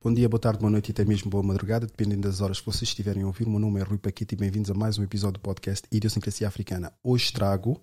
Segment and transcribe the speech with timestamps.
[0.00, 2.66] Bom dia, boa tarde, boa noite e até mesmo boa madrugada, dependendo das horas que
[2.66, 3.48] vocês estiverem a ouvir.
[3.48, 6.46] O meu nome é Rui Paquito e bem-vindos a mais um episódio do podcast Idiosincrasia
[6.46, 6.92] Africana.
[7.02, 7.82] Hoje trago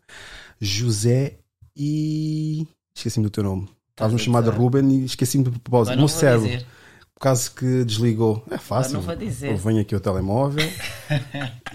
[0.58, 1.40] José
[1.76, 2.65] e.
[2.96, 3.67] Esqueci-me do teu nome.
[3.90, 5.97] Estavas-me chamado Ruben e esqueci-me de propósito.
[5.97, 6.65] Meu cérebro, dizer.
[7.13, 8.46] por causa que desligou.
[8.50, 8.94] É fácil.
[8.94, 9.52] não vou dizer.
[9.52, 10.72] Eu venho aqui ao telemóvel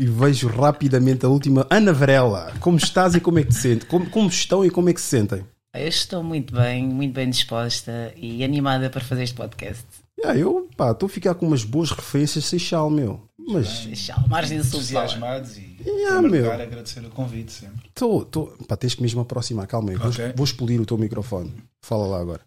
[0.01, 1.67] e vejo rapidamente a última.
[1.69, 3.87] Ana Varela, como estás e como é que te sentes?
[3.87, 5.45] Como, como estão e como é que se sentem?
[5.75, 9.85] Eu estou muito bem, muito bem disposta e animada para fazer este podcast.
[10.25, 13.21] Ah, eu pá, estou a ficar com umas boas referências Seixal, meu.
[13.39, 14.69] Mas Deixa a margem falar.
[14.69, 16.53] entusiasmados e Yeah, meu.
[16.53, 17.89] agradecer o convite sempre.
[17.89, 18.23] estou.
[18.23, 19.97] estou- Pá, tens que mesmo aproximar, calma aí.
[19.97, 20.33] Vou, Ok.
[20.37, 21.53] vou explodir o teu microfone.
[21.83, 22.41] Fala lá agora.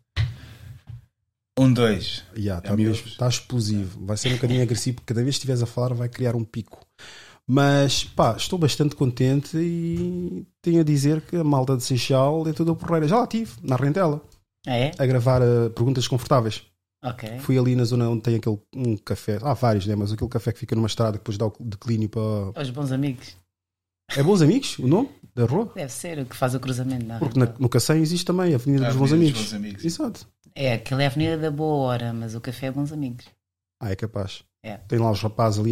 [1.60, 2.24] Um, dois.
[2.36, 2.90] Já, É está o meu.
[2.90, 4.06] mesmo, está explosivo.
[4.06, 6.44] Vai ser um bocadinho agressivo, porque cada vez que estiveres a falar vai criar um
[6.44, 6.80] pico.
[7.46, 12.54] Mas pá, estou bastante contente e tenho a dizer que a malta de Seixal é
[12.54, 13.08] toda porreira.
[13.08, 14.22] Já lá estive, na Rentela,
[14.66, 14.92] é?
[14.98, 16.64] a gravar eh, perguntas confortáveis.
[17.04, 17.40] Ok.
[17.40, 19.96] Fui ali na zona onde tem aquele um café, há vários, né?
[19.96, 22.62] mas aquele café que fica numa estrada que depois dá o declínio para.
[22.62, 23.36] Os bons amigos.
[24.16, 25.72] É Bons Amigos o nome da rua?
[25.74, 27.06] Deve ser o que faz o cruzamento.
[27.06, 29.42] Não, Porque na- no Cacém existe também a Avenida A dos Bons Avenida Amigos.
[29.42, 29.86] dos Bons Amigos.
[29.86, 30.28] Exato.
[30.54, 33.26] É, aquela é a Avenida da Boa Hora, mas o café é bons amigos.
[33.82, 34.44] Ah, é capaz.
[34.64, 34.78] É.
[34.78, 35.72] Tem lá os rapazes ali,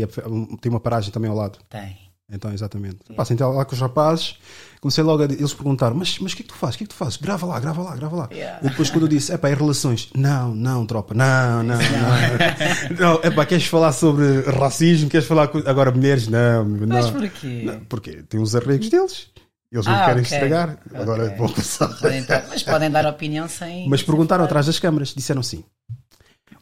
[0.59, 1.59] tem uma paragem também ao lado.
[1.69, 2.11] Tem.
[2.32, 2.98] Então, exatamente.
[3.10, 3.14] É.
[3.14, 4.38] Pá, sentei lá com os rapazes,
[4.80, 6.76] comecei logo a eles perguntaram: Mas mas o que é que tu fazes?
[6.76, 7.18] O que é que tu fazes?
[7.18, 8.30] Grava lá, grava lá, grava lá.
[8.32, 8.66] Yeah.
[8.66, 10.10] E depois, quando eu disse: É pá, é relações.
[10.16, 12.98] Não, não, tropa, não, não, não.
[13.00, 15.09] não é pá, queres falar sobre racismo?
[15.09, 15.58] Queres falar com...
[15.59, 16.28] agora mulheres?
[16.28, 16.88] Não, não.
[16.88, 17.64] Mas porquê?
[17.66, 19.28] Não, porque tem os arregos deles.
[19.72, 20.38] Eles não Ah, querem ok.
[20.38, 20.78] estragar.
[20.94, 21.38] Agora Ok.
[21.38, 21.88] vão passar.
[22.00, 23.88] Podem mas podem dar opinião sem.
[23.90, 25.64] Mas perguntaram atrás das câmaras, disseram assim: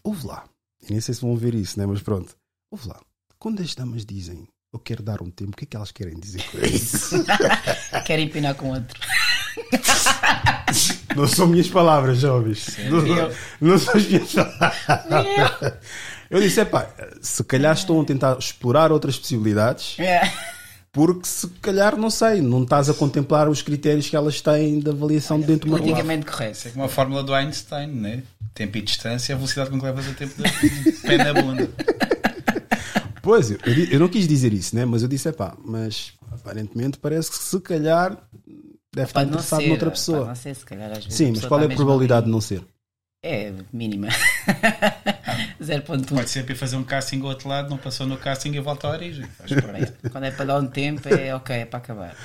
[0.04, 0.44] ouve lá,
[0.84, 1.86] eu nem sei se vão ver isso, né?
[1.86, 2.36] mas pronto,
[2.72, 3.00] ouve lá,
[3.38, 6.20] quando as damas dizem eu quero dar um tempo, o que é que elas querem
[6.20, 7.24] dizer com isso?
[8.06, 9.00] Querem empinar com outro.
[11.16, 12.78] não são minhas palavras, jovens.
[12.90, 13.32] Não,
[13.70, 15.74] não são as minhas palavras.
[16.30, 16.88] Eu disse: é pá,
[17.22, 20.32] se calhar estão a tentar explorar outras possibilidades, É.
[20.92, 24.90] porque se calhar, não sei, não estás a contemplar os critérios que elas têm de
[24.90, 25.78] avaliação dentro de uma.
[25.80, 28.24] Politicamente Isso é como a fórmula do Einstein, né?
[28.54, 31.70] Tempo e distância, a velocidade com que levas o tempo de pé na bunda.
[33.30, 33.60] Pois, eu,
[33.92, 34.86] eu não quis dizer isso, né?
[34.86, 38.18] mas eu disse: é pá, mas aparentemente parece que se calhar
[38.92, 39.68] deve estar interessado ser.
[39.68, 40.26] noutra pessoa.
[40.26, 41.14] não ser, se calhar às vezes.
[41.14, 42.66] Sim, mas qual é a probabilidade de não ser?
[43.22, 44.08] É mínima.
[45.62, 46.08] 0.1.
[46.08, 48.60] Pode ser para ir fazer um casting ao outro lado, não passou no casting e
[48.60, 49.28] volta à origem.
[50.12, 52.16] Quando é para dar um tempo, é ok, é para acabar.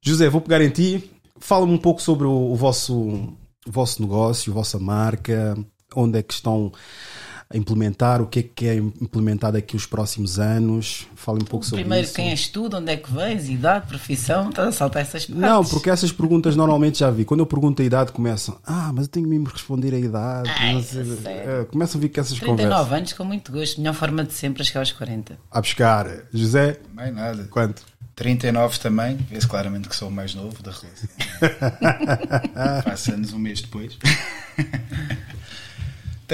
[0.00, 1.10] José, vou pegar em ti.
[1.40, 3.36] Fala-me um pouco sobre o, o vosso, o
[3.66, 5.58] vosso negócio, a vossa marca,
[5.96, 6.70] onde é que estão
[7.52, 11.06] a implementar, o que é que é implementado aqui os próximos anos.
[11.14, 12.14] Fale um pouco sobre Primeiro, isso.
[12.14, 15.40] quem és tu, de onde é que vens, idade, profissão, estás a saltar essas partes.
[15.42, 17.24] Não, porque essas perguntas normalmente já vi.
[17.24, 18.58] Quando eu pergunto a idade, começam.
[18.66, 20.50] Ah, mas eu tenho mesmo de responder a idade.
[20.58, 21.50] Ai, não sei- sério?
[21.50, 22.92] É, começam a vir com essas 39 conversas.
[22.98, 23.78] anos, com muito gosto.
[23.80, 25.38] Melhor forma de sempre a chegar aos 40.
[25.50, 26.06] A buscar.
[26.32, 27.46] José, Mais nada.
[27.50, 27.82] quanto?
[28.14, 31.08] 39 também, vê-se claramente que sou o mais novo da relação.
[32.84, 33.96] Faço anos um mês depois.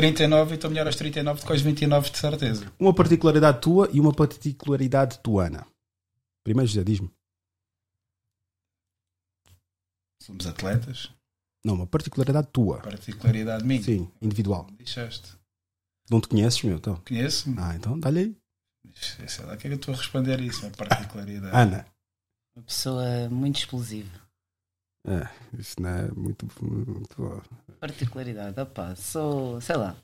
[0.03, 2.73] 39 e estou melhor aos 39 do que aos 29 de certeza.
[2.79, 5.67] Uma particularidade tua e uma particularidade tuana.
[6.45, 7.11] Primeiro, José, diz-me.
[10.23, 11.11] Somos atletas,
[11.65, 12.79] Não, uma particularidade tua.
[12.81, 13.83] particularidade minha.
[13.83, 14.69] Sim, individual.
[14.77, 15.37] Deixaste.
[16.09, 16.77] Não te conheces, meu?
[16.77, 16.97] Então.
[17.07, 17.57] Conheço-me.
[17.59, 18.37] Ah, então dá-lhe aí.
[19.27, 21.57] Sei lá o que é que eu estou a responder a isso, uma particularidade.
[21.57, 21.87] Ana.
[22.57, 24.11] Uma pessoa muito explosiva.
[25.07, 25.29] É,
[25.59, 26.47] isso não é muito.
[26.63, 27.43] muito bom.
[27.81, 29.97] Particularidade, opá, sou, sei lá.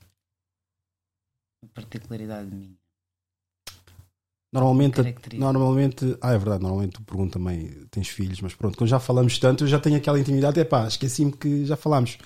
[1.73, 2.75] Particularidade minha.
[4.53, 5.01] Normalmente,
[5.33, 6.17] normalmente.
[6.21, 9.65] Ah, é verdade, normalmente tu perguntas também, tens filhos, mas pronto, quando já falamos tanto,
[9.65, 10.59] eu já tenho aquela intimidade.
[10.59, 12.17] É pá, esqueci-me que já falámos.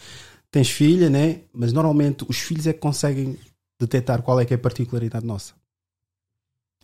[0.51, 1.43] Tens filha, né?
[1.51, 3.39] Mas normalmente os filhos é que conseguem
[3.79, 5.55] detectar qual é que é a particularidade nossa.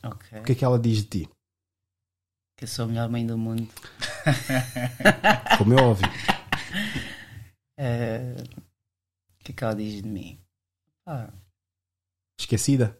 [0.03, 0.39] Ok.
[0.39, 1.29] O que é que ela diz de ti?
[2.57, 3.67] Que eu sou a melhor mãe do mundo.
[5.57, 6.09] Como é óbvio.
[7.77, 8.35] Eh,
[9.39, 10.39] O que é que ela diz de mim?
[11.05, 11.29] Ah,
[12.39, 12.99] Esquecida,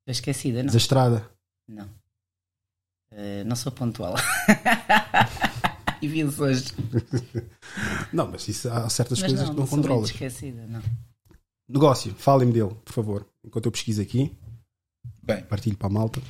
[0.00, 0.66] estou esquecida, não.
[0.66, 1.30] desastrada.
[1.68, 1.88] Não.
[3.10, 4.14] Eh, não sou pontual.
[6.00, 6.64] e vi-los hoje.
[8.12, 10.10] Não, mas isso há certas Mas coisas não, que não não controlas.
[10.10, 10.82] esquecida, não.
[11.68, 13.26] Negócio, falem-me dele, por favor.
[13.44, 14.36] Enquanto eu pesquiso aqui,
[15.22, 16.20] Bem, partilho para a malta.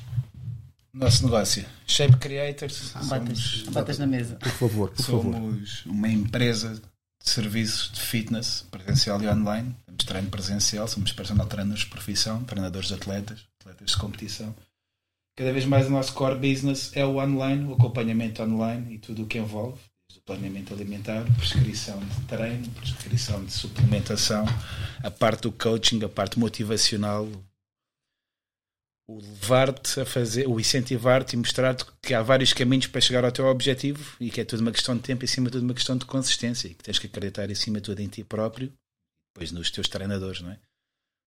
[0.96, 4.37] Nosso negócio, Shape Creators, Batas, somos, batas na mesa.
[4.37, 5.34] Por favor, por favor.
[5.34, 9.76] somos uma empresa de serviços de fitness presencial e online.
[9.84, 14.54] Temos treino presencial, somos personal trainers de profissão, treinadores de atletas, atletas de competição.
[15.37, 19.25] Cada vez mais o nosso core business é o online, o acompanhamento online e tudo
[19.25, 19.78] o que envolve,
[20.16, 24.46] o planeamento alimentar, prescrição de treino, prescrição de suplementação,
[25.02, 27.28] a parte do coaching, a parte motivacional,
[29.08, 33.30] o levar-te a fazer, o incentivar-te e mostrar-te que há vários caminhos para chegar ao
[33.30, 35.74] teu objetivo e que é tudo uma questão de tempo e acima de tudo uma
[35.74, 38.72] questão de consistência e que tens que acreditar acima de tudo em ti próprio,
[39.32, 40.58] depois nos teus treinadores, não é?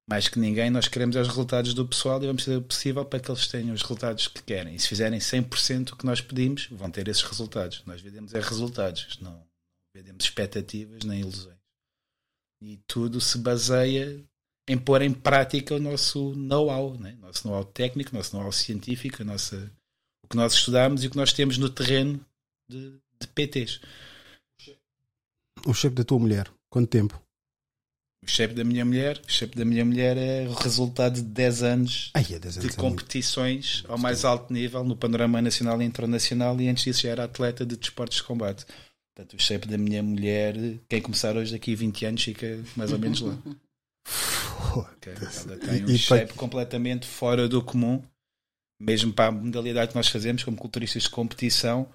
[0.10, 3.20] Mais que ninguém, nós queremos os resultados do pessoal e vamos fazer o possível para
[3.20, 4.74] que eles tenham os resultados que querem.
[4.74, 7.84] E se fizerem 100% o que nós pedimos, vão ter esses resultados.
[7.86, 9.48] Nós vendemos é resultados, não
[9.96, 11.60] vendemos expectativas nem ilusões.
[12.60, 14.28] E tudo se baseia
[14.70, 17.18] em pôr em prática o nosso know-how, né?
[17.20, 19.72] nosso know-how técnico, nosso know-how científico, nossa,
[20.24, 22.24] o que nós estudamos e o que nós temos no terreno
[22.70, 23.82] de, de PTs.
[25.66, 27.20] O shape da tua mulher, quanto tempo?
[28.24, 31.64] O shape da minha mulher, o shape da minha mulher é o resultado de 10
[31.64, 35.82] anos Ai, é 10 anos de é competições ao mais alto nível no panorama nacional
[35.82, 38.68] e internacional e antes disso já era atleta de desportos de combate.
[39.16, 40.56] Portanto, o shape da minha mulher,
[40.88, 43.36] quem começar hoje daqui a 20 anos fica mais ou menos lá.
[44.76, 45.14] Ok?
[45.14, 48.04] Ela tem um E- shape completamente fora do comum,
[48.80, 51.90] mesmo para a modalidade que nós fazemos como culturistas de competição.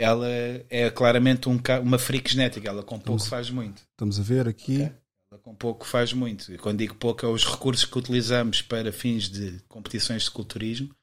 [0.00, 0.28] Ela
[0.70, 3.82] é claramente um, uma freak genética, ela com pouco faz muito.
[3.92, 4.82] Estamos a ver aqui.
[4.82, 4.92] Ok.
[5.30, 6.52] Ela com pouco faz muito.
[6.52, 10.94] E quando digo pouco, é os recursos que utilizamos para fins de competições de culturismo.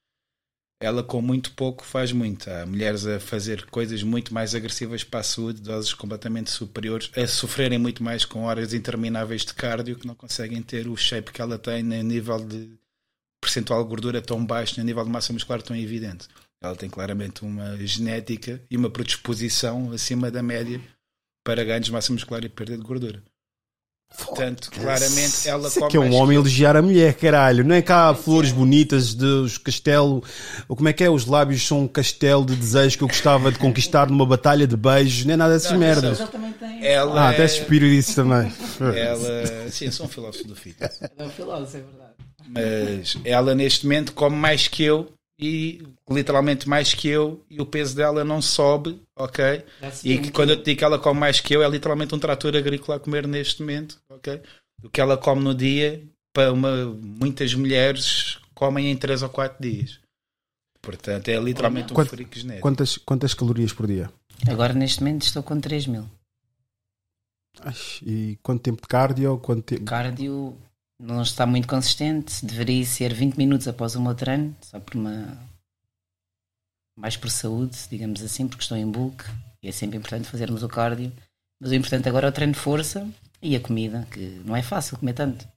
[0.81, 2.49] Ela com muito pouco faz muito.
[2.49, 7.27] Há mulheres a fazer coisas muito mais agressivas para a saúde, doses completamente superiores, a
[7.27, 11.39] sofrerem muito mais com horas intermináveis de cardio que não conseguem ter o shape que
[11.39, 12.71] ela tem, nem nível de
[13.39, 16.27] percentual de gordura tão baixo, nem nível de massa muscular tão evidente.
[16.59, 20.81] Ela tem claramente uma genética e uma predisposição acima da média
[21.43, 23.23] para ganhos de massa muscular e perda de gordura.
[24.17, 27.63] Portanto, claramente ela Isso é come que é um homem que- elogiar a mulher, caralho.
[27.63, 30.23] Não é cá flores bonitas dos castelo.
[30.67, 31.09] Ou como é que é?
[31.09, 34.77] Os lábios são um castelo de desejos que eu gostava de conquistar numa batalha de
[34.77, 35.25] beijos.
[35.25, 36.19] Nem nada dessas Não, merdas.
[36.19, 36.85] Ele também tem.
[36.85, 38.51] Ela Ah, até é- suspiro disso também.
[38.95, 40.99] ela, sim, eu sou um filósofo do fitness.
[41.17, 42.11] É um filósofo, é verdade.
[42.47, 45.09] Mas ela neste momento come mais que eu
[45.41, 49.63] e literalmente mais que eu e o peso dela não sobe, ok?
[50.03, 52.13] E que um quando eu te digo que ela come mais que eu, é literalmente
[52.13, 54.39] um trator agrícola a comer neste momento, ok?
[54.83, 59.57] O que ela come no dia, para uma, muitas mulheres comem em 3 ou 4
[59.59, 59.99] dias.
[60.81, 62.61] Portanto, é literalmente um Quanto- freak genético.
[62.61, 64.11] Quantas, quantas calorias por dia?
[64.47, 66.05] Agora neste momento estou com 3 mil.
[67.59, 67.73] Ai,
[68.05, 69.37] e quanto tempo de cardio?
[69.39, 69.83] Quanto tempo...
[69.85, 70.55] Cardio
[71.01, 75.37] não está muito consistente, deveria ser 20 minutos após o meu treino, só por uma.
[76.95, 79.25] mais por saúde, digamos assim, porque estou em bulk
[79.63, 81.11] e é sempre importante fazermos o cardio.
[81.59, 83.07] Mas o importante agora é o treino de força
[83.41, 85.47] e a comida, que não é fácil comer tanto.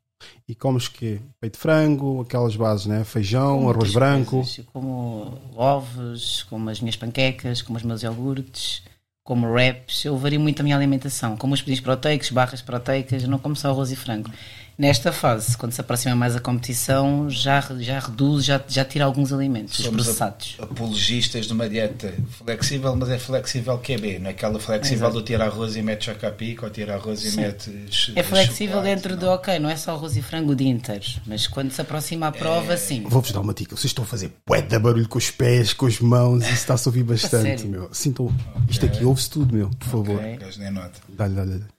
[0.48, 3.04] E comes que Peito de frango, aquelas bases, né?
[3.04, 4.30] Feijão, Como arroz branco.
[4.30, 4.64] coisas.
[4.72, 8.82] Como ovos, como as minhas panquecas, como os meus iogurtes,
[9.22, 10.04] como wraps.
[10.04, 11.36] Eu vario muito a minha alimentação.
[11.36, 14.30] Como os pedidos proteicos, barras proteicas, eu não como só arroz e frango.
[14.76, 19.32] Nesta fase, quando se aproxima mais a competição, já, já reduz, já, já tira alguns
[19.32, 20.56] alimentos, os Somos processados.
[20.60, 25.20] apologistas de uma dieta flexível, mas é flexível QB, não é aquela flexível Exato.
[25.20, 27.40] do tirar arroz e mete chocapic ou tirar arroz e Sim.
[27.42, 29.18] mete É flexível dentro não.
[29.20, 32.26] do ok, não é só arroz e frango o dia inteiro, mas quando se aproxima
[32.26, 32.76] a prova, É.
[32.76, 33.04] sim.
[33.08, 33.76] Vou-vos dar uma dica.
[33.76, 34.32] Vocês estão a fazer
[34.68, 36.42] de barulho com os pés, com as mãos.
[36.44, 37.88] Isso está-se a ouvir bastante, meu.
[37.92, 38.32] Sinto...
[38.68, 39.70] Isto aqui ouve-se tudo, meu.
[39.70, 40.16] Por favor.
[40.16, 40.34] Ok.
[40.34, 41.00] O gajo nem nota.
[41.08, 41.73] Dá-lhe, dá-lhe.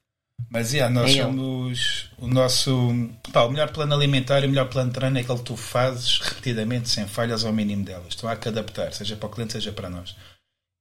[0.56, 1.24] Mas yeah, nós É ele.
[1.24, 5.21] somos o nosso pá, o melhor plano alimentar e o melhor plano de treino é
[5.21, 8.14] aquele que tu fazes repetidamente, sem falhas ao mínimo delas.
[8.16, 10.16] Então há que adaptar, seja para o cliente, seja para nós.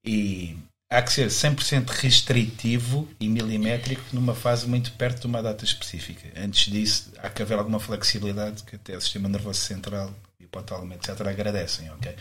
[0.06, 0.56] E
[0.88, 6.28] há que ser 100% restritivo e milimétrico numa fase muito perto de uma data específica.
[6.40, 11.20] Antes disso, há que haver alguma flexibilidade que até o sistema nervoso central, hipotálamo, etc.,
[11.26, 12.14] agradecem, ok?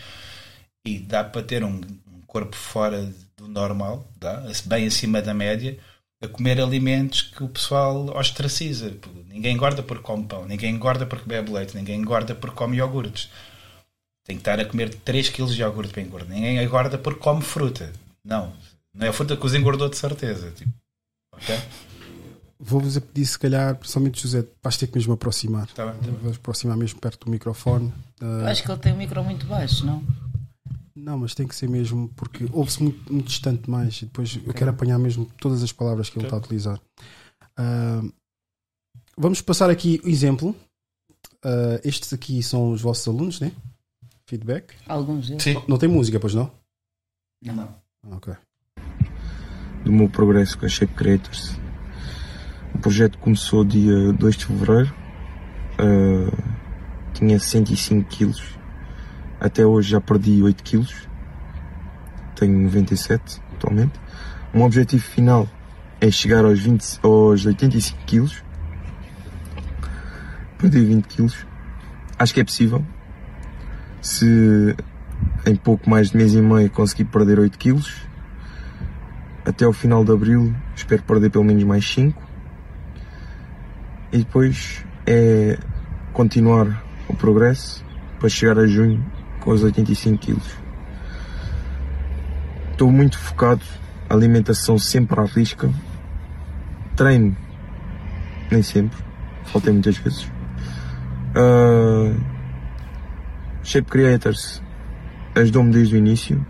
[0.88, 1.76] E dá para ter um,
[2.08, 5.78] um corpo fora do normal, dá, bem acima da média,
[6.24, 8.94] a comer alimentos que o pessoal ostraciza.
[9.28, 13.30] Ninguém engorda porque come pão, ninguém engorda porque bebe leite, ninguém engorda porque come iogurtes.
[14.26, 16.30] Tem que estar a comer 3 kg de iogurte para engordar.
[16.30, 17.92] Ninguém engorda porque come fruta.
[18.24, 18.54] Não.
[18.94, 20.52] Não é a fruta que os engordou de certeza.
[20.52, 20.72] Tipo,
[21.34, 21.60] ok?
[22.58, 25.68] Vou-vos a pedir, se calhar, principalmente José, vais ter que mesmo aproximar.
[25.74, 26.16] Tá bem, tá bem.
[26.22, 27.92] Vou aproximar mesmo perto do microfone.
[28.22, 30.02] Eu Ah, acho que ele tem um micro muito baixo, não?
[30.96, 34.02] Não, mas tem que ser mesmo, porque ouve-se muito, muito distante mais.
[34.02, 36.80] E depois eu quero apanhar mesmo todas as palavras que ele está a utilizar.
[37.58, 38.02] Ah,
[39.18, 40.56] vamos passar aqui o exemplo.
[41.44, 43.52] Ah, estes aqui são os vossos alunos, né?
[44.26, 44.76] Feedback.
[44.88, 45.44] Alguns deles.
[45.44, 45.62] Sim.
[45.68, 46.52] Não tem música, pois não?
[47.44, 47.76] Não.
[48.04, 48.34] Ah, ok.
[49.84, 51.58] do meu progresso com a Shape Creators.
[52.74, 54.94] O projeto começou dia 2 de fevereiro,
[55.74, 56.54] uh,
[57.14, 58.58] tinha 105 quilos,
[59.44, 61.06] até hoje já perdi 8 quilos,
[62.34, 64.00] tenho 97 atualmente.
[64.54, 65.50] um objetivo final
[66.00, 68.44] é chegar aos, 20, aos 85 quilos.
[70.58, 71.46] Perder 20 quilos.
[72.18, 72.86] Acho que é possível.
[74.02, 74.76] Se
[75.46, 78.02] em pouco mais de mês e meio conseguir perder 8 quilos.
[79.46, 82.22] Até ao final de abril espero perder pelo menos mais 5.
[84.14, 85.58] E depois é
[86.14, 87.84] continuar o progresso
[88.20, 89.04] para chegar a junho
[89.44, 90.58] com os 85 quilos.
[92.72, 93.62] Estou muito focado,
[94.10, 95.70] alimentação sempre à risca,
[96.96, 97.36] treino
[98.50, 98.98] nem sempre,
[99.46, 100.24] faltei muitas vezes.
[101.36, 102.16] Uh,
[103.64, 104.62] Shape Creators
[105.36, 106.46] ajudou-me desde o início,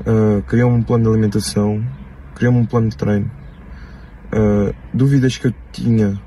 [0.00, 1.84] uh, criou-me um plano de alimentação,
[2.34, 3.30] criou-me um plano de treino.
[4.32, 6.20] Uh, dúvidas que eu tinha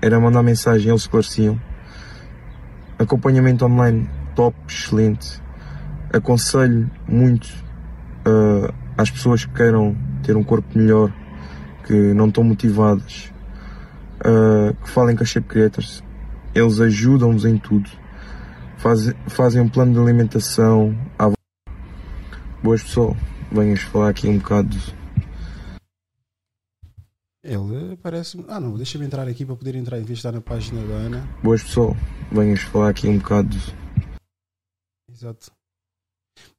[0.00, 1.60] era mandar mensagem, eles esclareciam.
[2.98, 5.42] Acompanhamento online top, excelente.
[6.12, 7.46] Aconselho muito
[8.26, 11.12] uh, às pessoas que queiram ter um corpo melhor,
[11.86, 13.32] que não estão motivadas,
[14.20, 16.02] uh, que falem com a Shape Creators.
[16.54, 17.90] Eles ajudam-nos em tudo.
[18.78, 20.96] Faz, fazem um plano de alimentação.
[21.18, 21.32] À...
[22.62, 23.16] Boas pessoal,
[23.50, 24.76] venhas falar aqui um bocado
[27.94, 28.42] ele parece.
[28.48, 30.94] Ah, não, deixa-me entrar aqui para poder entrar em vez de estar na página da
[30.94, 31.28] Ana.
[31.42, 31.96] Boas pessoal,
[32.32, 33.56] venhas falar aqui um bocado.
[35.24, 35.50] Exato.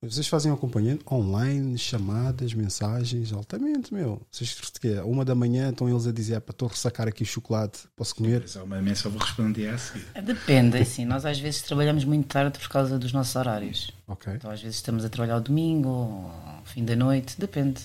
[0.02, 4.22] Vocês fazem acompanhando online, chamadas, mensagens, altamente, meu.
[4.32, 7.26] Vocês que uma da manhã estão eles a dizer, para estou a ressacar aqui o
[7.26, 8.42] chocolate, posso comer?
[8.42, 10.06] Mas uma mensagem vou responder a seguir.
[10.24, 13.92] Depende, assim, nós às vezes trabalhamos muito tarde por causa dos nossos horários.
[14.08, 14.34] Ok.
[14.34, 16.32] Então às vezes estamos a trabalhar ao domingo, ou
[16.64, 17.82] fim da noite, depende.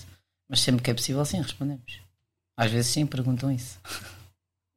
[0.49, 1.99] Mas sempre que é possível, sim, respondemos.
[2.55, 3.79] Às vezes sim, perguntam isso.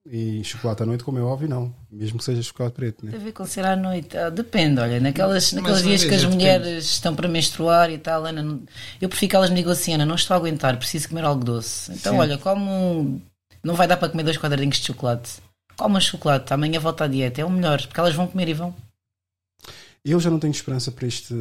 [0.06, 1.74] E chocolate à noite, como é óbvio, não.
[1.90, 3.12] Mesmo que seja chocolate preto, né?
[3.12, 4.14] Tem a ver com ser à noite.
[4.16, 6.84] Ah, depende, olha, naquelas, naqueles dias que as mulheres depende.
[6.84, 8.62] estão para menstruar e tal, Ana, não,
[9.00, 11.42] eu prefiro que elas me digam assim, Ana, não estou a aguentar, preciso comer algo
[11.42, 11.90] doce.
[11.92, 12.18] Então, sim.
[12.18, 13.22] olha, como
[13.62, 15.42] não vai dar para comer dois quadradinhos de chocolate.
[15.74, 18.76] Coma chocolate, amanhã volta à dieta, é o melhor, porque elas vão comer e vão.
[20.04, 21.34] Eu já não tenho esperança para este,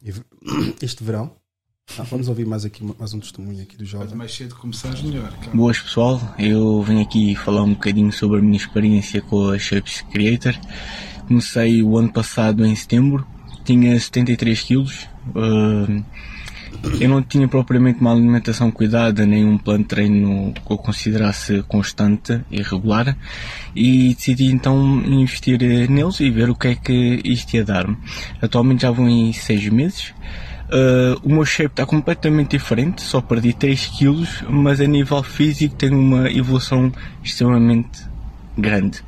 [0.80, 1.36] este verão.
[1.98, 4.14] Ah, vamos ouvir mais aqui mais um testemunho aqui do jovem.
[4.14, 5.32] Mais cedo começares, melhor.
[5.52, 10.02] Boas pessoal, eu venho aqui falar um bocadinho sobre a minha experiência com a Shapes
[10.12, 10.54] Creator.
[11.26, 13.26] Comecei o ano passado em setembro,
[13.64, 15.08] tinha 73 quilos.
[15.34, 16.04] Uh,
[17.00, 21.62] eu não tinha propriamente uma alimentação cuidada, nem um plano de treino que eu considerasse
[21.64, 23.16] constante e regular,
[23.74, 25.58] e decidi então investir
[25.90, 27.96] neles e ver o que é que isto ia dar-me.
[28.40, 30.14] Atualmente já vou em 6 meses.
[30.72, 35.74] Uh, o meu shape está completamente diferente, só perdi 3 kg, mas a nível físico
[35.74, 36.92] tenho uma evolução
[37.24, 38.06] extremamente
[38.56, 39.00] grande.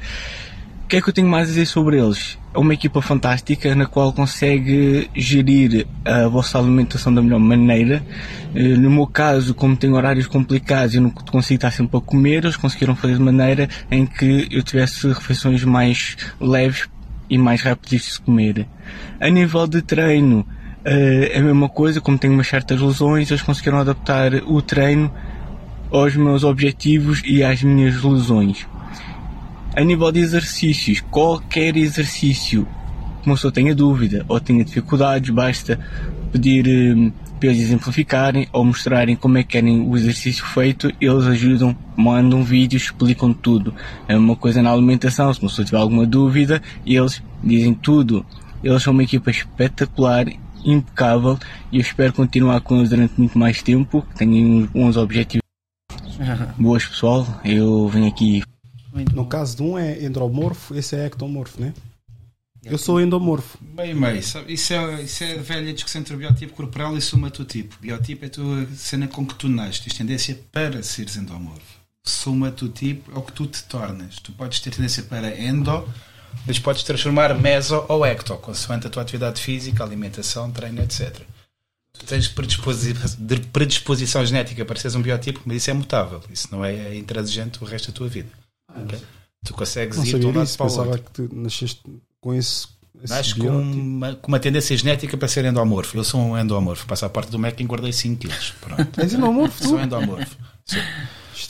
[0.84, 2.36] O que é que eu tenho mais a dizer sobre eles?
[2.52, 8.02] É uma equipa fantástica na qual consegue gerir a vossa alimentação da melhor maneira.
[8.54, 12.44] Uh, no meu caso, como tenho horários complicados e não consigo estar sempre a comer,
[12.44, 16.88] eles conseguiram fazer de maneira em que eu tivesse refeições mais leves
[17.30, 18.66] e mais rápidas de comer.
[19.20, 20.44] A nível de treino,
[20.84, 25.12] é a mesma coisa, como tenho umas certas lesões, eles conseguiram adaptar o treino
[25.90, 28.66] aos meus objetivos e às minhas lesões.
[29.74, 32.66] A nível de exercícios, qualquer exercício
[33.22, 35.78] que uma pessoa tenha dúvida ou tenha dificuldades, basta
[36.32, 41.26] pedir um, para eles exemplificarem ou mostrarem como é que querem o exercício feito, eles
[41.26, 43.74] ajudam, mandam vídeos, explicam tudo.
[44.08, 48.24] É uma coisa na alimentação, se uma pessoa tiver alguma dúvida, eles dizem tudo.
[48.62, 50.26] Eles são uma equipa espetacular
[50.64, 51.38] impecável
[51.70, 54.06] e eu espero continuar com eles durante muito mais tempo.
[54.16, 55.42] Tenho uns objetivos.
[56.58, 58.42] Boas pessoal, eu venho aqui.
[59.14, 61.72] No caso de um é endomorfo, esse é ectomorfo, né?
[62.64, 63.58] Eu sou endomorfo.
[63.60, 64.52] Bem, meio, isso é,
[65.02, 67.76] isso é a velha discussão entre biotipo corporal e somatotipo.
[67.80, 71.80] Biotipo é a tua cena com que tu nasces, tens tendência para seres endomorfo.
[72.04, 74.16] Somatotipo é o que tu te tornas.
[74.20, 75.88] Tu podes ter tendência para endo,
[76.46, 81.20] mas podes transformar meso ou ecto, consoante a tua atividade física, alimentação, treino, etc.
[81.92, 83.10] Tu tens predisposição,
[83.52, 86.22] predisposição genética para seres um biotipo, mas isso é mutável.
[86.30, 88.30] Isso não é intransigente o resto da tua vida.
[88.74, 88.98] Okay?
[89.44, 91.82] Tu consegues não ir de um lado para o Pensava que tu nasceste
[92.20, 92.68] com esse.
[93.08, 95.96] Nasces com uma, com uma tendência genética para ser endomorfo.
[95.96, 96.86] Eu sou um endomorfo.
[96.86, 98.54] Passo a parte do MEC e engordei 5 quilos.
[98.60, 99.00] Pronto.
[99.00, 99.64] És endomorfo?
[99.64, 100.36] Sou endomorfo.
[100.64, 100.80] Sou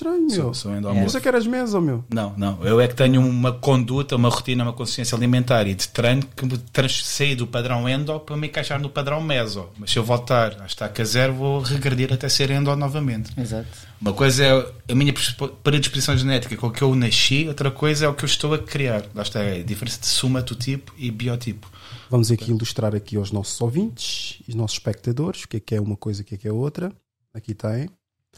[0.02, 0.30] estranho, meu.
[0.30, 1.10] Sou, sou endomorfo.
[1.10, 2.04] Você que eras mesa, meu.
[2.12, 2.58] Não, não.
[2.64, 6.44] Eu é que tenho uma conduta, uma rotina, uma consciência alimentar e de treino que
[6.44, 9.68] me sair do padrão endo para me encaixar no padrão meso.
[9.78, 13.30] Mas se eu voltar a estaca zero, vou regredir até ser endo novamente.
[13.38, 13.68] Exato.
[14.00, 15.14] Uma coisa é a minha
[15.62, 19.04] predisposição genética com que eu nasci, outra coisa é o que eu estou a criar.
[19.14, 21.70] Lá está é a diferença de somatotipo e biotipo.
[22.10, 25.80] Vamos aqui ilustrar aqui aos nossos ouvintes e nossos espectadores o que é que é
[25.80, 26.92] uma coisa e o que é que é outra.
[27.32, 27.88] Aqui tem.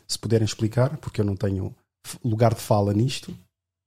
[0.06, 1.74] Se puderem explicar, porque eu não tenho
[2.24, 3.36] lugar de fala nisto.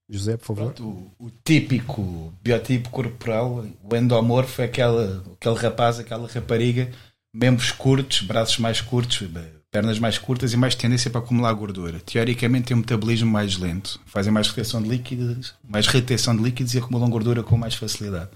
[0.09, 0.73] José, por favor.
[0.73, 6.89] Pronto, o, o típico biotipo corporal, o endomorfo é aquela, aquele rapaz, aquela rapariga,
[7.33, 9.21] membros curtos, braços mais curtos,
[9.69, 11.99] pernas mais curtas e mais tendência para acumular gordura.
[11.99, 16.73] Teoricamente tem um metabolismo mais lento, fazem mais retenção de líquidos, mais retenção de líquidos
[16.73, 18.31] e acumulam gordura com mais facilidade.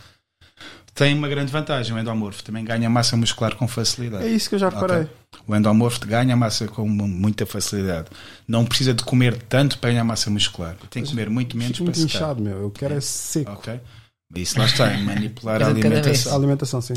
[0.93, 4.25] Tem uma grande vantagem, o endomorfo também ganha massa muscular com facilidade.
[4.25, 5.03] É isso que eu já reparei.
[5.03, 5.10] Ok.
[5.48, 8.07] O endomorfo ganha massa com mu- muita facilidade.
[8.48, 10.75] Não precisa de comer tanto para ganhar massa muscular.
[10.89, 12.25] Tem que comer muito menos Fico para muito secar.
[12.25, 12.62] inchado, meu.
[12.63, 13.51] Eu quero é seco.
[13.53, 13.79] Ok?
[14.36, 16.36] Isso lá está, é manipular a cada A alimentação.
[16.36, 16.93] alimentação, sim.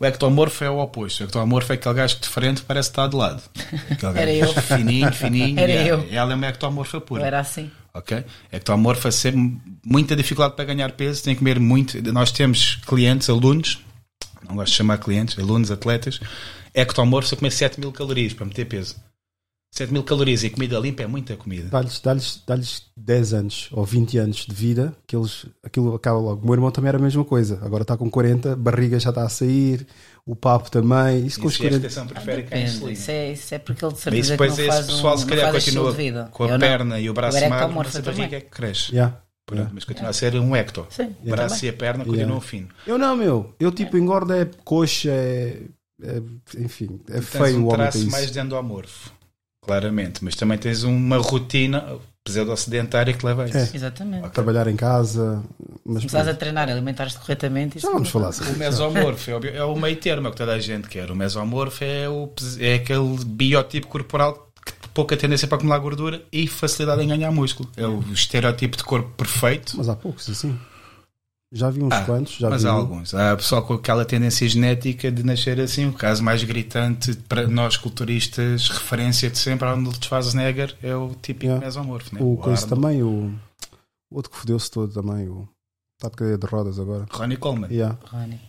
[0.00, 1.20] O ectomorfo é o oposto.
[1.22, 3.42] O ectomorfo é aquele gajo que de frente parece estar de lado.
[3.90, 4.62] Aquele Era gajo eu.
[4.62, 5.58] Fininho, fininho.
[5.60, 6.06] Era e eu.
[6.10, 7.26] Ela é uma ectomorfa Eu pura.
[7.26, 7.70] era assim.
[7.98, 8.24] Ok?
[8.52, 12.00] Ectomorfa sempre muita dificuldade para ganhar peso, tem que comer muito.
[12.12, 13.84] Nós temos clientes, alunos,
[14.48, 16.20] não gosto de chamar clientes, alunos, atletas,
[16.74, 18.96] ectomorfos a comer 7 mil calorias para meter peso.
[19.70, 21.68] 7 mil calorias e comida limpa é muita comida.
[21.68, 22.14] Dá-lhes dá
[22.56, 22.62] dá
[22.96, 26.40] 10 anos ou 20 anos de vida, que eles, aquilo acaba logo.
[26.42, 27.60] O meu irmão também era a mesma coisa.
[27.62, 29.86] Agora está com 40, barriga já está a sair,
[30.30, 31.26] o papo também.
[31.26, 31.82] Isso com os Isso é a 40.
[31.82, 32.70] retenção Ah, periférica à depende.
[32.76, 32.92] insulina.
[32.92, 35.16] Isso é, isso é porque ele de Mas certeza que depois não esse pessoal um,
[35.18, 36.58] se não calhar faz continua com a Eu não.
[36.58, 38.92] perna e o braço magro, ectomorfa mas a barriga é que cresce.
[38.92, 39.16] Yeah.
[39.46, 39.74] Pronto, Yeah.
[39.74, 40.86] Mas continua a ser um ecto.
[40.90, 41.70] Sim, O braço também.
[41.70, 42.10] e a perna Yeah.
[42.20, 42.68] continuam fino.
[42.86, 43.54] Eu não, meu.
[43.58, 45.56] Eu tipo engordo é coxa, é,
[46.02, 46.22] é-
[46.58, 49.10] enfim, é feio tens o um homem mais de endomorfo,
[49.68, 50.24] claramente.
[50.24, 51.84] Mas também tens uma rotina
[52.24, 53.56] pseudo-sedentária que leva a isso.
[53.58, 53.70] É.
[53.74, 54.28] Exatamente.
[54.30, 55.42] Trabalhar em casa,
[55.84, 57.78] mas Começares a treinar, alimentar-te corretamente.
[57.78, 58.44] já vamos não- falar assim.
[58.50, 61.10] O mesomorfo é é o meio termo, é o que toda a gente quer.
[61.10, 66.22] O mesomorfo é, o, é aquele biotipo corporal que tem pouca tendência para acumular gordura
[66.32, 67.68] e facilidade em ganhar músculo.
[67.76, 69.74] É o estereotipo de corpo perfeito.
[69.76, 70.58] Mas há poucos assim.
[71.50, 73.14] Já vi uns Ah, quantos, já mas vi há alguns.
[73.14, 75.86] Há pessoal com aquela tendência genética de nascer assim.
[75.86, 81.46] O caso mais gritante para nós culturistas, referência de sempre, Arnold Schwarzenegger, é o típico
[81.46, 81.64] Yeah.
[81.64, 82.14] mesomorfo.
[82.14, 82.20] Né?
[82.22, 82.82] O coisa Arnold.
[82.82, 83.34] também, o,
[84.10, 85.48] o outro que fodeu-se todo também, o
[85.96, 87.06] está de cadeira de rodas agora.
[87.10, 87.68] Ronnie Coleman.
[87.70, 87.98] Yeah.
[88.12, 88.40] Rony.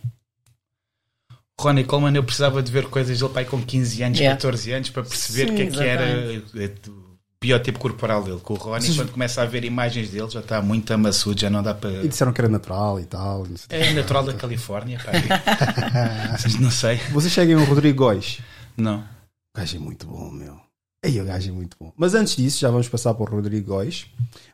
[1.58, 4.36] Ronnie Coleman, eu precisava de ver coisas dele pai com 15 anos, Yeah.
[4.36, 6.04] 14 anos, para perceber o que é que era
[6.90, 7.09] o
[7.42, 8.40] biotipo corporal dele.
[8.40, 11.48] Com o Ronnie, Vocês- quando começa a ver imagens dele, já está muito amassudo, já
[11.50, 12.04] não dá para.
[12.04, 13.46] E disseram que era natural e tal.
[13.68, 15.12] É natural da Califórnia, pá.
[16.60, 16.96] não sei.
[17.12, 18.40] Vocês seguem o Rodrigo Góis.
[18.76, 19.00] Não.
[19.00, 20.60] O gajo é muito bom, meu.
[21.02, 21.92] Ei, o gajo é muito bom.
[21.96, 24.06] Mas antes disso, já vamos passar para o Rodrigo Góis.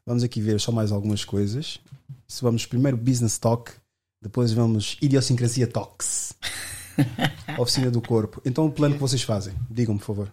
[0.06, 1.80] Vamos aqui ver só mais algumas coisas.
[2.28, 3.72] Se vamos primeiro Business Talk,
[4.22, 6.34] depois vamos Idiosincrasia Talks.
[7.58, 8.40] Oficina do Corpo.
[8.44, 9.54] Então, o plano que vocês fazem?
[9.68, 10.32] Digam-me, por favor.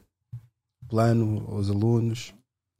[0.87, 2.33] Plano, os alunos.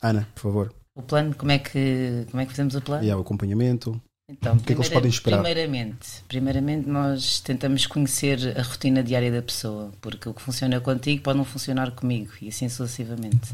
[0.03, 0.73] Ana, por favor.
[0.95, 3.03] O plano, como é que, como é que fazemos o plano?
[3.03, 3.99] E há o acompanhamento.
[4.29, 5.41] Então, que é que eles podem esperar?
[5.41, 11.21] Primeiramente, primeiramente, nós tentamos conhecer a rotina diária da pessoa, porque o que funciona contigo
[11.21, 13.53] pode não funcionar comigo, e assim sucessivamente.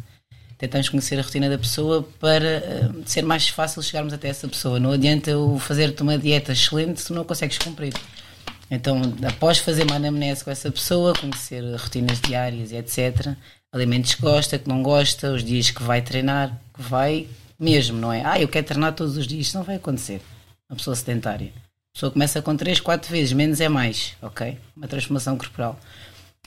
[0.58, 4.78] Tentamos conhecer a rotina da pessoa para eh, ser mais fácil chegarmos até essa pessoa.
[4.78, 7.94] Não adianta eu fazer-te uma dieta excelente se tu não consegues cumprir.
[8.70, 13.36] Então, após fazer uma anamnese com essa pessoa, conhecer rotinas diárias e etc.,
[13.72, 17.28] alimentos que gosta, que não gosta, os dias que vai treinar, que vai
[17.60, 18.24] mesmo, não é?
[18.26, 20.22] Ah, eu quero treinar todos os dias, isso não vai acontecer.
[20.70, 21.52] Uma pessoa sedentária.
[21.92, 24.58] A pessoa começa com 3, 4 vezes, menos é mais, ok?
[24.76, 25.80] Uma transformação corporal.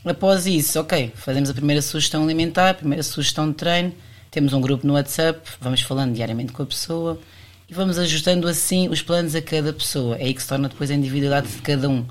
[0.05, 3.95] Após isso, ok, fazemos a primeira sugestão alimentar, a primeira sugestão de treino,
[4.31, 7.21] temos um grupo no WhatsApp, vamos falando diariamente com a pessoa
[7.69, 10.17] e vamos ajustando assim os planos a cada pessoa.
[10.17, 12.07] É aí que se torna depois a individualidade de cada um.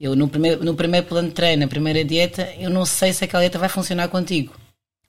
[0.00, 3.24] Eu, no primeiro, no primeiro plano de treino, na primeira dieta, eu não sei se
[3.24, 4.54] aquela dieta vai funcionar contigo.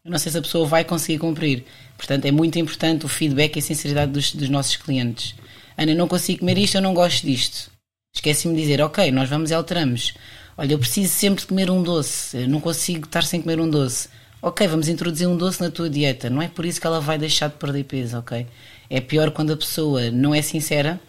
[0.04, 1.66] Eu não sei se a pessoa vai conseguir cumprir.
[1.98, 5.34] Portanto, é muito importante o feedback e a sinceridade dos, dos nossos clientes.
[5.76, 7.72] Ana, eu não consigo comer isto, eu não gosto disto.
[8.14, 10.14] Esqueci-me de dizer, ok, nós vamos e alteramos.
[10.58, 13.70] Olha, eu preciso sempre de comer um doce, eu não consigo estar sem comer um
[13.70, 14.08] doce.
[14.42, 16.30] Ok, vamos introduzir um doce na tua dieta.
[16.30, 18.46] Não é por isso que ela vai deixar de perder peso, ok?
[18.90, 21.02] É pior quando a pessoa não é sincera,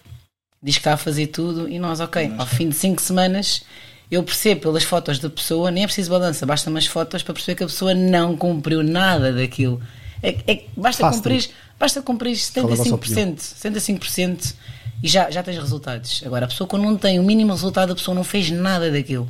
[0.67, 3.63] diz que está a fazer tudo e nós, ok, ao fim de 5 semanas
[4.11, 7.57] eu percebo pelas fotos da pessoa, nem é preciso balança, basta umas fotos para perceber
[7.57, 9.81] que a pessoa não cumpriu nada daquilo.
[10.21, 11.19] É, é- basta, Fácil.
[11.23, 14.55] cumprir, basta cumprir Qual é a vossa 75%, 75%
[15.03, 16.23] e já, já tens resultados.
[16.27, 19.29] Agora, a pessoa quando não tem o mínimo resultado, a pessoa não fez nada daquilo.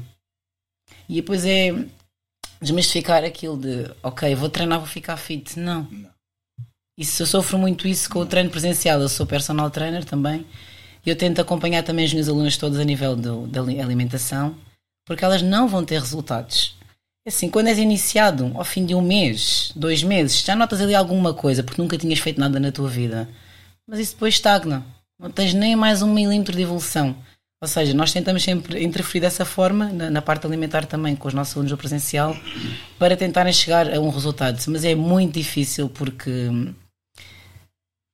[1.06, 1.74] E depois é
[2.62, 5.58] desmistificar aquilo de, ok, vou treinar, vou ficar fit.
[5.58, 5.86] Não.
[6.98, 9.00] Isso, eu sofro muito isso com o treino presencial.
[9.00, 10.46] Eu sou personal trainer também.
[11.06, 14.56] Eu tento acompanhar também as minhas alunas todas a nível do- da ali- alimentação,
[15.06, 16.74] porque elas não vão ter resultados.
[17.24, 20.94] É Assim, quando és iniciado, ao fim de um mês, dois meses, já notas ali
[20.94, 23.28] alguma coisa, porque nunca tinhas feito nada na tua vida.
[23.88, 24.84] Mas isso depois estagna.
[25.18, 27.16] Não tens nem mais um milímetro de evolução.
[27.62, 31.32] Ou seja, nós tentamos sempre interferir dessa forma, na, na, parte alimentar também, com os
[31.34, 32.36] nossos alunos do presencial,
[32.98, 34.62] para tentarem chegar a um resultado.
[34.68, 36.30] Mas é muito difícil porque.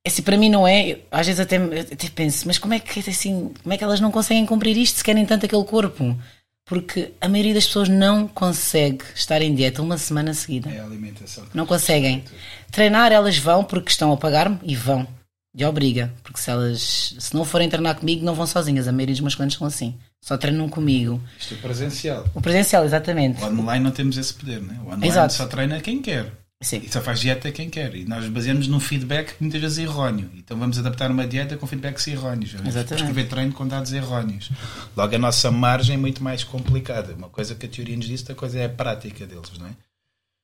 [0.05, 2.99] É assim, para mim não é, às vezes até, até penso, mas como é que
[3.09, 6.17] assim, como é que elas não conseguem cumprir isto se querem tanto aquele corpo?
[6.65, 10.69] Porque a maioria das pessoas não consegue estar em dieta uma semana seguida.
[10.69, 11.45] É a alimentação.
[11.53, 12.23] Não conseguem.
[12.71, 15.07] Treinar elas vão porque estão a pagar-me e vão.
[15.53, 16.11] De obriga.
[16.23, 18.87] Porque se elas se não forem treinar comigo, não vão sozinhas.
[18.87, 19.95] A maioria dos meus clientes são assim.
[20.21, 21.21] Só treinam comigo.
[21.37, 22.25] Isto é presencial.
[22.33, 23.43] O presencial, exatamente.
[23.43, 24.79] O online não temos esse poder, né?
[24.83, 25.33] O online Exato.
[25.33, 26.31] só treina quem quer.
[26.63, 26.81] Sim.
[26.83, 27.93] E só faz dieta quem quer.
[27.95, 30.31] E nós baseamos num feedback muitas vezes erróneo.
[30.35, 32.53] Então vamos adaptar uma dieta com feedbacks erróneos.
[32.53, 34.49] Vamos prescrever treino com dados erróneos.
[34.95, 37.13] Logo a nossa margem é muito mais complicada.
[37.13, 39.71] Uma coisa que a teoria nos diz, outra coisa é a prática deles, não é?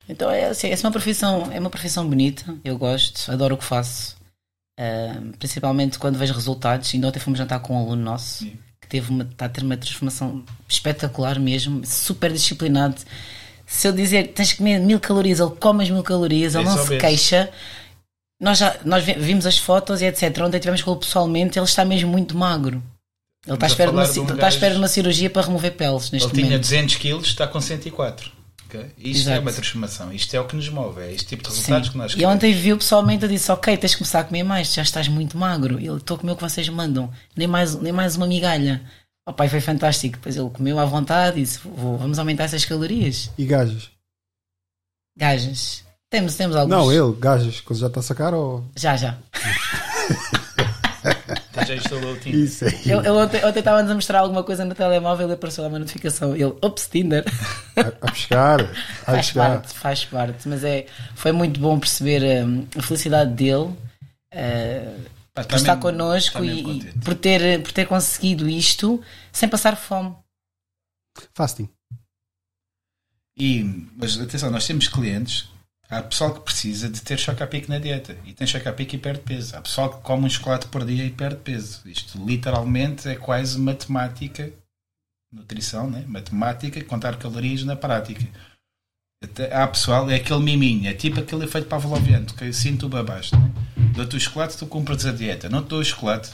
[0.08, 3.64] Então é assim, é uma profissão, é uma profissão bonita, eu gosto, adoro o que
[3.64, 4.16] faço.
[4.78, 6.92] Uh, principalmente quando vejo resultados.
[6.94, 8.58] Ainda ontem fomos jantar com um aluno nosso Sim.
[8.80, 12.96] que teve uma, está a ter uma transformação espetacular mesmo, super disciplinado.
[13.72, 16.66] Se eu dizer tens que comer mil calorias, ele come as mil calorias, ele É
[16.66, 17.00] não se ver.
[17.00, 17.48] queixa.
[18.40, 20.36] Nós já nós vi- vimos as fotos e etc.
[20.42, 22.82] Ontem tivemos com ele pessoalmente, ele está mesmo muito magro.
[23.46, 25.42] Ele está à espera, de uma, de um está à espera de uma cirurgia para
[25.46, 26.60] remover peles neste Ele tinha momento.
[26.62, 28.30] 200 quilos, está com 104.
[28.66, 28.80] ok?
[28.98, 29.36] Isto Exato.
[29.36, 30.12] é uma transformação.
[30.12, 31.00] Isto é o que nos move.
[31.02, 31.92] É este tipo de resultados Sim.
[31.92, 32.34] que nós E queremos.
[32.36, 35.38] ontem viu pessoalmente, eu disse: Ok, tens de começar a comer mais, já estás muito
[35.38, 35.78] magro.
[35.80, 38.82] E Ele estou a comer o que vocês mandam, nem mais, nem mais uma migalha.
[39.30, 40.16] O pai foi fantástico.
[40.16, 43.30] Depois ele comeu à vontade e disse: "Vou- Vamos aumentar essas calorias.
[43.38, 43.90] E gajas?
[45.16, 46.70] Gajas, temos, temos alguns.
[46.76, 48.64] Não, ele, gajas, que ele já está a sacar ou.
[48.76, 49.16] Já, já.
[51.66, 52.40] Já instalou o Tinder.
[52.40, 52.72] Isso aí.
[52.84, 56.34] Ele, ele ontem, estava-nos a mostrar alguma coisa no telemóvel e apareceu lá uma notificação.
[56.34, 57.24] Ele, ops, Tinder.
[57.76, 58.60] A, a pescar.
[59.06, 59.50] A faz pescar.
[59.60, 60.48] parte, faz parte.
[60.48, 63.70] Mas é, foi muito bom perceber hum, a felicidade dele.
[64.34, 65.00] uh,
[65.34, 70.16] Pá, por estar connosco e, e por, ter, por ter conseguido isto sem passar fome.
[71.34, 71.68] Fasting.
[73.36, 73.62] E,
[73.96, 75.48] mas atenção, nós temos clientes,
[75.88, 78.72] há pessoal que precisa de ter choque a pique na dieta e tem choque a
[78.72, 79.56] pique e perde peso.
[79.56, 81.88] Há pessoal que come um chocolate por dia e perde peso.
[81.88, 84.52] Isto literalmente é quase matemática,
[85.32, 86.04] nutrição, né?
[86.06, 88.26] matemática, contar calorias na prática.
[89.52, 93.36] Há pessoal, é aquele miminho, é tipo aquele efeito pavloviano, que sinto o babaste.
[93.36, 93.50] Né?
[93.94, 95.46] Dou-te o chocolate, tu cumpres a dieta.
[95.46, 96.30] Não te dou o chocolate,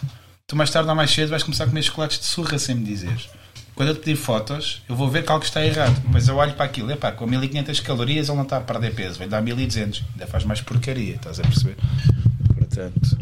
[0.46, 2.84] tu mais tarde ou mais cedo vais começar a comer chocolates de surra sem me
[2.84, 3.28] dizeres.
[3.74, 6.00] Quando eu te pedir fotos, eu vou ver que algo está errado.
[6.00, 9.18] Depois eu olho para aquilo, epá, com 1500 calorias ele não está a perder peso,
[9.18, 10.04] vai dar 1200.
[10.12, 11.76] Ainda faz mais porcaria, estás a perceber?
[12.54, 13.18] Portanto,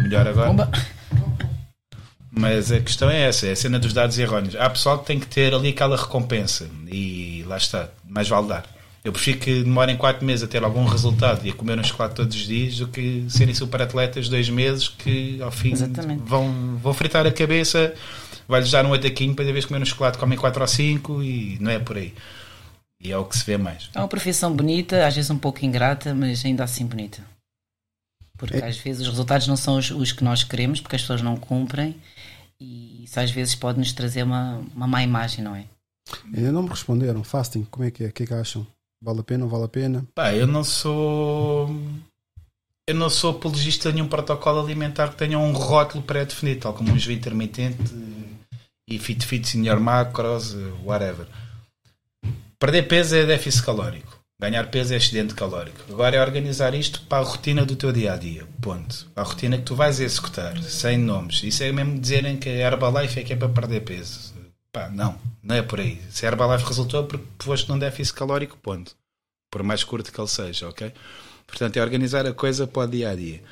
[0.00, 0.50] melhor agora.
[0.50, 0.70] Bomba.
[2.36, 4.56] Mas a questão é essa, é a cena dos dados erróneos.
[4.56, 8.66] Há pessoal que tem que ter ali aquela recompensa e lá está, mais vale dar.
[9.04, 12.14] Eu prefiro que demorem 4 meses a ter algum resultado e a comer um chocolate
[12.14, 16.22] todos os dias do que serem super atletas dois meses que ao fim Exatamente.
[16.24, 17.94] vão, vão fritar a cabeça,
[18.48, 21.58] vai-lhes dar um ataquinho para de vez comer um chocolate comem 4 ou 5 e
[21.60, 22.14] não é por aí.
[23.00, 23.90] E é o que se vê mais.
[23.94, 27.20] É uma profissão bonita, às vezes um pouco ingrata, mas ainda assim bonita.
[28.38, 28.64] Porque É.
[28.66, 31.36] às vezes os resultados não são os, os que nós queremos, porque as pessoas não
[31.36, 31.94] cumprem,
[32.60, 35.66] e isso às vezes pode nos trazer uma, uma má imagem, não é?
[36.34, 37.24] Ainda não me responderam.
[37.24, 38.08] Fasting, como é que é?
[38.08, 38.66] O que é que acham?
[39.02, 40.06] Vale a pena ou vale a pena?
[40.14, 41.68] Pá, eu não sou.
[42.86, 46.92] Eu não sou apologista de nenhum protocolo alimentar que tenha um rótulo pré-definido, tal como
[46.92, 47.94] um jejum intermitente
[48.88, 51.26] e fit fit senior macros, whatever.
[52.58, 54.13] Perder peso é déficit calórico.
[54.44, 55.80] Ganhar peso é excedente calórico.
[55.90, 58.46] Agora é organizar isto para a rotina do teu dia a dia.
[58.60, 59.10] Ponto.
[59.16, 61.42] A rotina que tu vais executar, sem nomes.
[61.42, 64.34] Isso é mesmo dizerem que a Herbalife é que é para perder peso.
[64.70, 65.98] Pá, não, não é por aí.
[66.10, 68.94] Se a Herbalife resultou porque foste num déficit calórico, ponto.
[69.50, 70.92] Por mais curto que ele seja, ok?
[71.46, 73.42] Portanto, é organizar a coisa para o dia a dia.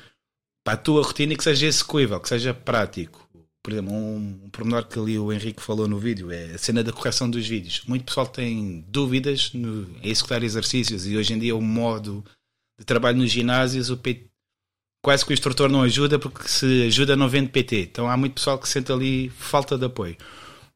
[0.63, 3.22] Para a tua rotina que seja execuível, que seja prático.
[3.63, 6.83] Por exemplo, um, um pormenor que ali o Henrique falou no vídeo é a cena
[6.83, 7.81] da correção dos vídeos.
[7.87, 12.25] Muito pessoal tem dúvidas no, executar exercícios e hoje em dia o modo
[12.77, 14.27] de trabalho nos ginásios, o PT,
[15.01, 17.83] quase que o instrutor não ajuda porque se ajuda não vende PT.
[17.83, 20.17] Então há muito pessoal que sente ali falta de apoio.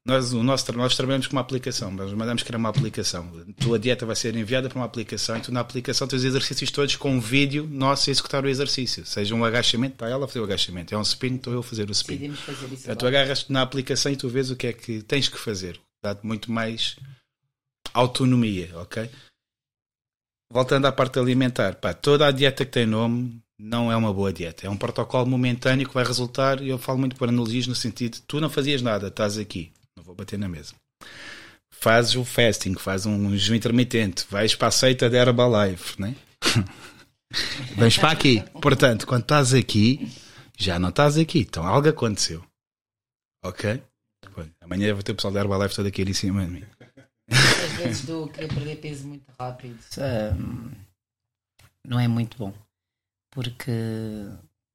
[0.08, 3.30] Nós, o nosso, nós trabalhamos com uma aplicação, nós mandamos criar uma aplicação.
[3.60, 6.24] A tua dieta vai ser enviada para uma aplicação e tu na aplicação tens os
[6.24, 9.06] exercícios todos com um vídeo nosso a executar o exercício.
[9.06, 10.96] Seja um agachamento, está ela a fazer o agachamento.
[10.96, 12.14] É um spin, estou eu a fazer o spin.
[12.14, 12.84] Decidimos fazer isso.
[12.84, 15.78] Então, tu agarras na aplicação e tu vês o que é que tens que fazer.
[16.02, 16.96] Dá-te muito mais
[17.94, 19.10] autonomia, ok?
[20.50, 24.32] Voltando à parte alimentar, pá, toda a dieta que tem nome não é uma boa
[24.32, 24.66] dieta.
[24.66, 28.20] É um protocolo momentâneo que vai resultar, e eu falo muito por analogias no sentido
[28.26, 30.76] tu não fazias nada, estás aqui, não vou bater na mesa.
[31.72, 36.16] Fazes o fasting, fazes um jejum intermitente, vais para a seita da Herbalife, né?
[37.76, 38.42] Vens para aqui.
[38.62, 40.08] Portanto, quando estás aqui,
[40.58, 41.40] já não estás aqui.
[41.40, 42.46] Então algo aconteceu.
[43.44, 43.82] Ok?
[44.62, 46.64] Amanhã vou ter o pessoal da Herbalife todo aqui em cima de mim.
[47.30, 49.80] Às vezes dou querer perder peso muito rápido.
[49.98, 50.72] Ahm,
[51.86, 52.54] não é muito bom.
[53.32, 53.72] Porque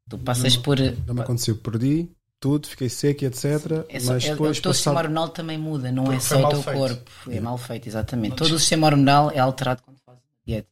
[0.09, 0.79] tu passas por.
[1.07, 2.11] Não me aconteceu, perdi
[2.43, 3.45] tudo, fiquei seco e etc.
[3.89, 6.45] É só, mas é- depois o teu sistema hormonal também muda, não Porque é só
[6.45, 6.77] o teu feito.
[6.77, 7.11] corpo.
[7.31, 8.35] É mal feito, exatamente.
[8.35, 10.69] Todo o sistema hormonal é alterado quando fazes uma dieta.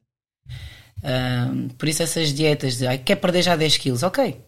[1.05, 4.45] Ahm, por isso, essas dietas de ai, quer perder já 10 quilos, ok.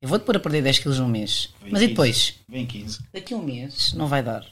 [0.00, 1.52] Eu vou-te pôr a perder 10 quilos num mês.
[1.62, 1.88] Vem Mas e 15.
[1.88, 2.34] depois?
[2.48, 2.98] Vem 15.
[3.12, 4.44] Daqui a um mês não vai dar.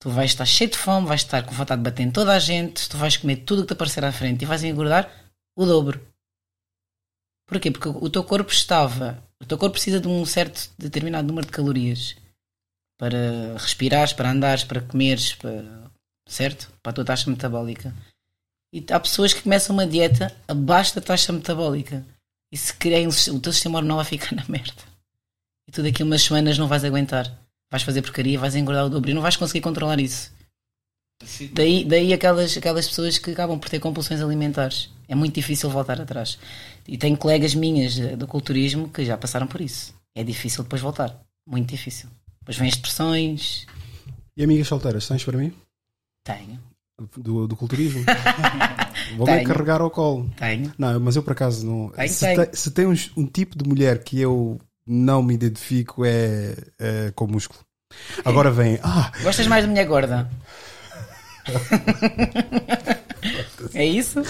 [0.00, 2.38] Tu vais estar cheio de fome, vais estar com vontade de bater em toda a
[2.38, 5.10] gente, tu vais comer tudo o que te aparecer à frente e vais engordar
[5.56, 5.98] o dobro.
[7.48, 7.70] Porquê?
[7.70, 9.22] Porque o teu corpo estava.
[9.40, 12.16] O teu corpo precisa de um certo determinado número de calorias
[12.98, 15.90] para respirares, para andares, para comeres, para,
[16.26, 16.72] certo?
[16.82, 17.94] Para a tua taxa metabólica.
[18.72, 22.04] E há pessoas que começam uma dieta abaixo da taxa metabólica.
[22.50, 24.82] E se querem, o teu sistema hormonal vai ficar na merda.
[25.68, 27.30] E tu daqui a umas semanas não vais aguentar.
[27.70, 30.32] Vais fazer porcaria, vais engordar o dobro e não vais conseguir controlar isso.
[31.52, 34.90] Daí, daí aquelas, aquelas pessoas que acabam por ter compulsões alimentares.
[35.08, 36.38] É muito difícil voltar atrás.
[36.88, 39.94] E tenho colegas minhas do culturismo que já passaram por isso.
[40.14, 41.18] É difícil depois voltar.
[41.46, 42.08] Muito difícil.
[42.40, 43.66] Depois vêm as depressões.
[44.36, 45.52] E amigas solteiras, tens para mim?
[46.24, 46.60] Tenho,
[47.16, 48.04] Do, do culturismo?
[49.16, 49.46] Vou me Tenho.
[49.48, 50.28] carregar ao colo.
[50.36, 50.72] tenho.
[50.78, 51.90] Não, mas eu por acaso não.
[51.90, 52.44] Tenho, se, tenho.
[52.44, 57.12] tem, se tem uns- um tipo de mulher que eu não me identifico é, é
[57.14, 57.60] com músculo.
[58.24, 60.28] Agora vem, ah, Gostas mais de mulher gorda?
[63.74, 64.22] é isso?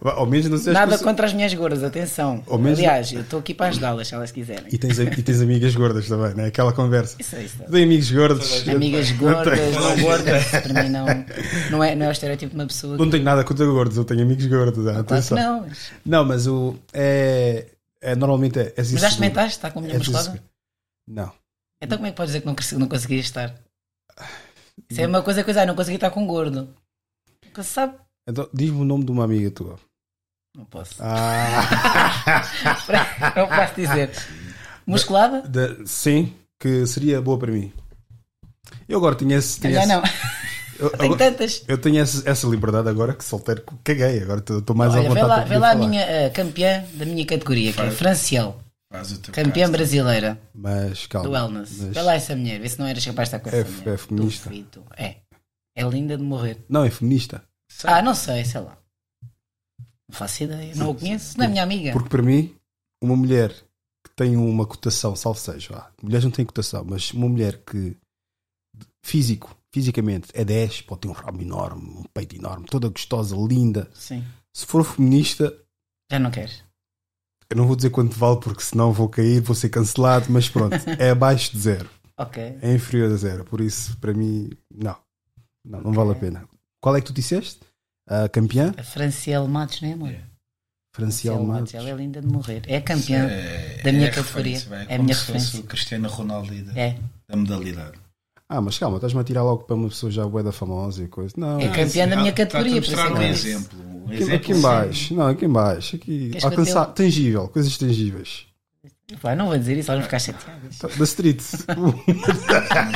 [0.00, 2.42] Ao menos não sei Nada contra as mulheres gordas, atenção.
[2.46, 4.66] Ao menos- Aliás, eu estou aqui para ajudá-las se elas quiserem.
[4.72, 6.46] E tens, e tens amigas gordas também, né?
[6.46, 7.16] Aquela conversa.
[7.18, 7.58] Isso é isso.
[7.70, 8.68] Tem amigos gordos.
[8.68, 11.06] Amigas gordas, não gordas, para mim não,
[11.70, 12.96] não, é, não é o estereótipo de uma pessoa.
[12.96, 14.86] Não tenho nada contra gordos, eu tenho amigos gordos.
[14.86, 15.36] ah, Claro que atenção.
[15.36, 15.60] não.
[15.66, 16.76] Mas, Não, mas o.
[16.92, 17.66] É,
[18.00, 18.62] é, normalmente é.
[18.68, 19.58] é mas já experimentaste?
[19.58, 20.42] Está com a mulher É inseguro.
[21.08, 21.32] Não.
[21.82, 23.54] Então como é que podes dizer que não, consegui- não conseguias estar?
[24.90, 26.68] Isso é uma coisa, coisa, ah, não consegui estar com gordo.
[27.44, 27.94] Nunca se sabe.
[28.28, 29.78] Então, diz-me o nome de uma amiga tua.
[30.56, 30.94] Não posso.
[31.00, 32.42] Ah,
[33.36, 34.10] não posso dizer.
[34.86, 35.42] Musculada?
[35.42, 37.72] da- sim, que seria boa para mim.
[38.88, 39.60] Eu agora tinha esse.
[39.60, 40.02] tinha Já esse- não.
[40.78, 41.64] eu, Tenho agora- tantas.
[41.68, 44.22] eu tenho essa, essa liberdade agora que solteiro caguei.
[44.22, 47.04] Agora estou mais à Olha, vontade vê lá, vê lá a minha eh, campeã da
[47.04, 48.58] minha categoria, que é Franciel.
[48.90, 49.72] Faz o teu Campeã cast.
[49.72, 51.28] brasileira Mas calma.
[51.28, 51.76] do wellness.
[51.78, 53.70] mas- Vê lá essa mulher, vê se não eras capaz de estar com É- essa
[53.70, 53.94] mulher.
[53.94, 54.50] é feminista?
[54.96, 55.14] É.
[55.76, 56.64] É linda de morrer.
[56.68, 57.42] Não, é feminista.
[57.84, 58.76] Ah, não sei, sei lá.
[60.08, 60.74] Não faço ideia.
[60.74, 61.36] Não a conheço.
[61.38, 61.92] Não é minha amiga.
[61.92, 62.54] Porque para mim,
[63.02, 63.50] uma mulher
[64.04, 67.96] que tem uma cotação, salvo seja, vá, mulheres não têm cotação, mas uma mulher que
[69.04, 73.88] físico, fisicamente é 10, pode ter um rabo enorme, um peito enorme, toda gostosa, linda.
[73.94, 74.24] Sim.
[74.54, 75.56] Se for feminista,
[76.10, 76.64] Já não queres.
[77.50, 80.74] eu não vou dizer quanto vale porque senão vou cair, vou ser cancelado, mas pronto,
[80.98, 82.42] é abaixo de zero, Ok.
[82.62, 84.96] é inferior a zero, por isso para mim, não,
[85.64, 86.48] não, não vale a pena.
[86.88, 87.58] Qual é que tu disseste?
[88.08, 88.72] A campeã?
[88.78, 90.14] A Franciel Matos, não é, amor?
[90.96, 91.74] Franciel Matos.
[91.74, 92.62] Ela é linda de morrer.
[92.66, 93.26] É a campeã.
[93.26, 94.58] É- da minha é categoria.
[94.88, 95.60] É a minha se fosse referência.
[95.60, 96.96] o Cristiano Ronaldo da, É.
[97.28, 97.98] da modalidade.
[98.48, 101.08] Ah, mas calma, estás-me a tirar logo para uma pessoa já bué da famosa e
[101.08, 101.34] coisa.
[101.36, 103.48] Não, É campeã da minha categoria, por é que um eu disse.
[103.48, 103.78] exemplo.
[103.86, 107.76] Um Aqui, exemplo aqui em baixo, não, aqui em baixo, aqui, Queres alcançar, tangível, coisas
[107.76, 108.46] tangíveis.
[109.22, 110.78] Pá, não vou dizer isso, elas vão ficar chateadas.
[110.98, 111.40] Da street.
[111.76, 111.92] Não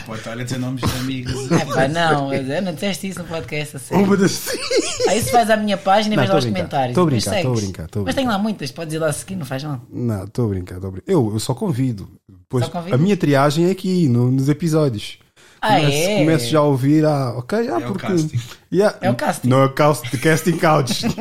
[0.04, 1.50] pode estar a dizer nomes de amigos.
[1.50, 4.04] É pá, não, eu não disseste isso no podcast, a sério.
[4.04, 4.60] Uma da street.
[5.08, 6.90] Aí se vais à minha página e vês lá os a comentários.
[6.90, 9.12] estou a brincar, estou a brincar, a Mas tem lá muitas, podes ir lá a
[9.12, 9.80] seguir, não faz mal.
[9.90, 11.10] Não, estou a brincar, estou a brincar.
[11.12, 12.06] Eu, eu só convido.
[12.46, 12.94] Pois, Só convida?
[12.94, 15.18] a minha triagem é aqui, no- nos episódios.
[15.64, 16.18] Ah, começo, é?
[16.18, 18.06] começo já a ouvir, ah, ok, ah, É o porque.
[18.08, 18.40] casting.
[18.72, 18.98] Yeah.
[19.00, 19.48] É o casting.
[19.48, 21.04] Não é o cast, casting couch.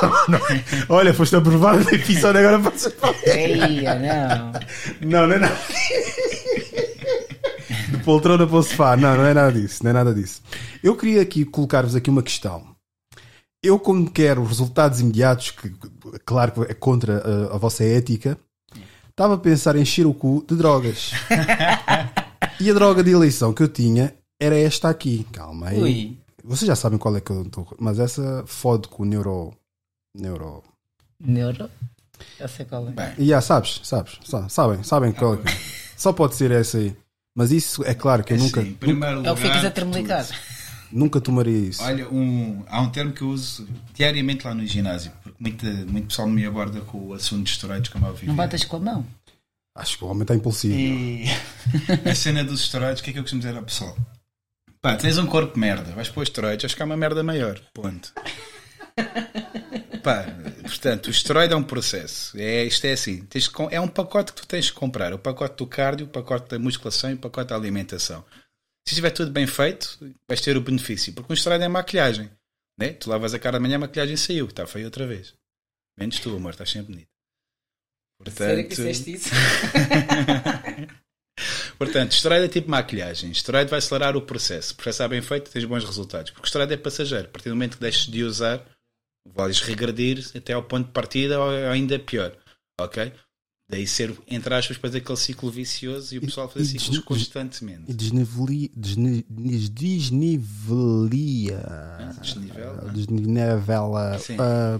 [0.00, 0.40] Não, não.
[0.90, 3.14] Olha, foste aprovado no episódio, agora podes falar.
[3.24, 4.52] Eia, não.
[5.00, 5.56] Não, não é nada.
[7.88, 8.96] De poltrona para o sofá.
[8.96, 9.82] Não, não é nada disso.
[9.82, 10.40] Não é nada disso.
[10.84, 12.62] Eu queria aqui colocar-vos aqui uma questão.
[13.60, 15.74] Eu, como quero resultados imediatos, que
[16.24, 18.38] claro que é contra uh, a, vossa ética,
[19.10, 21.10] estava a pensar em encher o cu de drogas.
[22.60, 25.24] e a droga de eleição que eu tinha era esta aqui.
[25.32, 25.80] Calma aí.
[25.80, 26.18] Ui.
[26.44, 27.66] Vocês já sabem qual é que eu estou.
[27.78, 29.52] Mas essa fode com o neuro.
[30.16, 30.62] Neuro.
[31.20, 31.70] Neuro.
[32.38, 32.90] Já sei qual é.
[32.90, 35.56] Bem, E já sabes, sabes, sa- sabem, sabem qual é que é.
[35.96, 36.96] Só pode ser essa aí.
[37.36, 39.60] Mas isso é claro que eu é nunca, assim, primeiro É o que ficas a
[39.60, 40.26] lugar, termelicar.
[40.90, 41.82] nunca tomaria isso.
[41.82, 46.08] Olha, um, há um termo que eu uso diariamente lá no ginásio, porque muito, muito
[46.08, 48.26] pessoal me aborda com o assunto de esteroides, como é óbvio.
[48.26, 49.06] Não batas com a mão.
[49.78, 50.74] Acho que o homem está impulsivo.
[50.74, 51.24] E
[52.10, 53.96] a cena dos esteroides, o que é que eu costumo dizer ao pessoal?
[54.82, 57.60] Pá, tens um corpo de merda, vais pôr esteroides, vais ficar uma merda maior.
[57.72, 58.12] Ponto.
[60.02, 60.24] Pá,
[60.62, 62.36] portanto, o esteroide é um processo.
[62.36, 65.14] É, isto é assim: tens que é um pacote que tu tens que comprar.
[65.14, 68.24] O pacote do cardio, o pacote da musculação e o pacote da alimentação.
[68.84, 69.96] Se estiver tudo bem feito,
[70.28, 71.12] vais ter o benefício.
[71.12, 72.30] Porque um esteroide é maquilhagem.
[72.76, 72.94] Né?
[72.94, 75.34] Tu lavas a cara amanhã, a maquilhagem saiu, está feio outra vez.
[75.96, 77.17] Menos tu, amor, estás sempre bonito.
[78.26, 79.30] Sério que Portanto, disseste isso?
[81.78, 83.30] Portanto, esteroide é tipo maquilhagem.
[83.30, 84.74] Esteroide vai acelerar o processo.
[84.74, 86.32] O processo é bem feito, tens bons resultados.
[86.32, 87.28] Porque esteroide é passageiro.
[87.28, 88.66] A partir do momento que deixes de usar,
[89.26, 92.36] vais regredir até ao ponto de partida ou ainda pior.
[92.80, 93.12] Ok?
[93.70, 97.82] Daí ser, entre aspas, depois aquele ciclo vicioso e o pessoal fazer ciclos des- constantemente.
[97.88, 99.68] E desniveli, desni, des-
[100.68, 101.60] desnivelia.
[102.20, 102.90] Desnivela?
[102.92, 104.18] Desnivela.
[104.18, 104.36] Sim.
[104.40, 104.78] ah,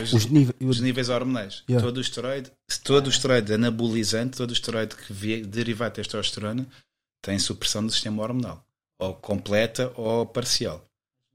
[0.00, 0.54] Os níveis.
[0.60, 1.62] os níveis hormonais.
[1.68, 1.84] Yeah.
[1.86, 2.50] Todo o esteroide,
[2.84, 6.66] todo o esteroide anabolizante, todo o esteroide que vie, derivado de testosterona,
[7.22, 8.64] tem supressão do sistema hormonal.
[9.00, 10.84] Ou completa ou parcial.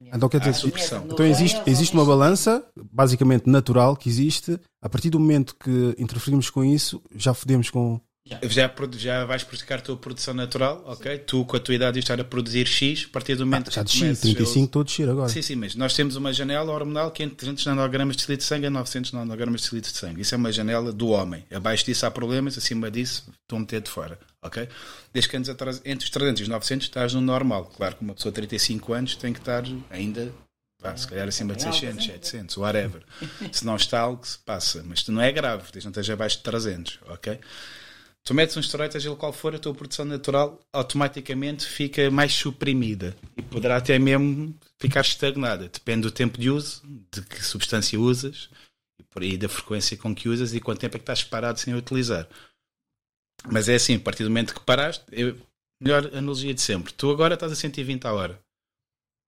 [0.01, 1.05] Então quer dizer, supressão.
[1.09, 4.59] Então existe, existe uma balança, basicamente natural, que existe.
[4.81, 7.99] A partir do momento que interferimos com isso, já fodemos com.
[8.27, 8.39] Já,
[8.97, 11.19] já vais prejudicar a tua produção natural, ok?
[11.19, 13.71] Tu, com a tua idade, de estar a produzir X, a partir do momento Ah,
[13.71, 15.29] já que desci, comeces a 35 estou a descer agora.
[15.29, 18.41] Sim, sim, mas nós temos uma janela hormonal que é entre 300 nanogramas de cilindro
[18.41, 20.21] de sangue a 900 nanogramas de cilindro de sangue.
[20.21, 21.45] Isso é uma janela do homem.
[21.53, 24.67] Abaixo disso há problemas, acima disso estou a meter de fora, ok?
[25.13, 27.71] Desde que andes atrás, entre os 300 e os 900 estás no normal.
[27.77, 30.33] Claro que uma pessoa de 35 anos tem que estar ainda,
[30.81, 33.03] vá, se calhar acima de 600, 700, whatever.
[33.51, 34.83] Se não está, algo se passa.
[34.83, 37.39] Mas não é grave, desde que não esteja abaixo de 300, ok?
[38.25, 42.33] Tu metes um esteroide, seja ele qual for, a tua produção natural automaticamente fica mais
[42.33, 45.69] suprimida e poderá até mesmo ficar estagnada.
[45.69, 46.81] Depende do tempo de uso,
[47.13, 48.49] de que substância usas
[48.99, 51.59] e por aí da frequência com que usas e quanto tempo é que estás parado
[51.59, 52.27] sem utilizar.
[53.51, 55.37] Mas é assim, a partir do momento que paraste, eu-
[55.79, 56.93] melhor analogia de sempre.
[56.93, 58.39] Tu agora estás a 120 a hora.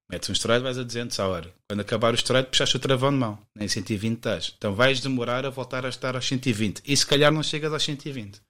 [0.09, 1.53] Metes um esteroide, vais a 200 a hora.
[1.69, 3.37] Quando acabar o esteroide, puxaste o travão de mão.
[3.55, 4.53] Nem 120 estás.
[4.57, 6.81] Então vais demorar a voltar a estar aos 120.
[6.83, 8.41] E se calhar não chegas aos 120.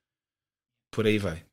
[0.91, 1.43] Por aí vai.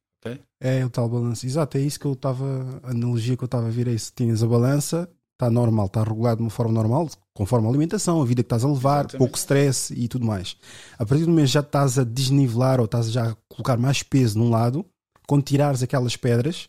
[0.61, 1.45] É o tal balanço.
[1.45, 2.81] Exato, é isso que eu estava.
[2.83, 4.11] A analogia que eu estava a ver é isso.
[4.17, 8.25] Tinhas a balança, está normal, está regulado de uma forma normal, conforme a alimentação, a
[8.25, 9.19] vida que estás a levar, Exatamente.
[9.19, 10.57] pouco stress e tudo mais.
[10.99, 14.03] A partir do momento que já estás a desnivelar ou estás já a colocar mais
[14.03, 14.87] peso num lado,
[15.27, 16.69] quando tirares aquelas pedras,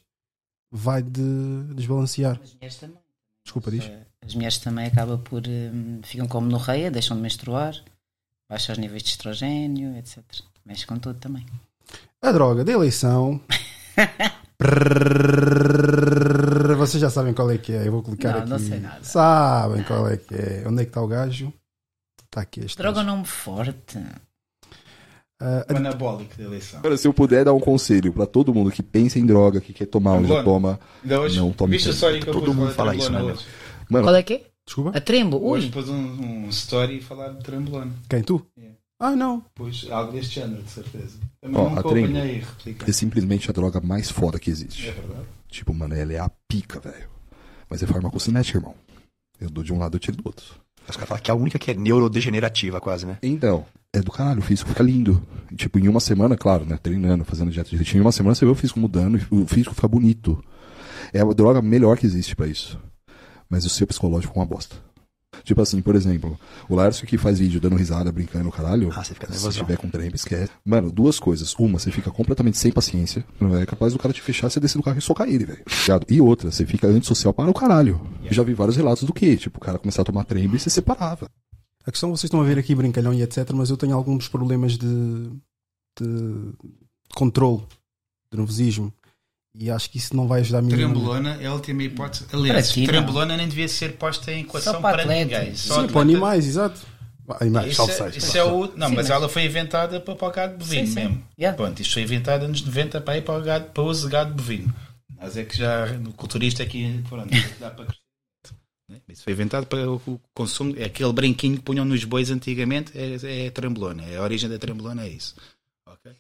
[0.72, 2.40] vai de desbalancear.
[2.44, 3.00] As mulheres também.
[3.46, 3.92] Desculpa, diz.
[4.22, 5.44] As mulheres também acabam por.
[5.48, 7.76] hum, ficam como no reia, deixam de menstruar,
[8.50, 10.24] baixa os níveis de estrogênio, etc.
[10.66, 11.46] Mexe com tudo também.
[12.22, 13.40] A droga da eleição.
[16.78, 17.88] Vocês já sabem qual é que é.
[17.88, 18.50] Eu vou clicar Não, aqui.
[18.50, 19.04] não sei nada.
[19.04, 20.64] Sabem qual é que é.
[20.68, 21.54] Onde é que está o gajo?
[22.26, 22.78] Está aqui este.
[22.78, 23.16] Droga é gajo.
[23.16, 24.00] nome forte.
[25.40, 26.80] Ah, O anabólico da eleição.
[26.80, 29.74] Agora, se eu puder dar um conselho pra todo mundo que pensa em droga, que
[29.74, 30.80] quer tomar ou já toma.
[31.04, 33.46] Ainda hoje, Não, tome história que eu Todo mundo falar fala de isso, né, hoje?
[33.90, 34.44] Mano, Qual é que é?
[34.66, 34.98] desculpa.
[34.98, 35.46] A trembo?
[35.46, 35.96] Hoje pus um,
[36.46, 37.92] um story a falar de trembolona.
[38.10, 38.46] Quem tu?
[38.58, 38.75] Yeah.
[39.00, 39.44] Ah, não.
[39.54, 41.18] Pus algo deste género, de certeza.
[41.42, 42.08] Também Ó, nunca a Trembo.
[42.18, 42.90] apanhei e repliquei.
[42.90, 44.88] é simplesmente a droga mais foda que existe.
[44.88, 45.26] É verdade.
[45.50, 47.10] Tipo, mano, ela é a pica, velho.
[47.70, 48.76] Mas é farmacocinética, irmão.
[49.40, 50.46] Eu dou de um lado, eu tiro do outro.
[50.88, 53.18] Os caras falam que é a única que é neurodegenerativa, quase, né?
[53.24, 55.22] Então, é do caralho, o físico fica lindo.
[55.56, 56.78] Tipo, em uma semana, claro, né?
[56.82, 59.74] Treinando, fazendo dieta direitinho, em uma semana você vê o físico mudando e o físico
[59.76, 60.42] fica bonito.
[61.12, 62.80] É a droga melhor que existe pra isso.
[63.50, 64.76] Mas o seu psicológico é uma bosta.
[65.44, 68.90] Tipo assim, por exemplo, o Lárcio que faz vídeo dando risada, brincando, caralho.
[68.96, 69.64] Ah, você fica se nervosão.
[69.64, 70.52] tiver com trem, esquece.
[70.64, 71.54] Mano, duas coisas.
[71.56, 73.26] Uma, você fica completamente sem paciência.
[73.40, 75.64] Não é capaz do cara te fechar, você descer do carro e socar ele, velho.
[76.10, 78.00] E outra, você fica antissocial para o caralho.
[78.24, 79.38] Eu já vi vários relatos do que?
[79.38, 81.30] Tipo, o cara começar a tomar trem e se separava.
[81.86, 84.74] A questão vocês estão a ver aqui brincalhão e etc, mas eu tenho alguns problemas
[84.74, 85.30] de,
[86.00, 86.54] de
[87.14, 87.64] controle,
[88.32, 88.92] de nervosismo.
[89.58, 90.70] E acho que isso não vai ajudar a mim.
[90.70, 92.26] Trembolona é a última hipótese.
[92.34, 92.88] Aliás, ti, não.
[92.88, 95.56] trembolona nem devia ser posta em equação Só para para, ninguém.
[95.56, 96.80] Só Sim, para animais, exato.
[97.40, 98.60] Animais, Isso, é, isso é o.
[98.62, 101.00] Não, Sim, mas mas- ela foi inventada para, para o gado bovino Sim, sim.
[101.00, 101.24] mesmo.
[101.40, 101.58] Yeah.
[101.58, 104.34] Pronto, isto foi inventado nos 90 para ir para o gado, para uso de gado
[104.36, 104.74] bovino.
[105.18, 108.02] Mas é que já no culturista aqui, pronto, dá para crescer.
[109.10, 110.76] Isso foi inventado para o consumo.
[110.78, 114.04] É aquele brinquinho que punham nos bois antigamente, é, é trembolona.
[114.04, 115.34] É a origem da trembolona é isso.
[115.88, 116.12] Ok?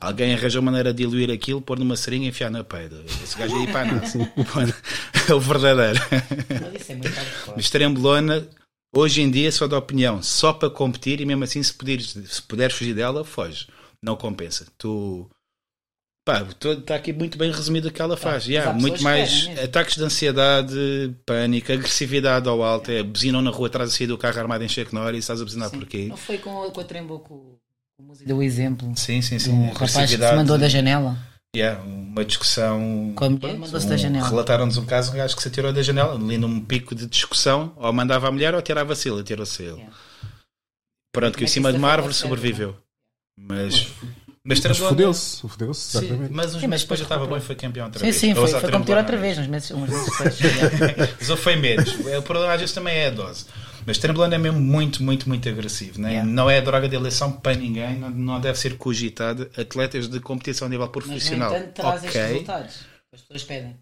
[0.00, 3.02] Alguém arranjou maneira de diluir aquilo, pôr numa seringa e enfiar na peida.
[3.22, 4.06] Esse gajo aí para nada.
[5.28, 6.00] é o verdadeiro.
[6.60, 7.56] Mas isso é muito hardcore.
[7.56, 8.48] Mas trembolona,
[8.94, 12.42] hoje em dia, só da opinião, só para competir e mesmo assim, se puderes, se
[12.42, 13.66] puderes fugir dela, foge.
[14.02, 14.66] Não compensa.
[14.76, 15.28] Tu.
[16.26, 18.44] Pá, está aqui muito bem resumido o que ela faz.
[18.44, 22.90] mas Yeah, muito mais ataques de ansiedade, pânico, agressividade ao alto.
[22.90, 25.44] É, buzinam na rua atrás a sair do carro armado em cheque Norris, estás a
[25.44, 25.78] buzinar Sim.
[25.78, 26.06] por quê?
[26.08, 27.60] Não foi com, com a trembo
[28.24, 29.50] deu o exemplo Sim, sim, de sim.
[29.52, 31.16] um rapaz que se mandou da janela.
[31.56, 33.12] Yeah, um uma discussão.
[33.14, 34.28] Com a mulher mandou-se da Um- janela.
[34.28, 37.72] Relataram-nos um caso, um gajo que se atirou da janela, ali num pico de discussão,
[37.76, 39.72] ou mandava a mulher ou tirava-se ele, atirou-se ele.
[39.76, 39.96] Yeah.
[41.12, 42.76] Pronto, que é em que cima de uma árvore sobreviveu.
[43.38, 43.88] Mas.
[44.48, 46.32] Mas Mas Tremblono- fodeu-se, fodeu-se, Sim, exatamente.
[46.32, 48.04] mas uns Sim, mas meses depois depois já estava bom e foi campeão outra Sim,
[48.04, 48.16] vez.
[48.16, 50.38] sim, foi, Ou só foi competir outra vez, uns meses, uns meses depois.
[51.20, 51.88] Mas ou foi menos.
[52.16, 53.44] O problema às vezes também é a dose.
[53.86, 56.00] Mas Tremblando é mesmo muito, muito, muito agressivo.
[56.00, 56.10] Né?
[56.14, 56.30] Yeah.
[56.30, 59.48] Não é droga de eleição para ninguém, não, não deve ser cogitado.
[59.56, 61.50] Atletas de competição a nível Mas, no profissional.
[61.56, 62.74] entanto, traz estes ok, resultados.
[63.14, 63.78] As pessoas pedem.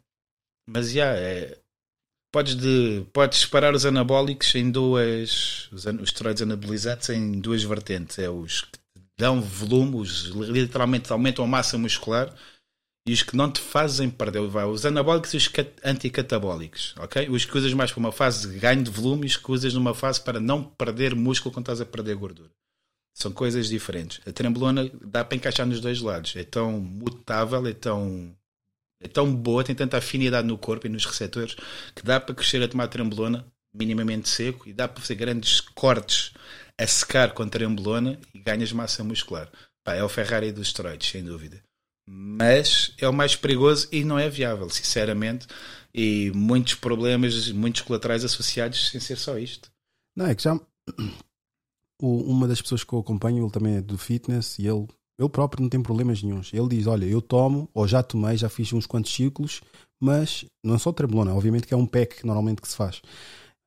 [0.69, 1.59] mas já é.
[2.33, 5.69] Podes, de, podes separar os anabólicos em duas.
[5.73, 8.19] Os, an- os esteroides anabolizantes em duas vertentes.
[8.19, 8.79] É os que
[9.17, 12.35] dão volume, os literalmente aumentam a massa muscular
[13.07, 14.41] e os que não te fazem perder.
[14.41, 16.95] Os anabólicos e os cat- anticatabólicos.
[16.99, 17.29] ok?
[17.29, 19.75] Os que usas mais para uma fase de ganho de volume e os que usas
[19.75, 22.51] numa fase para não perder músculo quando estás a perder gordura.
[23.17, 24.21] São coisas diferentes.
[24.27, 26.35] A trembolona dá para encaixar nos dois lados.
[26.35, 28.35] É tão mutável, é tão
[29.01, 31.55] é tão boa, tem tanta afinidade no corpo e nos receptores
[31.95, 36.33] que dá para crescer a tomar trembolona minimamente seco e dá para fazer grandes cortes
[36.79, 39.51] a secar com trembolona e ganhas massa muscular.
[39.85, 41.63] Pá, é o Ferrari dos esteroides, sem dúvida.
[42.07, 45.47] Mas é o mais perigoso e não é viável, sinceramente.
[45.95, 49.71] E muitos problemas, muitos colaterais associados sem ser só isto.
[50.17, 50.59] Não, é que já.
[52.01, 54.87] uma das pessoas que eu acompanho, ele também é do fitness e ele,
[55.19, 56.53] ele próprio não tem problemas nenhums.
[56.53, 59.61] Ele diz: Olha, eu tomo, ou já tomei, já fiz uns quantos ciclos,
[60.01, 63.01] mas não é só trembolona, obviamente que é um pack normalmente que se faz.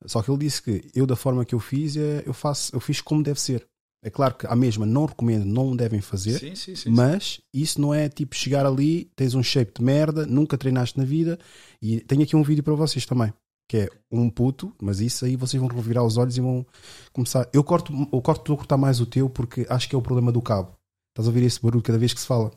[0.06, 2.80] Só que ele disse que eu, da forma que eu fiz, é, eu, faço, eu
[2.80, 3.66] fiz como deve ser.
[4.02, 6.90] É claro que a mesma não recomendo, não devem fazer, Sim, sim, sim.
[6.90, 11.04] mas isso não é tipo chegar ali, tens um shape de merda, nunca treinaste na
[11.04, 11.36] vida.
[11.82, 13.32] E tenho aqui um vídeo para vocês também,
[13.68, 16.64] que é um puto, mas isso aí vocês vão revirar os olhos e vão
[17.12, 17.48] começar.
[17.52, 20.02] Eu corto, eu corto, estou a cortar mais o teu porque acho que é o
[20.02, 20.72] problema do cabo.
[21.10, 22.52] Estás a ouvir esse barulho cada vez que se fala?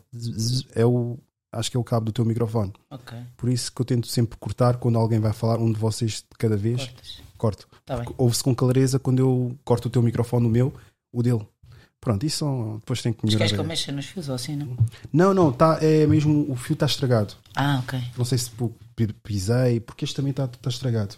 [0.76, 1.18] É o,
[1.52, 2.72] acho que é o cabo do teu microfone.
[2.92, 6.18] Ok, Por isso que eu tento sempre cortar quando alguém vai falar, um de vocês
[6.18, 7.22] de cada vez, cortas.
[7.36, 7.68] corto.
[7.88, 8.16] Bem.
[8.18, 10.72] Ouve-se com clareza quando eu corto o teu microfone, o meu,
[11.12, 11.46] o dele.
[12.00, 13.46] Pronto, isso são, depois tem que Mas melhorar.
[13.46, 14.76] queres que eu mexa nos fios ou assim, não?
[15.14, 17.36] Não, não, tá, é mesmo o fio está estragado.
[17.56, 18.00] Ah, ok.
[18.18, 18.50] Não sei se
[19.22, 21.16] pisei, porque este também está tá estragado.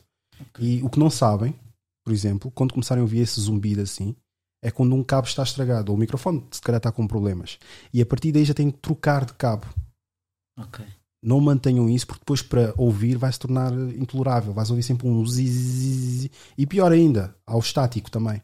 [0.59, 1.55] E o que não sabem,
[2.03, 4.13] por exemplo, quando começarem a ouvir esse zumbido assim,
[4.61, 7.57] é quando um cabo está estragado, ou o microfone se calhar está com problemas.
[7.93, 9.67] E a partir daí já tem que trocar de cabo.
[10.59, 10.85] Ok.
[11.23, 14.53] Não mantenham isso, porque depois para ouvir vai se tornar intolerável.
[14.53, 16.29] Vais ouvir sempre um zzz.
[16.57, 18.41] E pior ainda, ao estático também.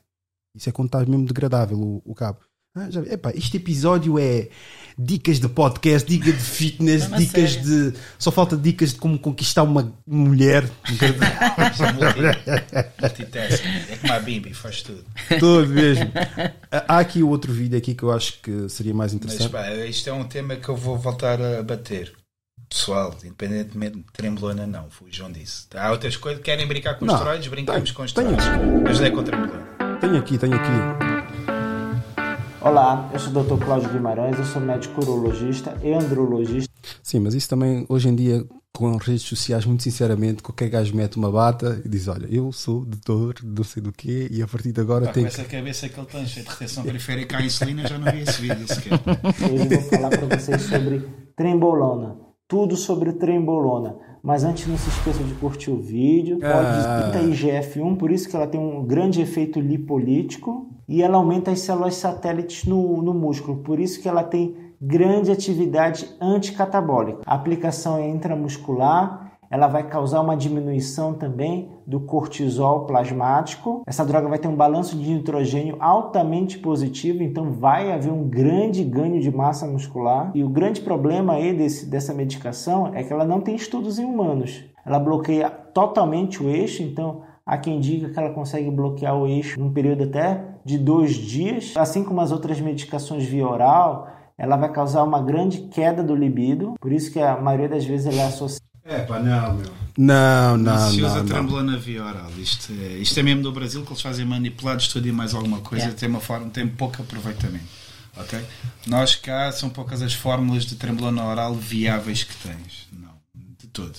[0.55, 2.39] Isso é quando está mesmo degradável o, o cabo.
[2.75, 3.01] Ah, já.
[3.01, 4.47] Epá, este episódio é
[4.97, 7.91] dicas de podcast, dicas de fitness, Não, mas dicas sério.
[7.91, 7.97] de.
[8.17, 10.69] Só falta dicas de como conquistar uma mulher.
[13.01, 13.67] Multitasking.
[13.91, 15.03] É como a Bimbi, faz tudo.
[15.39, 16.11] Todo mesmo.
[16.71, 19.51] Há aqui outro vídeo aqui que eu acho que seria mais Mas interessante.
[19.51, 22.13] pá, isto é um tema que eu vou voltar a bater.
[22.69, 25.65] Pessoal, independentemente de trembolona, não, foi o João disse.
[25.73, 28.45] Há outras coisas, querem brincar com os Não, esteroides, brincamos tenho, com os esteroides.
[28.83, 29.68] Mas não é com trembolona.
[29.99, 30.71] Tenho aqui, tenho aqui.
[32.61, 33.65] Olá, eu sou o Dr.
[33.65, 36.71] Cláudio Guimarães, eu sou médico urologista e andrologista.
[37.03, 40.95] Sim, mas isso também, hoje em dia, com as redes sociais, muito sinceramente, qualquer gajo
[40.95, 44.47] mete uma bata e diz: Olha, eu sou doutor, não sei do quê, e a
[44.47, 47.41] partir de agora Pá, com essa cabeça que ele tem, cheio de retenção periférica à
[47.41, 48.93] insulina, já não vi esse vídeo sequer.
[49.51, 52.15] Hoje eu vou falar para vocês sobre trembolona,
[52.49, 53.95] tudo sobre trembolona.
[54.23, 56.39] Mas antes não se esqueça de curtir o vídeo.
[56.41, 57.11] Ah.
[57.11, 61.59] Pode IGF-1, por isso que ela tem um grande efeito lipolítico e ela aumenta as
[61.59, 67.21] células satélites no, no músculo, por isso que ela tem grande atividade anticatabólica.
[67.25, 73.81] A aplicação é intramuscular, ela vai causar uma diminuição também do cortisol plasmático.
[73.87, 78.83] Essa droga vai ter um balanço de nitrogênio altamente positivo, então vai haver um grande
[78.83, 80.31] ganho de massa muscular.
[80.35, 84.05] E o grande problema aí desse, dessa medicação é que ela não tem estudos em
[84.05, 84.63] humanos.
[84.85, 89.59] Ela bloqueia totalmente o eixo, então há quem diga que ela consegue bloquear o eixo
[89.59, 91.73] num período até de dois dias.
[91.75, 96.75] Assim como as outras medicações via oral, ela vai causar uma grande queda do libido,
[96.79, 99.71] por isso que a maioria das vezes ela é associada É pá, não, meu.
[99.97, 101.25] Não, Não, não, se usa não.
[101.25, 102.31] trembolona via oral.
[102.37, 105.59] Isto é, isto é mesmo do Brasil que eles fazem manipulados tudo e mais alguma
[105.59, 105.83] coisa.
[105.85, 105.99] Yeah.
[105.99, 107.65] Tem uma forma, tem pouco aproveitamento.
[108.17, 108.39] Ok?
[108.87, 112.87] Nós cá são poucas as fórmulas de trembolona oral viáveis que tens.
[112.91, 113.11] Não,
[113.59, 113.93] de todo.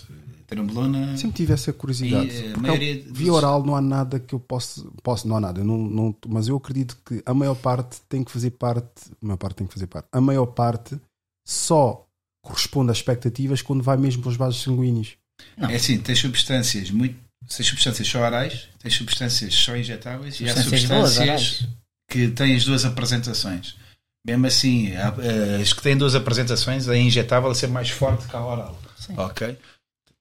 [0.46, 1.16] Trembolona.
[1.16, 2.26] Sempre tive essa curiosidade.
[2.28, 4.84] E, eh, a porque ao- dos- via oral não há nada que eu possa.
[5.02, 8.24] posso não há nada, eu não, não, mas eu acredito que a maior parte tem
[8.24, 9.12] que fazer parte.
[9.22, 10.08] A maior parte tem que fazer parte.
[10.10, 11.00] A maior parte
[11.46, 12.04] só
[12.42, 15.16] corresponde às expectativas quando vai mesmo para os vasos sanguíneos.
[15.58, 17.16] É assim, tens substâncias muito.
[17.48, 21.68] Tens substâncias só orais, tens substâncias só injetáveis e há Substâncias boas, substâncias
[22.08, 23.76] que têm as duas apresentações.
[24.24, 28.28] Mesmo assim, há, eh, as que têm duas apresentações, a injetável é ser mais forte
[28.28, 28.78] que a oral.
[29.16, 29.56] Ok?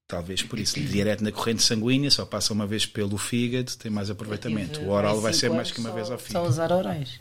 [0.07, 0.79] Talvez por isso.
[0.79, 4.79] Direto na corrente sanguínea, só passa uma vez pelo fígado, tem mais aproveitamento.
[4.79, 6.47] O oral vai ser mais que uma vez ao Só fígado.
[6.47, 7.19] usar orais.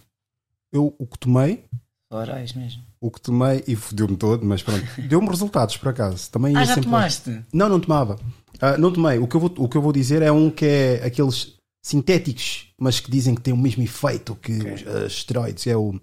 [0.73, 1.65] Eu, o que tomei,
[2.11, 2.83] Orais mesmo.
[3.01, 6.31] O que tomei, e fodeu-me todo, mas pronto, deu-me resultados por acaso.
[6.31, 7.41] Também Ah, já sempre- tomaste?
[7.53, 8.19] Não, não tomava.
[8.61, 9.19] Ah, não tomei.
[9.19, 12.67] O que, eu vou, o que eu vou dizer é um que é aqueles sintéticos,
[12.79, 15.95] mas que dizem que tem o mesmo efeito que os ah, esteroides, é o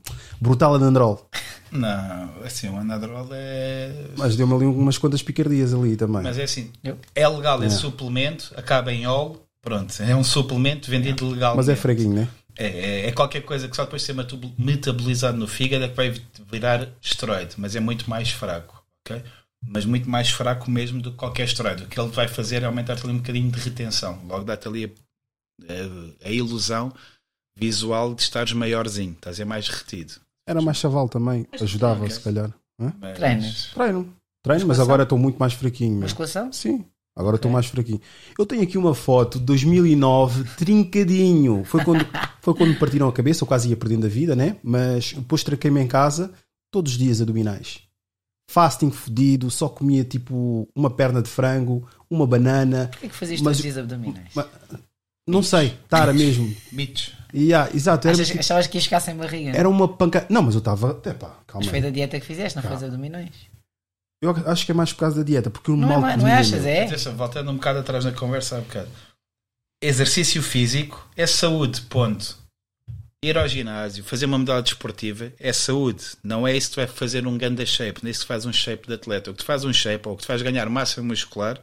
[0.41, 1.29] Brutal Anandrol.
[1.71, 3.91] Não, assim, o Anadrol é.
[4.17, 6.23] Mas deu-me ali umas quantas picardias ali também.
[6.23, 10.89] Mas é assim, Eu- é legal esse suplemento, acaba em óleo, pronto, é um suplemento
[10.89, 11.57] vendido legalmente.
[11.57, 12.27] Mas é fraguinho, né?
[12.57, 14.15] É, é- é qualquer coisa que só depois de ser
[14.57, 16.09] metabolizado no fígado é que vai
[16.51, 19.21] virar esteroide, mas é muito mais fraco, ok?
[19.67, 21.83] Mas muito mais fraco mesmo do que qualquer esteroide.
[21.83, 24.21] O que ele vai fazer é aumentar-te ali um bocadinho de retenção.
[24.25, 25.73] Logo dá-te ali a,
[26.25, 26.93] a- a ilusão
[27.57, 30.13] visual de estares maiorzinho, estás a ser mais retido.
[30.47, 32.11] Era mais chaval também, ajudava ok.
[32.11, 32.53] se calhar.
[32.79, 32.93] Hã?
[32.99, 33.65] Mas- Treinas.
[33.73, 34.15] Treino.
[34.43, 35.93] Treino, mas agora estou muito mais fraquinho.
[35.93, 36.01] meu.
[36.03, 36.51] Musculação?
[36.53, 36.85] Sim,
[37.15, 38.01] agora estou mais fraquinho.
[38.37, 41.63] Eu tenho aqui uma foto de 2009, trincadinho.
[41.63, 42.05] Foi quando,
[42.41, 44.57] foi quando me partiram a cabeça, eu quase ia perdendo a vida, né?
[44.63, 46.31] Mas depois traquei-me em casa,
[46.71, 47.79] todos os dias abdominais.
[48.51, 52.89] Fasting fodido, só comia tipo uma perna de frango, uma banana.
[52.91, 54.29] Porquê que fazias Mas- todos os dias abdominais?
[54.35, 54.45] Mas-
[55.27, 56.55] Não sei, tara mesmo.
[56.71, 57.13] Mitos.
[57.33, 59.49] E, ah, exato, era, Achas- tipo- achavas que ias ficar sem barriga?
[59.57, 60.27] era uma pancada.
[60.29, 60.93] Não, mas eu estava.
[60.93, 61.35] Calma.
[61.55, 63.31] Mas foi da dieta que fizeste, não foi abdominais?
[64.21, 66.09] Eu acho que é mais por causa da dieta, porque eu Não, mal é, não
[66.09, 66.65] é, comia, achas?
[66.65, 66.85] É?
[66.85, 68.89] Atenção, voltando um bocado atrás na conversa há bocado.
[69.81, 72.37] Exercício físico é saúde, ponto.
[73.23, 76.03] Ir ao ginásio, fazer uma modalidade desportiva é saúde.
[76.23, 78.53] Não é isso que tu vai fazer um ganda shape, nem isso que faz um
[78.53, 79.31] shape de atleta.
[79.31, 81.59] O que te faz um shape, ou o que te faz ganhar massa muscular,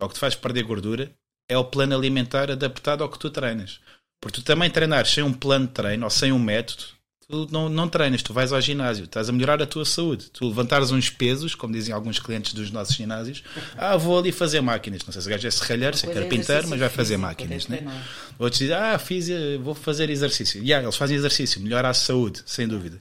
[0.00, 1.10] ou o que te faz perder gordura,
[1.48, 3.80] é o plano alimentar adaptado ao que tu treinas.
[4.20, 6.84] Porque tu também treinar sem um plano de treino ou sem um método,
[7.30, 10.30] tu não, não treinas, tu vais ao ginásio, estás a melhorar a tua saúde.
[10.30, 13.42] Tu levantares uns pesos, como dizem alguns clientes dos nossos ginásios,
[13.76, 15.04] ah, vou ali fazer máquinas.
[15.06, 17.68] Não sei se o gajo é serralheiro, se é carpinteiro, mas vai fazer físico, máquinas,
[17.68, 18.04] né?
[18.38, 20.60] Outros dizem, ah, fiz, eh, vou fazer exercício.
[20.62, 23.00] Yeah, eles fazem exercício, melhora a saúde, sem dúvida.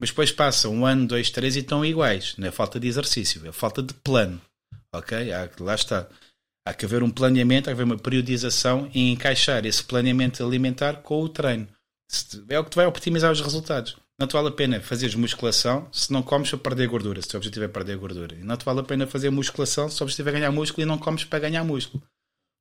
[0.00, 2.34] Mas depois passam um ano, dois, três e estão iguais.
[2.38, 4.40] Não é falta de exercício, é falta de plano.
[4.92, 5.16] Ok?
[5.60, 6.08] Lá está.
[6.66, 10.96] Há que haver um planeamento, há que haver uma periodização e encaixar esse planeamento alimentar
[11.02, 11.68] com o treino.
[12.48, 13.96] É o que te vai optimizar os resultados.
[14.18, 17.30] Não te vale a pena fazeres musculação se não comes para perder gordura, se o
[17.30, 18.34] teu objetivo é perder gordura.
[18.36, 20.86] E não te vale a pena fazer musculação se o objetivo é ganhar músculo e
[20.86, 22.02] não comes para ganhar músculo.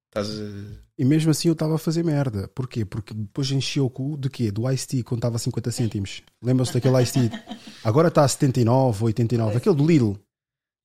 [0.09, 2.47] Estás a- E mesmo assim eu estava a fazer merda.
[2.55, 2.83] Porquê?
[2.85, 4.51] Porque depois enchi o cu de quê?
[4.51, 6.21] Do Ice Tea quando estava a 50 cêntimos.
[6.41, 7.43] Lembram-se daquele Ice Tea?
[7.83, 9.57] Agora está a 79, 89.
[9.57, 10.13] Aquele do Lidl.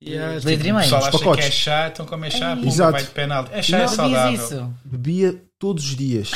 [0.06, 0.78] Yeah, Litro e tipo, o meio.
[0.82, 1.44] pessoal Os acha que pacotes.
[1.46, 2.92] é chá, então como é chá, pumba, Exato.
[2.92, 3.50] vai de penalti.
[3.52, 4.34] É chá, Não é saudável.
[4.44, 4.74] isso.
[4.84, 6.30] Bebia todos os dias.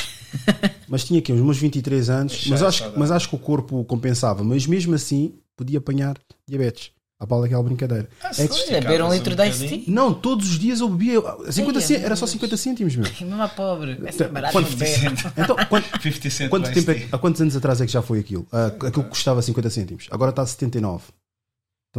[0.88, 2.32] Mas tinha aqui uns meus 23 anos.
[2.32, 4.42] Deixa Mas é acho, mas acho que o corpo compensava.
[4.44, 6.16] Mas mesmo assim podia apanhar
[6.46, 6.90] diabetes.
[7.20, 8.08] A pala daquela brincadeira.
[8.22, 9.66] Ah, É que- Olha, beber um litro um de Ice.
[9.68, 9.82] Tea.
[9.88, 11.20] Não, todos os dias eu bebia.
[11.50, 12.30] 50 Ai, era só Deus.
[12.30, 13.06] 50 cêntimos, meu.
[13.20, 13.98] E mesmo a pobre.
[14.04, 14.68] Essa é barata Quanto-.
[15.36, 18.20] Então, quanto, 50 cent Quanto tempo é há quantos anos atrás é que já foi
[18.20, 18.46] aquilo?
[18.52, 20.06] Ah, aquilo que custava 50 cêntimos.
[20.12, 21.04] Agora está a 79.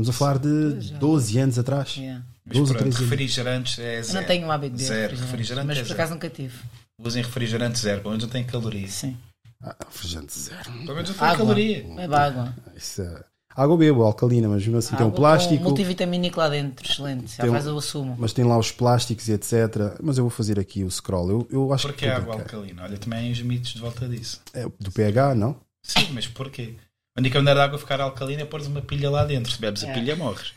[0.01, 0.97] Estamos a falar de Já.
[0.97, 1.95] 12 anos atrás.
[1.97, 2.23] Yeah.
[2.45, 3.09] Mas 12 ou pronto, 13 anos.
[3.11, 4.19] refrigerantes é Eu zero.
[4.19, 4.99] não tenho o hábito de Zero.
[5.01, 6.55] refrigerantes, Refrigerante mas é por acaso nunca tive.
[7.01, 8.87] Usem refrigerante zero, pelo menos não tem caloria.
[8.87, 9.17] Sim.
[9.61, 10.63] Ah, refrigerante zero.
[10.63, 11.37] Pelo menos não tem Água.
[11.37, 11.83] caloria.
[11.95, 12.55] Bebe água.
[12.75, 13.23] Isso é-
[13.55, 15.57] Água bebo, alcalina, mas mesmo assim tem um Água plástico.
[15.57, 17.31] Com multivitamínico lá dentro, excelente.
[17.35, 18.15] Já Tem um- faz o sumo.
[18.17, 19.97] Mas tem lá os plásticos e etc.
[20.01, 21.29] Mas eu vou fazer aqui o scroll.
[21.29, 22.11] Eu, eu acho Porquê que.
[22.11, 22.83] água alcalina?
[22.83, 24.39] Olha, também há uns mitos de volta disso.
[24.53, 25.57] É, do pH, não?
[25.83, 26.75] Sim, mas porquê?
[27.19, 29.51] A única maneira da água ficar alcalina é pôres uma pilha lá dentro.
[29.51, 29.93] Se bebes a É.
[29.93, 30.53] pilha, morres.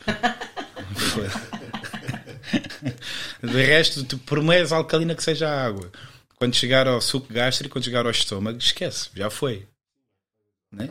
[3.43, 5.91] de resto, tu, por mais alcalina que seja a água,
[6.37, 9.67] quando chegar ao suco gástrico, quando chegar ao estômago, esquece, já foi.
[10.71, 10.89] Né?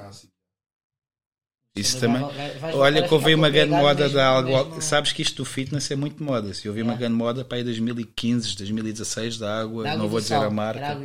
[1.74, 2.22] Isso Mas também.
[2.22, 4.66] vai- vai- vais Olha que houve ficar uma grande moda mesmo- da água.
[4.66, 6.54] mesmo- Sabes que isto do fitness é muito moda.
[6.54, 6.98] Se houve uma É.
[6.98, 10.44] grande moda para aí 2015, 2016 da água, da água não vou dizer sal.
[10.44, 10.98] a marca.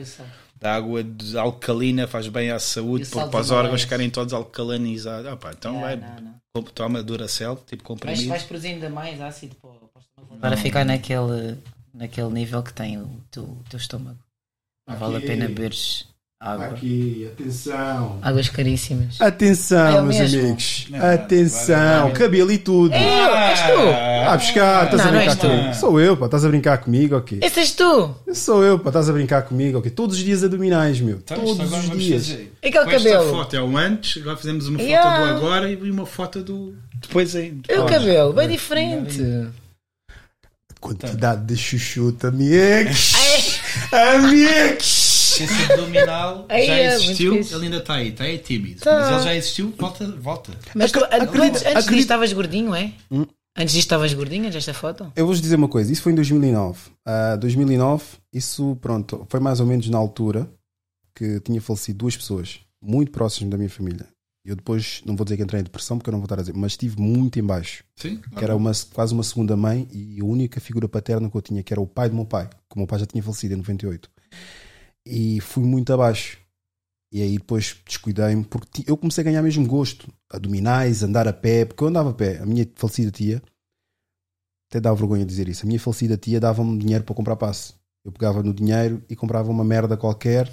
[0.60, 4.32] Da água de alcalina faz bem à saúde, porque para os dos órgãos ficarem todos
[4.32, 5.30] alcalinizados.
[5.30, 6.62] Ah, pá, então Não, vai, não, não.
[6.62, 8.28] toma Duracell, tipo comprimido.
[8.28, 11.58] vais produzir ainda mais ácido para, para ficar naquele,
[11.92, 14.18] naquele nível que tem o teu, o teu estômago.
[14.88, 16.06] Não vale a pena beberes
[16.52, 16.66] água.
[16.66, 18.18] Aqui, atenção.
[18.22, 19.20] Águas caríssimas.
[19.20, 20.40] Atenção, É meus mesmo.
[20.40, 20.86] amigos.
[20.90, 21.76] Não, Atenção.
[22.02, 22.12] vai, vai.
[22.12, 22.94] Cabelo e tudo.
[22.94, 24.26] Eu, és tu!
[24.28, 25.74] Ah, buscar, estás Não, a não brincar comigo.
[25.74, 27.38] Sou eu, pá, estás a brincar comigo, ok?
[27.42, 28.14] Esse és tu!
[28.34, 29.90] Sou eu, pá, estás a brincar comigo, ok?
[29.90, 31.16] Todos os dias abdominais, meu.
[31.16, 32.28] Então, Todos os dias.
[32.28, 32.52] fazer.
[32.62, 33.30] E aquele Com esta cabelo?
[33.30, 35.32] foto é o antes, agora fizemos uma foto Yeah.
[35.32, 37.56] do agora e uma foto do depois aí.
[37.68, 38.32] E o cabelo?
[38.32, 39.22] Bem diferente.
[40.80, 43.12] Quantidade de chuchuta, amigos.
[43.92, 45.05] Amigos.
[45.38, 48.80] Deficiência abdominal Aí já é, existiu, ele ainda está aí, está aí tímido.
[48.80, 48.98] Tá.
[49.00, 50.52] Mas ele já existiu, volta, volta.
[50.74, 52.92] Mas tu, Acredito- antes, acredito- estavas gordinho, é?
[53.10, 53.26] Hum?
[53.58, 55.10] Antes disto estavas gordinho, antes desta foto?
[55.16, 56.78] Eu vou-vos dizer uma coisa, isso foi em 2009.
[57.06, 60.46] Ah, 2009, isso, pronto, foi mais ou menos na altura
[61.14, 64.06] que tinha falecido duas pessoas muito próximas da minha família.
[64.44, 66.40] Eu depois, não vou dizer que entrei em depressão, porque eu não vou estar a
[66.42, 67.82] dizer, mas estive muito em baixo.
[67.96, 71.42] Sim, Que era uma, quase uma segunda mãe e a única figura paterna que eu
[71.42, 73.54] tinha, que era o pai do meu pai, que o meu pai já tinha falecido
[73.54, 74.08] em 98.
[75.06, 76.38] E fui muito abaixo.
[77.12, 80.12] E aí depois descuidei-me, porque eu comecei a ganhar mesmo gosto.
[80.28, 82.38] Abdominais, andar a pé, porque eu andava a pé.
[82.38, 83.40] A minha falecida tia,
[84.68, 87.74] até dá vergonha dizer isso, a minha falecida tia dava-me dinheiro para comprar passe.
[88.04, 90.52] Eu pegava no dinheiro e comprava uma merda qualquer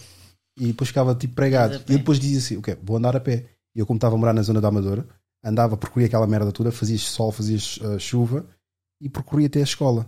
[0.57, 1.75] e depois ficava tipo pregado.
[1.87, 3.45] E depois dizia assim: ok, vou andar a pé.
[3.75, 5.07] E eu, como estava a morar na zona da Amadora,
[5.43, 8.47] andava, percorria aquela merda toda, fazia sol, fazia uh, chuva
[9.01, 10.07] e percorria até a escola.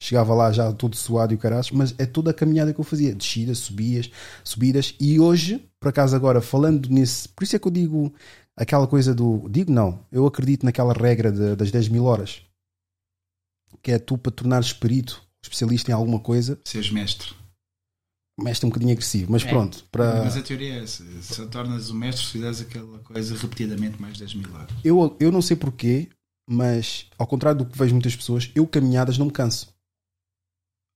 [0.00, 2.84] Chegava lá já todo suado e o caraças, mas é toda a caminhada que eu
[2.84, 4.08] fazia, descidas, subias,
[4.44, 4.94] subidas.
[5.00, 8.12] E hoje, por acaso, agora falando nisso, por isso é que eu digo
[8.56, 9.48] aquela coisa do.
[9.50, 12.42] Digo não, eu acredito naquela regra de- das 10 mil horas,
[13.82, 17.34] que é tu para tornares perito, especialista em alguma coisa, Seres mestre.
[18.40, 19.48] mestre é um bocadinho agressivo, mas É.
[19.48, 20.22] pronto, para.
[20.22, 21.04] Mas a teoria é essa.
[21.22, 24.70] Se tornas o mestre se fizeres aquela coisa repetidamente mais 10 mil horas.
[24.84, 26.08] Eu, eu não sei porquê,
[26.48, 29.76] mas ao contrário do que vejo muitas pessoas, eu caminhadas não me canso.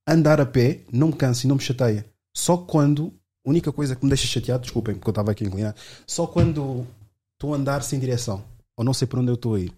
[0.07, 2.05] Andar a pé não me cansa e não me chateia.
[2.35, 3.13] Só quando,
[3.45, 6.85] a única coisa que me deixa chateado, desculpem, porque eu estava aqui inclinado, só quando
[7.33, 8.43] estou a andar sem direção
[8.75, 9.73] ou não sei para onde eu estou a ir.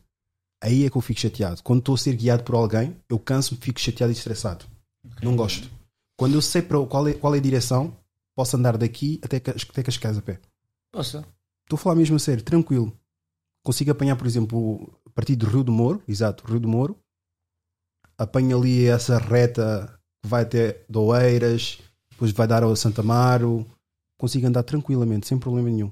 [0.63, 1.61] Aí é que eu fico chateado.
[1.61, 4.65] Quando estou a ser guiado por alguém, eu canso-me, fico chateado e estressado.
[5.21, 5.69] Não gosto.
[6.17, 7.95] Quando eu sei para qual é, qual é a direção,
[8.36, 10.39] posso andar daqui até, até Cascais a pé.
[10.91, 11.17] Posso?
[11.63, 12.97] Estou a falar mesmo a sério, tranquilo.
[13.63, 16.97] Consigo apanhar, por exemplo, a partir do Rio do Moro, exato, Rio do Moro,
[18.17, 19.94] apanho ali essa reta
[20.26, 21.80] vai até Doeiras,
[22.11, 23.65] depois vai dar ao Santa Amaro,
[24.17, 25.91] consigo andar tranquilamente, sem problema nenhum.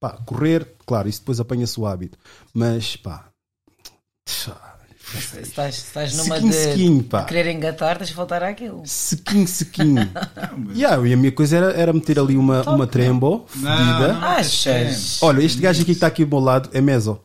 [0.00, 2.18] Pá, correr, claro, isso depois apanha-se o hábito,
[2.52, 3.28] mas pá,
[4.28, 8.42] Se estás, se estás numa sequinho, de, sequinho, pá, de querer engatar, tens de voltar
[8.42, 8.82] àquilo.
[8.84, 10.02] sequinho, sequinho.
[10.74, 14.12] Yeah, e a minha coisa era, era meter ali uma, Top, uma trembo fedida.
[14.12, 15.22] não, Achas?
[15.22, 17.20] Olha, este gajo aqui que está aqui ao meu lado é Meso.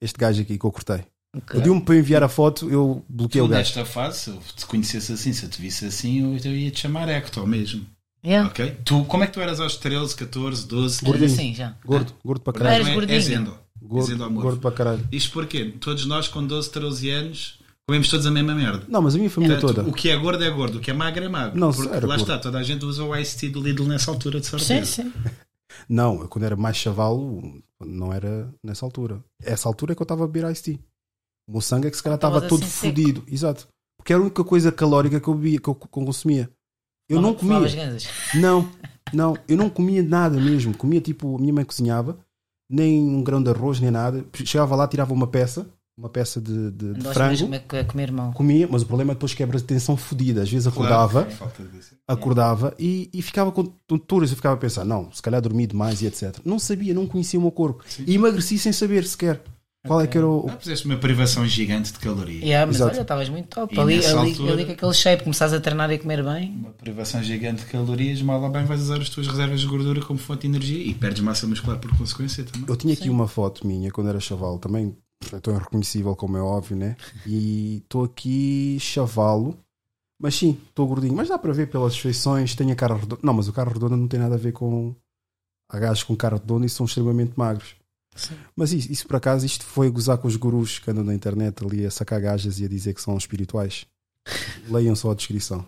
[0.00, 1.04] Este gajo aqui que eu cortei.
[1.36, 1.58] Ok.
[1.60, 3.60] Pediu-me para enviar a foto, eu bloqueei Tu, o gajo.
[3.60, 6.70] nesta fase, se eu te conhecesse assim, se eu te visse assim, eu, eu ia
[6.70, 7.86] te chamar Hector mesmo.
[8.24, 8.48] Yeah.
[8.48, 8.76] Ok?
[8.84, 10.98] Tu, como é que tu eras aos 13, 14, 12?
[11.02, 11.32] Mas Gordinho.
[11.32, 11.74] assim, já.
[11.84, 12.84] Gordo, gordo para caralho.
[12.84, 13.16] Não é- gordinho.
[13.16, 13.50] És endo.
[13.50, 15.08] És Gordo, gordo para caralho.
[15.10, 15.72] Isto porquê?
[15.80, 17.58] Todos nós com 12, 13 anos
[17.88, 18.84] comemos todos a mesma merda.
[18.88, 19.88] Não, mas a minha família Portanto, toda.
[19.88, 21.58] O que é gordo é gordo, o que é magro é magro.
[21.58, 22.20] Não, Porque era lá gordo.
[22.30, 24.84] está, toda a gente usa o Ice Tea do Lidl nessa altura, de Sim, certeza.
[25.04, 25.12] sim.
[25.88, 29.24] Não, eu quando era mais chavalo, não era nessa altura.
[29.42, 30.78] Essa altura é que eu estava a beber Ice Tea.
[31.50, 33.24] O meu sangue é que se calhar estava todo assim fodido.
[33.26, 33.66] Exato.
[33.98, 36.48] Porque era a única coisa calórica que eu bebia, que eu que eu consumia.
[37.08, 37.58] Eu não comia.
[38.36, 38.70] Não,
[39.12, 40.72] não, eu não comia nada mesmo.
[40.76, 42.16] Comia tipo, a minha mãe cozinhava,
[42.70, 44.24] nem um grão de arroz, nem nada.
[44.44, 48.12] Chegava lá, tirava uma peça, uma peça de, de- de frango, mesmo a a comer
[48.12, 48.32] mal.
[48.32, 50.42] comia, mas o problema é depois quebra de tensão fodida.
[50.42, 51.26] Às vezes acordava,
[52.06, 54.30] acordava e, e ficava com tonturas.
[54.30, 56.38] Eu ficava a pensar, não, se calhar dormi demais e etc.
[56.44, 57.84] Não sabia, não conhecia o meu corpo.
[58.06, 59.42] E emagreci sem saber sequer
[59.86, 60.46] qual é que era o.
[60.48, 62.42] Ah, puseste uma privação gigante de calorias.
[62.42, 62.92] Yeah, mas Exato.
[62.94, 63.74] olha, estavas muito top.
[63.74, 66.54] E Ali, ali, altura- ali com aquele shape, começares a treinar e a comer bem.
[66.56, 70.00] Uma privação gigante de calorias, mal ou bem vais usar as tuas reservas de gordura
[70.02, 72.66] como fonte de energia e perdes massa muscular por consequência também.
[72.68, 74.96] Eu tinha aqui uma foto minha quando era chaval, também
[75.32, 76.96] é tão irreconhecível como é óbvio, né?
[77.26, 79.56] E estou aqui chavalo,
[80.20, 81.14] mas sim, estou gordinho.
[81.14, 83.20] Mas dá para ver pelas feições, tenho a cara redonda.
[83.22, 84.94] Não, mas o cara redonda não tem nada a ver com.
[85.72, 87.74] Há gajos com cara redonda e são extremamente magros.
[88.14, 88.36] Sim.
[88.56, 91.64] Mas isso, isso por acaso, isto foi gozar com os gurus que andam na internet
[91.64, 93.86] ali a sacar gajas e a dizer que são espirituais.
[94.68, 95.66] Leiam só a descrição.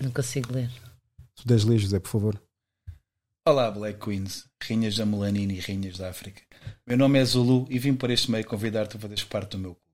[0.00, 0.70] Não consigo ler.
[1.34, 2.42] Se puderes ler, José, por favor.
[3.46, 6.42] Olá, Black Queens, rainhas da Melanina e rainhas da África.
[6.86, 9.74] Meu nome é Zulu e vim por este meio convidar-te a fazeres parte do meu
[9.74, 9.88] culto.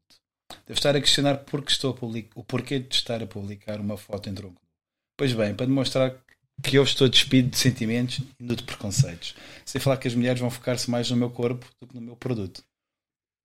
[0.66, 2.30] Devo estar a questionar porque estou a public...
[2.34, 4.60] o porquê de estar a publicar uma foto em tronco.
[5.16, 6.23] Pois bem, para demonstrar
[6.62, 9.34] que eu estou despido de sentimentos e não de preconceitos.
[9.64, 12.16] Sem falar que as mulheres vão focar-se mais no meu corpo do que no meu
[12.16, 12.62] produto.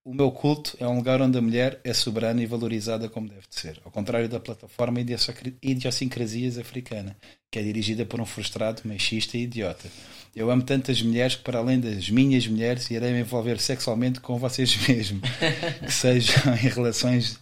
[0.06, 3.48] O meu culto é um lugar onde a mulher é soberana e valorizada como deve
[3.48, 7.16] de ser, ao contrário da plataforma idiosincra- idiosincrasias africana,
[7.52, 9.88] que é dirigida por um frustrado, machista e idiota.
[10.36, 14.40] Eu amo tantas mulheres que, para além das minhas mulheres, irei me envolver sexualmente com
[14.40, 15.30] vocês mesmos,
[15.86, 17.34] que sejam em relações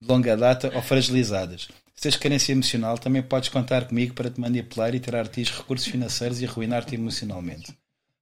[0.00, 1.68] de longa data ou fragilizadas.
[1.96, 5.42] Se tens carência emocional, também podes contar comigo para te manipular e tirar de ti
[5.42, 7.74] os recursos financeiros e arruinar-te emocionalmente.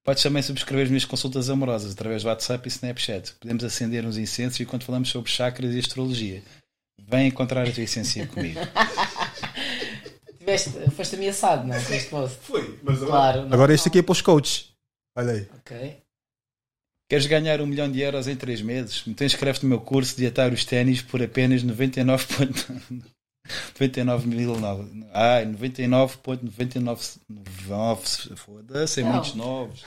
[0.04, 3.32] Podes também subscrever as minhas consultas amorosas através do WhatsApp e Snapchat.
[3.40, 6.42] Podemos acender uns incensos enquanto falamos sobre chakras e astrologia.
[7.08, 8.60] Vem encontrar a tua essência comigo.
[10.38, 11.78] Tiveste, foste ameaçado, não é?
[11.78, 12.38] Este post.
[12.42, 13.42] Foi, mas Claro.
[13.46, 14.68] não- Agora este aqui é para os coaches.
[15.16, 15.48] Olha aí.
[15.58, 15.96] Ok.
[17.08, 19.02] Queres ganhar um milhão de euros em 3 meses?
[19.06, 22.24] Então inscreve-te no meu curso de atar os ténis por apenas 99.
[23.78, 24.54] 99 mil.
[25.12, 28.36] Ai, 99,99.
[28.36, 29.84] Foda-se, é muitos novos.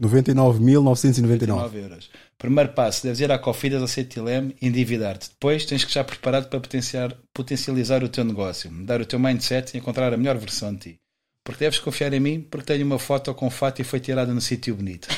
[0.00, 1.46] 99.999.
[1.46, 2.10] 99 euros.
[2.36, 5.30] Primeiro passo, deves ir à Cofidas ou CTLM e endividar-te.
[5.30, 9.74] Depois tens que estar preparado para potenciar, potencializar o teu negócio, mudar o teu mindset
[9.74, 11.00] e encontrar a melhor versão de ti.
[11.44, 14.40] Porque deves confiar em mim porque tenho uma foto com fato e foi tirada no
[14.40, 15.08] sítio bonito.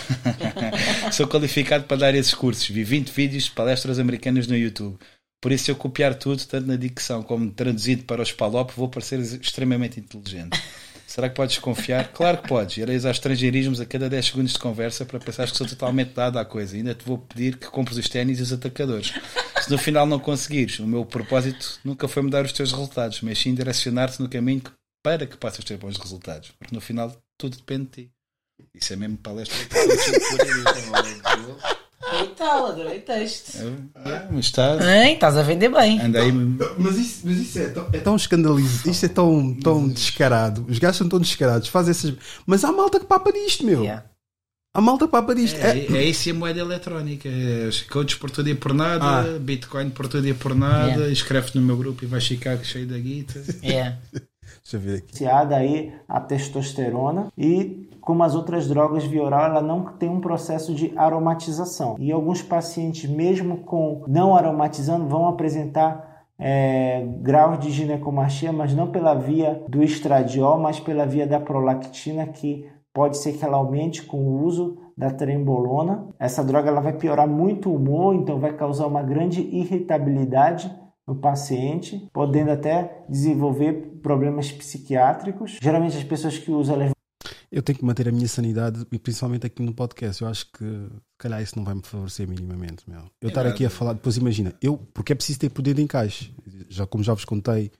[1.12, 2.68] Sou qualificado para dar esses cursos.
[2.68, 4.96] Vi 20 vídeos de palestras americanas no YouTube.
[5.41, 8.88] Por isso, se eu copiar tudo, tanto na dicção como traduzido para o Spalop, vou
[8.88, 10.61] parecer extremamente inteligente.
[11.07, 12.12] Será que podes confiar?
[12.12, 12.76] Claro que podes.
[12.76, 16.38] Irei usar estrangeirismos a cada 10 segundos de conversa para pensares que sou totalmente dado
[16.38, 16.76] à coisa.
[16.76, 19.12] Ainda te vou pedir que compres os ténis e os atacadores.
[19.61, 23.38] Se no final não conseguires, o meu propósito nunca foi mudar os teus resultados, mas
[23.41, 24.70] sim direcionar-te no caminho que-
[25.03, 26.53] para que possas ter bons resultados.
[26.59, 28.11] Porque no final tudo depende de ti.
[28.74, 29.57] Isso é mesmo palestra.
[32.03, 33.59] E tal, adorei o texto.
[34.07, 34.76] É, mas está.
[35.05, 35.14] Hein?
[35.14, 36.01] Estás a vender bem.
[36.01, 36.32] Anda aí.
[36.32, 40.64] Mas isso, mas isso é tão, é tão escandaloso, isto é tão, tão descarado.
[40.68, 42.14] Os gajos são tão descarados, fazem essas.
[42.46, 43.82] Mas há malta que papa disto, meu.
[43.82, 44.05] Yeah.
[44.74, 45.57] Há malta que papa disto.
[45.59, 47.28] É, É- é isso e a moeda eletrónica.
[47.28, 49.38] É os coaches por tudo e por nada, Ah.
[49.38, 50.86] Bitcoin por tudo e por nada.
[50.92, 51.11] Yeah.
[51.11, 53.42] Inscreve-te no meu grupo e vais ficar cheio da guita.
[53.62, 53.98] Yeah.
[54.62, 55.07] Deixa eu ver aqui.
[55.11, 60.20] associada aí à testosterona e como as outras drogas via oral, ela não tem um
[60.20, 61.94] processo de aromatização.
[61.96, 68.90] E alguns pacientes, mesmo com não aromatizando, vão apresentar é, graus de ginecomastia, mas não
[68.90, 74.02] pela via do estradiol, mas pela via da prolactina, que pode ser que ela aumente
[74.02, 76.08] com o uso da trembolona.
[76.18, 80.68] Essa droga ela vai piorar muito o humor, então vai causar uma grande irritabilidade
[81.06, 85.58] no paciente, podendo até desenvolver problemas psiquiátricos.
[85.62, 86.90] Geralmente as pessoas que usam elas
[87.53, 90.22] Eu tenho que manter a minha sanidade, e principalmente aqui no podcast.
[90.22, 92.88] Eu acho que, se calhar, isso não vai me favorecer minimamente.
[92.88, 93.11] Meu.
[93.20, 96.32] Eu estar aqui a falar, depois imagina, eu, porque é preciso ter poder de encaixe.
[96.68, 97.72] Já, como já vos contei,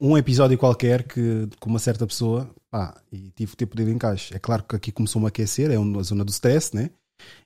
[0.00, 3.92] um episódio qualquer que, com uma certa pessoa, pá, e tive que ter poder de
[3.92, 4.34] encaixe.
[4.34, 6.90] É claro que aqui começou-me a aquecer, é a zona do stress, né?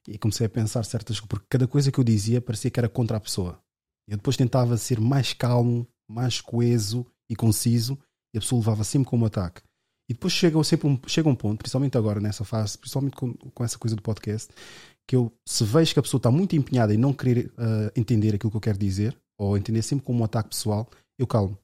[0.07, 2.89] E comecei a pensar certas coisas, porque cada coisa que eu dizia parecia que era
[2.89, 3.59] contra a pessoa.
[4.09, 7.99] Eu depois tentava ser mais calmo, mais coeso e conciso,
[8.35, 9.63] e a pessoa levava sempre como ataque.
[10.09, 13.65] E depois chega sempre um, chega um ponto, principalmente agora nessa fase, principalmente com, com
[13.65, 14.53] essa coisa do podcast,
[15.07, 18.35] que eu, se vejo que a pessoa está muito empenhada em não querer ah, entender
[18.35, 20.89] aquilo que eu quero dizer, ou entender sempre como um ataque pessoal,
[21.19, 21.59] eu calmo.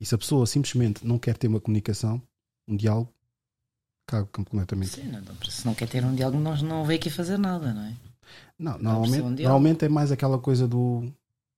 [0.00, 2.20] E se a pessoa simplesmente não quer ter uma comunicação,
[2.68, 3.12] um diálogo,
[4.06, 4.90] cago completamente.
[4.90, 7.82] Sim, não, se não quer ter um diálogo, nós não veio aqui fazer nada, não
[7.82, 7.94] é?
[8.58, 11.04] Não, Não um normalmente é mais aquela coisa do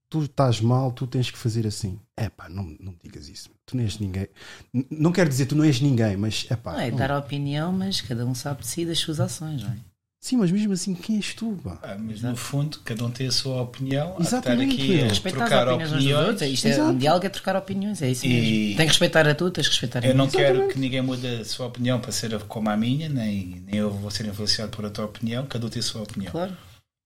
[0.09, 1.99] tu estás mal, tu tens que fazer assim.
[2.17, 3.51] É pá, não, não me digas isso.
[3.67, 4.29] Tu não és ninguém.
[4.73, 6.73] N- Não quero dizer tu não és ninguém, mas é pá.
[6.73, 6.99] Não é não.
[6.99, 9.77] dar a opinião, mas cada um sabe de si das suas ações, não é?
[10.21, 11.57] Sim, mas mesmo assim, quem és tu?
[11.63, 11.79] Pá?
[11.81, 14.17] Ah, mas no fundo, cada um tem a sua opinião.
[14.19, 16.27] Há Exatamente, Estar aqui Respeitar as trocar opiniões dos opiniões.
[16.29, 16.51] outros.
[16.51, 16.91] Isto é, Exato.
[16.91, 18.51] um diálogo é trocar opiniões, é isso E- mesmo.
[18.51, 20.19] Tem que respeitar a tu, tens que respeitar a Eu mim.
[20.19, 23.77] não quero que ninguém mude a sua opinião para ser como a minha, nem, nem
[23.77, 25.47] eu vou ser influenciado por a tua opinião.
[25.47, 26.33] Cada um tem a sua opinião.
[26.33, 26.57] Claro.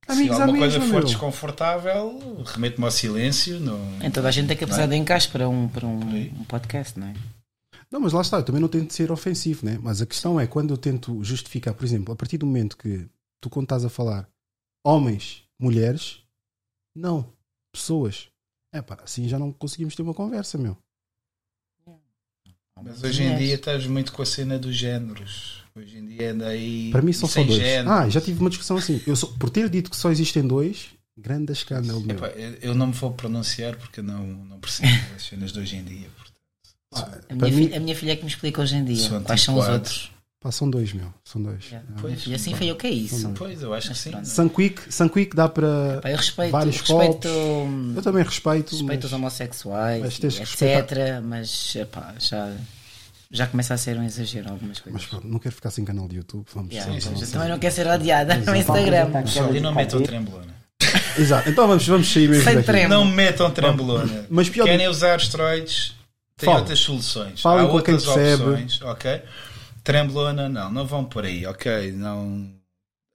[0.09, 1.05] Amigos, Se alguma coisa for meu.
[1.05, 3.61] desconfortável, remete-me ao silêncio.
[3.61, 3.79] Não...
[3.97, 7.07] Então toda a gente tem capacidade de encaixe para um, para um, um podcast, não
[7.07, 7.15] é?
[7.91, 9.79] Não, mas lá está, eu também não tento ser ofensivo, né?
[9.81, 13.07] Mas a questão é quando eu tento justificar, por exemplo, a partir do momento que
[13.41, 14.29] tu, quando estás a falar
[14.85, 16.21] homens, mulheres,
[16.97, 17.31] não,
[17.73, 18.29] pessoas.
[18.73, 20.77] É pá, assim já não conseguimos ter uma conversa, meu.
[22.83, 25.62] Mas hoje em dia estás muito com a cena dos géneros.
[25.75, 26.91] Hoje em dia anda aí.
[26.91, 27.59] Para mim são só dois.
[27.61, 27.91] géneros.
[27.91, 29.01] Ah, já tive uma discussão assim.
[29.07, 32.17] Eu sou, por ter dito que só existem dois, grande escândalo, meu.
[32.17, 32.29] Epá,
[32.61, 36.09] eu não me vou pronunciar porque não, não percebo as cenas de hoje em dia.
[36.17, 36.33] portanto.
[37.31, 39.21] A Para minha, mim- filha, a minha filha é que me explica hoje em dia
[39.21, 40.11] quais são os outros.
[40.39, 41.07] Pá, são dois, meu.
[41.25, 41.67] São dois.
[41.67, 41.89] Yeah.
[41.95, 41.99] Ah.
[42.01, 43.33] Pois, E assim foi o que é isso.
[43.37, 44.11] Pois, eu acho que Mas sim.
[44.11, 44.27] pronto.
[44.29, 47.97] Sunquick, Sunquick dá para Pá, eu respeito, vários respeito, copos.
[47.97, 51.23] Eu também respeito, respeito mas os homossexuais, mas etc.
[51.23, 52.53] Mas epá, já,
[53.33, 55.01] já começa a ser um exagero algumas coisas.
[55.01, 56.47] Mas pronto, não quero ficar sem canal de YouTube.
[56.55, 59.27] Vamos Yeah, vamos também não quero ser odiada no Instagram.
[59.27, 60.55] Só e não metam trembolona.
[61.19, 62.87] Exato, então vamos, vamos sair mesmo Sem daqui.
[62.87, 64.27] Não metam trembolona.
[64.29, 65.95] Mas pior Querem usar esteroides?
[66.37, 66.61] Tem Fala.
[66.61, 67.41] outras soluções.
[67.41, 68.43] Falem Há outras percebe.
[68.43, 69.23] opções, ok?
[69.85, 71.93] Trembolona, não, não vão por aí, ok?
[71.93, 72.51] Não.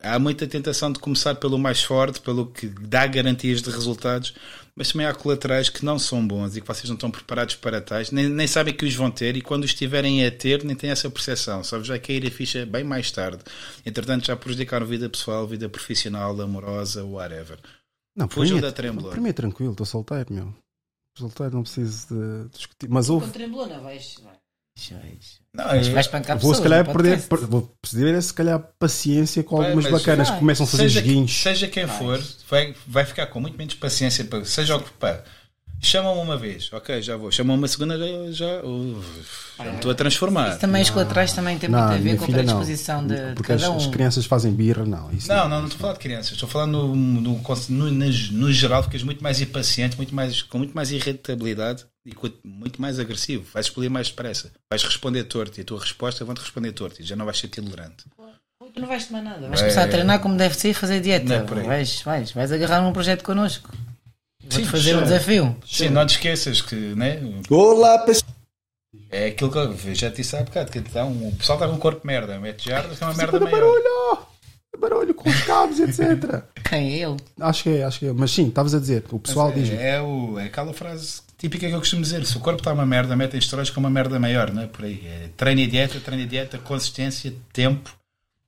[0.02, 4.34] Há muita tentação de começar pelo mais forte, pelo que dá garantias de resultados,
[4.76, 7.82] mas também há colaterais que não são bons e que vocês não estão preparados para
[7.82, 10.76] tais, nem, nem sabem que os vão ter e quando os estiverem a ter, nem
[10.76, 11.64] têm essa percepção.
[11.64, 13.44] Só vos vai cair a ficha bem mais tarde.
[13.84, 17.58] Entretanto, já prejudicaram vida pessoal, vida profissional, amorosa, whatever.
[18.16, 19.14] Não, Fujam é- da trembolona.
[19.14, 20.54] Para mim é tranquilo, estou solteiro, meu.
[21.18, 22.88] Solteiro, não preciso de discutir.
[22.88, 23.26] Mas houve.
[23.26, 24.16] Com trembolona, vais.
[24.24, 24.38] vais.
[25.54, 29.44] Não, Vais, é- vais pancar Vou se calhar perder, per- vou perder se calhar paciência
[29.44, 30.40] com algumas mas- bacanas que vai.
[30.40, 31.32] começam a fazer seja, joguinhos.
[31.34, 34.24] seja quem for, vai, vai ficar com muito menos paciência.
[34.26, 35.24] Para, seja o que pá,
[35.82, 37.32] chamam-me uma vez, ok, já vou.
[37.32, 39.04] Chamam-me uma segunda, já, já, uh,
[39.58, 40.50] já me estou a transformar.
[40.52, 42.34] Isso também, os colaterais também tem Não, muito a ver com a não.
[42.36, 43.78] predisposição de, de Porque as, cada um.
[43.78, 45.12] as crianças fazem birra, não.
[45.12, 47.42] Isso Não, não, não estou a falar de crianças, estou a falar no, no, no,
[47.70, 52.82] no, no geral, ficas muito mais impaciente, muito mais, com muito mais irritabilidade e muito
[52.82, 53.46] mais agressivo.
[53.54, 57.06] Vais escolher mais depressa, vais responder torto e a tua resposta vão-te responder torto e
[57.06, 58.06] já não vais ser tolerante.
[58.74, 59.48] Tu não vais tomar nada.
[59.48, 59.64] Vais É.
[59.64, 61.34] começar a treinar como deve ser e fazer dieta.
[61.34, 61.66] é por aí.
[61.66, 63.70] vais, vais, vais agarrar num projeto connosco.
[64.42, 65.58] Vou-te Sim, fazer um desafio.
[65.66, 67.20] Sim, não te esqueças que, né?
[67.50, 68.32] Olá, pessoal.
[69.10, 71.76] É aquilo que eu já te disse há bocado, que então, o pessoal está com
[71.76, 73.82] um corpo de merda, mete jardas, é uma merda Barulho, maior.
[73.82, 74.28] barulho!
[74.80, 76.44] Barulho com os cabos, etc.
[76.70, 77.18] Quem é ele?
[77.40, 78.14] acho que é, acho que é.
[78.14, 79.80] Mas sim, estavas a dizer, o pessoal Mas diz.
[79.80, 82.74] é, é, o, é aquela frase típica que eu costumo dizer: se o corpo está
[82.74, 84.68] uma merda, metem esteroides com uma merda maior, não é?
[84.68, 85.02] Por aí.
[85.06, 87.96] É, treino e dieta, treino e dieta, consistência, tempo.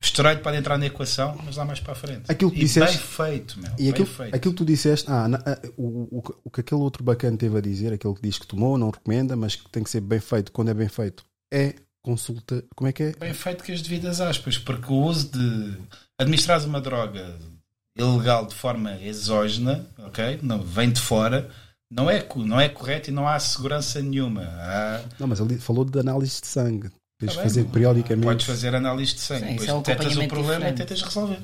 [0.02, 2.32] Esteroide pode entrar na equação, mas lá mais para a frente.
[2.32, 3.72] Aquilo que e disseste- bem feito, meu.
[3.74, 4.34] E bem aquilo, feito.
[4.34, 7.58] aquilo que tu disseste, ah, na- ah, o, o, o que aquele outro bacana teve
[7.58, 10.22] a dizer, aquele que diz que tomou, não recomenda, mas que tem que ser bem
[10.22, 12.64] feito quando é bem feito, é consulta.
[12.78, 13.12] Como é que é?
[13.20, 15.78] Bem feito com as devidas aspas, porque o uso de
[16.18, 17.36] administrar uma droga
[17.98, 20.40] ilegal de forma exógena, ok?
[20.42, 21.50] Não, vem de fora,
[21.92, 24.44] não é, não é correto e não há segurança nenhuma.
[24.44, 26.90] Há, Não, mas ele falou de análise de sangue.
[27.20, 28.26] Tens de Tá fazer periodicamente.
[28.26, 31.42] Podes fazer análise de sangue, Sim, depois é um detectas o problema e tentas resolver.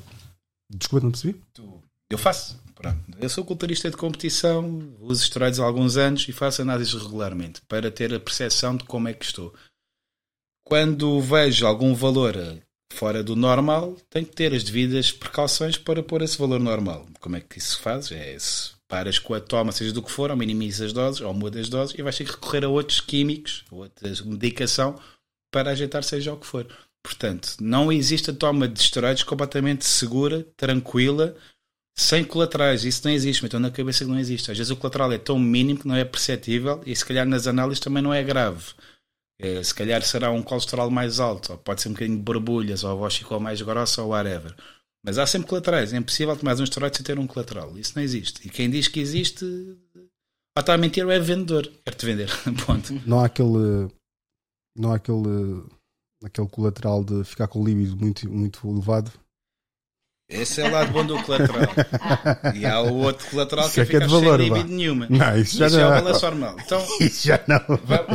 [0.72, 1.41] Desculpa, não percebi?
[1.54, 2.64] Tu- Eu faço.
[2.76, 3.00] Pronto.
[3.20, 7.89] Eu sou culturista de competição, uso esteroides há alguns anos e faço análises regularmente para
[7.89, 9.54] ter a percepção de como é que estou.
[10.64, 12.58] Quando vejo algum valor eh,
[12.91, 17.06] fora do normal, tenho que ter as devidas precauções para pôr esse valor normal.
[17.20, 18.12] Como é que isso se faz?
[18.12, 21.33] É se paras com a toma, seja do que for, ou minimizas as doses, ou
[21.33, 24.99] mudas as doses, e vais ter que recorrer a outros químicos, a outra medicação,
[25.51, 26.67] para ajeitar seja o que for.
[27.03, 31.36] Portanto, não existe a toma de esteroides completamente segura, tranquila,
[31.95, 32.83] sem colaterais.
[32.83, 34.51] Isso não existe, estou na cabeça que não existe.
[34.51, 37.47] Às vezes o colateral é tão mínimo que não é perceptível e se calhar nas
[37.47, 38.73] análises também não é grave.
[39.39, 42.83] Eh, se calhar será um colesterol mais alto, ou pode ser um bocadinho de borbulhas,
[42.83, 44.55] ou a voz ficou mais grossa, ou whatever.
[45.06, 45.93] Mas há sempre colaterais.
[45.93, 47.78] É impossível tomar um esteroide sem ter um colateral.
[47.78, 48.45] Isso não existe.
[48.47, 51.72] E quem diz que existe, ou está a mentir ou é vendedor.
[51.86, 52.30] Quer-te vender.
[52.66, 52.93] Ponto.
[53.06, 53.88] Não há aquele.
[54.76, 55.64] Não há aquele.
[56.24, 59.12] Aquele colateral de ficar com o líbido muito, muito elevado.
[60.28, 61.71] Esse é o lado bom do colateral.
[62.55, 64.73] E há o outro colateral Isso que é é que é de valor, sem líbido
[64.73, 65.07] nenhuma.
[65.09, 65.88] Não, isso já Isso é não.
[65.88, 66.55] o balanço normal.
[66.65, 67.61] Então, Isso já não.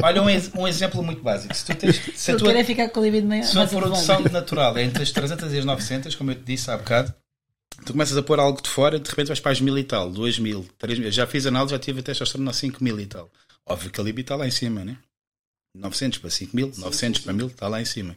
[0.03, 1.55] olha um, um exemplo muito básico.
[1.55, 4.21] Se tu tens, se tua, quero é ficar com o libido meio se a produção
[4.23, 7.15] natural é entre as 300 e as 900, como eu te disse há bocado,
[7.87, 10.11] tu começas a pôr algo de fora de repente vais para as mil e tal,
[10.11, 11.13] 2 mil, 3 mil.
[11.13, 13.31] Já fiz análise, já tive testosterona a 5 mil e tal.
[13.65, 14.97] Óbvio que a libido está lá em cima, né?
[15.77, 18.17] 900 para 5 mil, 900 para 1000, está lá em cima.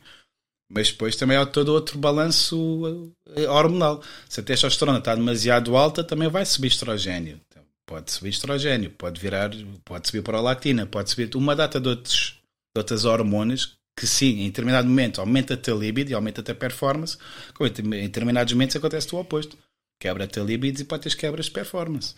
[0.74, 4.02] Mas depois também há todo outro balanço eh, hormonal.
[4.28, 7.40] Se a testosterona está demasiado alta, também vai subir estrogênio.
[7.48, 9.52] Então, pode subir estrogênio, pode virar,
[9.86, 12.40] pode subir prolactina, pode subir uma data de, outros,
[12.76, 17.16] de outras hormonas que sim, em determinado momento aumenta-te a libido e aumenta-te a performance,
[17.54, 17.72] como em
[18.08, 19.56] determinados momentos acontece o oposto.
[20.00, 22.16] Quebra-te a libido e pode ter quebras de performance.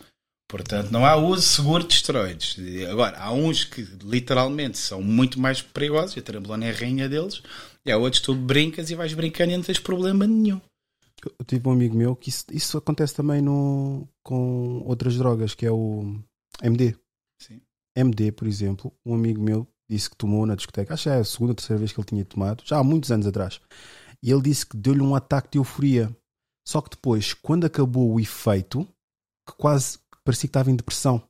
[0.47, 2.57] Portanto, não há uso seguro de esteroides.
[2.89, 7.09] Agora, há uns que literalmente são muito mais perigosos, e a trembolona é a rainha
[7.09, 7.41] deles,
[7.85, 10.61] e há outros que tu brincas e vais brincando e não tens problema nenhum.
[11.39, 15.65] Eu tive um amigo meu que isso, isso acontece também no, com outras drogas, que
[15.65, 16.19] é o
[16.61, 16.95] MD.
[17.41, 17.59] Sim.
[17.95, 21.23] MD, por exemplo, um amigo meu disse que tomou na discoteca, acho que é a
[21.23, 23.59] segunda ou terceira vez que ele tinha tomado, já há muitos anos atrás.
[24.21, 26.15] E ele disse que deu-lhe um ataque de euforia.
[26.67, 28.87] Só que depois, quando acabou o efeito,
[29.47, 31.21] que quase parecia que estava em depressão.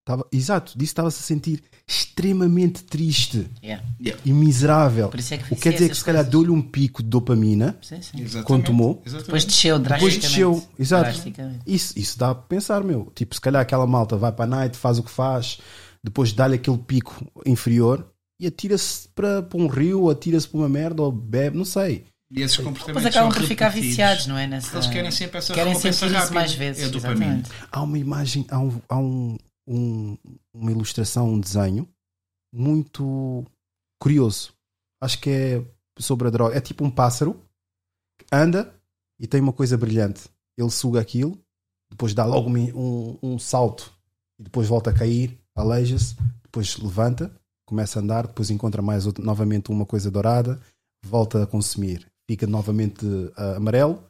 [0.00, 3.84] Estava, exato, disse que estava-se a sentir extremamente triste Yeah.
[4.24, 5.08] e miserável.
[5.10, 7.08] Por isso é que O que quer dizer que se calhar deu-lhe um pico de
[7.08, 8.42] dopamina Sim, sim.
[8.42, 9.02] quando tomou.
[9.04, 10.20] Depois desceu Depois drasticamente.
[10.26, 11.04] desceu, exato.
[11.04, 11.60] Drasticamente.
[11.66, 13.12] Isso, isso dá para pensar, meu.
[13.14, 15.58] Tipo, se calhar aquela malta vai para a night, faz o que faz,
[16.02, 18.04] depois dá-lhe aquele pico inferior
[18.40, 22.06] e atira-se para, para um rio, atira-se para uma merda ou bebe, não sei.
[22.32, 24.46] E esses comportamentos Depois acabam por ficar viciados, não é?
[24.46, 24.76] Nessa...
[24.76, 26.34] Eles querem sempre essa Querem recompensa rápida.
[26.34, 26.82] mais vezes.
[26.84, 27.42] É a dopamina.
[27.72, 30.16] Há uma imagem, há, um, há um, um-
[30.54, 31.88] uma ilustração, um desenho
[32.54, 33.44] muito
[34.00, 34.52] curioso.
[35.02, 35.64] Acho que é
[35.98, 36.56] sobre a droga.
[36.56, 37.34] É tipo um pássaro
[38.18, 38.72] que anda
[39.20, 40.28] e tem uma coisa brilhante.
[40.58, 41.38] Ele suga aquilo,
[41.90, 43.92] depois dá logo um, um- um salto
[44.38, 47.32] e depois volta a cair, aleija-se, depois levanta,
[47.66, 50.60] começa a andar, depois encontra mais outro- novamente uma coisa dourada,
[51.04, 53.04] volta a consumir, fica novamente
[53.36, 54.00] ah, amarelo,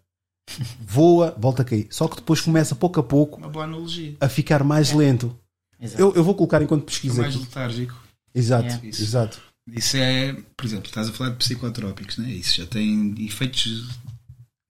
[0.79, 1.87] voa, volta a cair.
[1.91, 4.15] Só que depois começa pouco a pouco Uma boa analogia.
[4.21, 5.35] a ficar mais lento.
[5.81, 6.03] Exato.
[6.03, 7.45] Eu, eu vou colocar enquanto É pesquisa mais aqui.
[7.45, 7.95] letárgico.
[8.35, 8.87] Exato, Yeah.
[8.89, 9.03] Isso.
[9.03, 9.41] exato.
[9.73, 12.31] Isso é, por exemplo, estás a falar de psicotrópicos, né?
[12.31, 13.89] isso já tem efeitos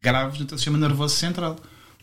[0.03, 1.57] graves no teu sistema nervoso central.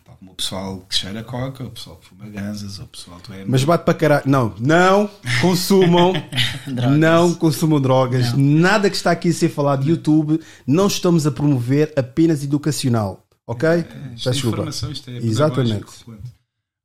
[0.07, 3.33] Tal como o pessoal que cheira coca, o pessoal que fuma ganzas, o pessoal que
[3.33, 3.43] é.
[3.45, 4.23] Mas bate para caralho.
[4.25, 5.09] Não, não
[5.41, 6.13] consumam,
[6.97, 8.31] não consumam drogas.
[8.33, 13.25] Nada que está aqui a ser falado de YouTube, não estamos a promover apenas educacional.
[13.45, 13.67] Ok?
[14.15, 15.85] Isto Peço é informação, isto é Exatamente.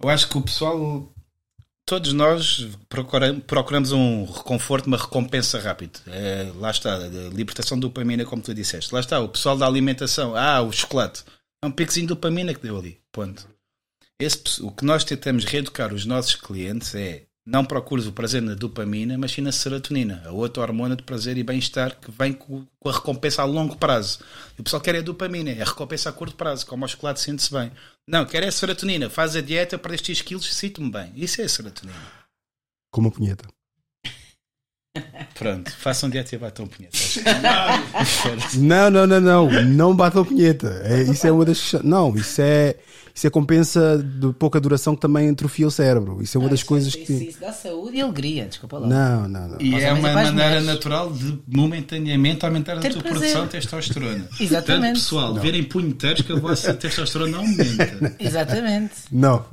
[0.03, 1.09] Eu acho que o pessoal,
[1.87, 6.01] todos nós procura- procuramos um reconforto, uma recompensa rápida.
[6.09, 8.93] É, lá está, a libertação de dopamina, como tu disseste.
[8.93, 10.35] Lá está, o pessoal da alimentação.
[10.37, 11.23] Ah, o chocolate.
[11.63, 13.01] É um picozinho de dopamina que deu ali.
[13.13, 13.49] Ponto.
[14.21, 18.55] Esse o que nós tentamos reeducar os nossos clientes é não procures o prazer na
[18.55, 22.65] dopamina, mas sim na serotonina, a outra hormona de prazer e bem-estar que vem com,
[22.85, 24.21] a recompensa a longo prazo.
[24.57, 26.89] E o pessoal quer é a dopamina, é a recompensa a curto prazo, como o
[26.89, 27.73] chocolate sente-se bem.
[28.07, 31.13] Não, quer é a serotonina, faz a dieta, perdeste X quilos, sinto-me bem.
[31.17, 31.99] Isso é a serotonina.
[32.93, 33.49] Como a punheta.
[35.35, 37.19] Pronto, façam dieta e batam punhetas.
[38.55, 39.51] Não, não, não, não.
[39.65, 40.83] Não batam punheta.
[40.85, 41.73] É, isso é uma das.
[41.83, 42.77] Não, isso é.
[43.15, 46.23] Isso é compensa de pouca duração que também atrofia o cérebro.
[46.23, 47.13] Isso é uma das coisas Isso, que.
[47.13, 48.87] isso dá saúde e alegria, desculpa lá.
[48.87, 49.57] Não, não, não.
[49.61, 50.67] E Mais é uma é as maneira mulheres.
[50.67, 53.19] natural de momentaneamente aumentar a Ter tua prazer.
[53.21, 54.29] produção de testosterona.
[54.41, 54.65] Exatamente.
[54.67, 58.17] Portanto, pessoal, verem punheteiros que a vossa testosterona aumenta.
[58.19, 58.95] Exatamente.
[59.11, 59.45] Não.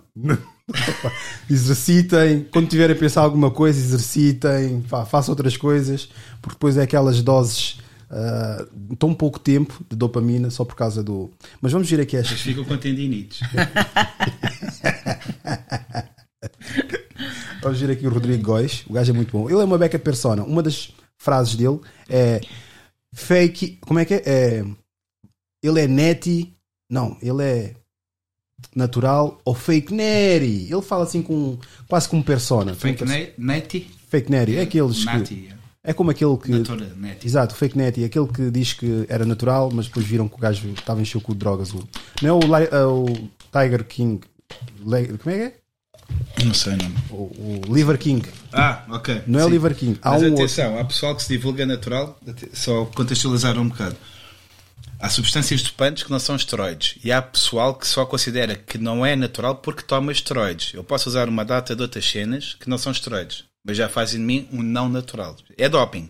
[1.49, 2.45] Exercitem.
[2.51, 4.83] Quando tiverem a pensar alguma coisa, exercitem.
[4.87, 6.09] Fa- Façam outras coisas.
[6.41, 7.79] Porque depois é aquelas doses.
[8.09, 8.65] ah,
[8.97, 11.29] tão pouco tempo de dopamina só por causa do.
[11.61, 13.39] Mas vamos vir aqui a Vocês ficam com tendinites.
[17.61, 18.85] Vamos ver aqui o Rodrigo Góis.
[18.87, 19.49] O gajo é muito bom.
[19.49, 20.43] Ele é uma beca persona.
[20.43, 22.39] Uma das frases dele é
[23.13, 23.77] fake.
[23.81, 24.23] Como é que é?
[24.25, 24.65] é
[25.61, 26.53] ele é neti.
[26.89, 27.75] Não, ele é
[28.75, 30.71] natural ou fake neri.
[30.71, 31.57] Ele fala assim com
[31.87, 32.73] quase como persona.
[32.73, 33.03] Fake
[33.37, 33.89] neti?
[34.09, 34.57] Fake neri.
[34.57, 35.49] É aqueles que, Nati.
[35.83, 36.51] É como aquele que.
[36.51, 37.27] Natura, neti.
[37.27, 38.03] Exato, fake neti.
[38.03, 41.39] Aquele que diz que era natural, mas depois viram que o gajo estava cu de
[41.39, 41.73] drogas.
[41.73, 41.87] Não
[42.21, 43.05] é o, é o
[43.51, 44.21] Tiger King.
[44.83, 45.53] Como é que é?
[46.43, 46.95] Não sei o nome.
[47.11, 48.27] O, o Liver King.
[48.51, 49.23] Ah, ok.
[49.27, 49.49] Não é o.
[49.49, 49.99] Liver King.
[50.01, 50.43] Há Mas um outro.
[50.43, 52.19] atenção, há pessoal que se divulga natural,
[52.53, 53.95] só contextualizar um bocado.
[55.01, 59.05] Há substâncias dopantes que não são esteroides e há pessoal que só considera que não
[59.05, 60.73] é natural porque toma esteroides.
[60.73, 64.19] Eu posso usar uma data de outras cenas que não são esteroides, mas já fazem
[64.19, 65.37] de mim um não natural.
[65.57, 66.09] É doping.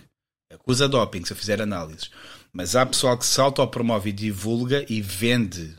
[0.52, 2.10] Acusa doping se eu fizer análises.
[2.52, 5.76] Mas há pessoal que se autopromove e divulga e vende,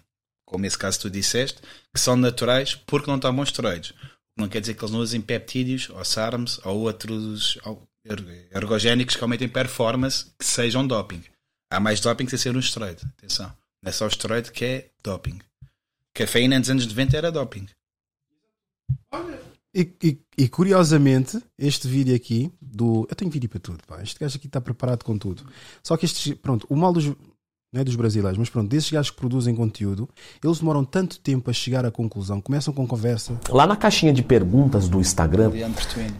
[0.46, 1.60] como esse caso tu disseste,
[1.92, 3.92] que são naturais porque não tomam esteroides.
[4.38, 9.16] Não quer dizer que eles não usem peptídeos, ou SARMs, ou outros ou er- ergogénicos
[9.16, 11.24] que aumentem performance que sejam doping.
[11.70, 13.02] Há mais doping sem ser um esteroide.
[13.18, 13.46] Atenção.
[13.82, 15.38] Não é só o esteroide que é doping.
[16.12, 17.66] Cafeína nos anos 90 era doping.
[19.72, 23.06] E, e- e, curiosamente, este vídeo aqui do.
[23.08, 24.02] Eu tenho vídeo para tudo, pá.
[24.02, 25.46] Este gajo aqui está preparado com tudo.
[25.82, 26.34] Só que estes.
[26.34, 27.04] Pronto, o mal dos.
[27.72, 30.08] Não é dos brasileiros, mas pronto, desses gajos que produzem conteúdo,
[30.42, 32.40] eles demoram tanto tempo a chegar à conclusão.
[32.40, 33.34] Começam com conversa.
[33.48, 35.52] Lá na caixinha de perguntas do Instagram,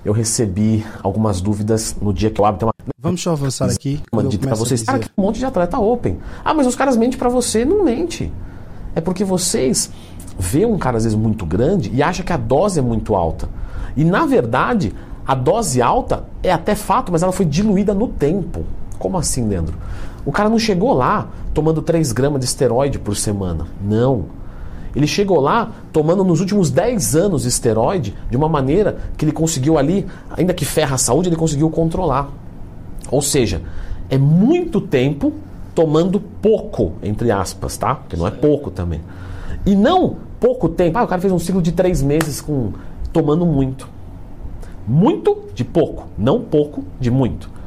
[0.05, 2.61] eu recebi algumas dúvidas no dia que eu abro.
[2.61, 4.01] Tem uma, Vamos só avançar aqui.
[4.13, 4.85] uma dita pra vocês.
[4.87, 6.19] Ah, que um monte de atleta open.
[6.45, 7.65] Ah, mas os caras mentem pra você.
[7.65, 8.33] Não mente.
[8.95, 9.91] É porque vocês
[10.39, 13.49] vê um cara às vezes muito grande e acha que a dose é muito alta.
[13.97, 14.95] E na verdade,
[15.27, 18.65] a dose alta é até fato, mas ela foi diluída no tempo.
[19.01, 19.75] Como assim, Leandro?
[20.31, 23.67] O cara não chegou lá tomando 3 gramas de esteroide por semana.
[23.83, 24.27] Não.
[24.95, 29.77] Ele chegou lá tomando nos últimos 10 anos esteroide de uma maneira que ele conseguiu
[29.77, 30.07] ali,
[30.37, 32.31] ainda que ferra a saúde, ele conseguiu controlar.
[33.11, 33.61] Ou seja,
[34.09, 35.33] é muito tempo
[35.75, 37.97] tomando pouco, entre aspas, tá?
[37.97, 39.01] Porque não é pouco também.
[39.67, 40.97] E não pouco tempo.
[40.97, 42.71] Ah, o cara fez um ciclo de três meses com
[43.13, 43.89] tomando muito.
[44.87, 47.59] Muito de pouco, não pouco de muito.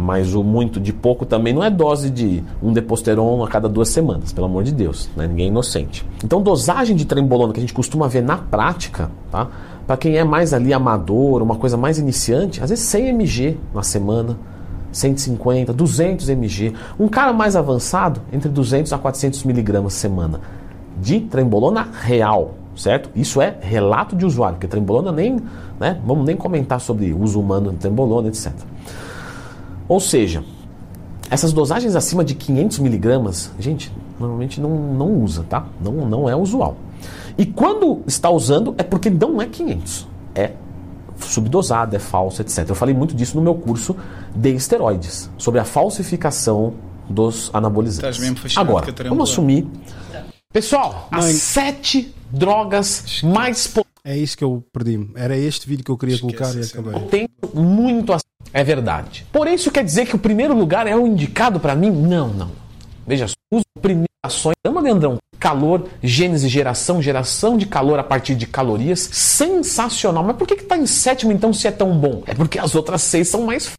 [0.00, 3.88] Mas o muito de pouco também não é dose de um deposteron a cada duas
[3.88, 5.26] semanas, pelo amor de Deus, né?
[5.26, 6.06] ninguém é inocente.
[6.22, 9.48] Então, dosagem de trembolona que a gente costuma ver na prática, tá?
[9.88, 13.82] Para quem é mais ali amador, uma coisa mais iniciante, às vezes 100 mg na
[13.82, 14.38] semana,
[14.92, 16.74] 150, 200 mg.
[16.96, 20.40] Um cara mais avançado, entre 200 a 400 miligramas semana
[21.00, 23.10] de trembolona real, certo?
[23.16, 25.40] Isso é relato de usuário, porque trembolona nem,
[25.80, 26.00] né?
[26.06, 28.52] Vamos nem comentar sobre uso humano de trembolona, etc.
[29.88, 30.44] Ou seja,
[31.30, 35.66] essas dosagens acima de 500 miligramas, gente, normalmente não, não usa, tá?
[35.82, 36.76] Não, não é usual.
[37.36, 40.52] E quando está usando é porque não é 500, é
[41.20, 42.68] subdosado, é falso, etc.
[42.68, 43.96] Eu falei muito disso no meu curso
[44.34, 46.74] de esteroides, sobre a falsificação
[47.08, 48.56] dos anabolizantes.
[48.56, 49.66] Agora, vamos assumir.
[50.52, 53.72] Pessoal, as sete drogas mais
[54.04, 55.10] É isso que eu perdi-me.
[55.14, 57.08] Era este vídeo que eu queria Esquece colocar e essa acabei.
[57.08, 58.18] Tem muito a...
[58.52, 59.26] É verdade.
[59.32, 61.90] Porém, isso quer dizer que o primeiro lugar é o indicado para mim?
[61.90, 62.50] Não, não.
[63.06, 68.46] Veja, os primeiras ações, Dama Leandrão, calor, gênese, geração, geração de calor a partir de
[68.46, 70.24] calorias, sensacional.
[70.24, 72.22] Mas por que que tá em sétimo então se é tão bom?
[72.26, 73.72] É porque as outras seis são mais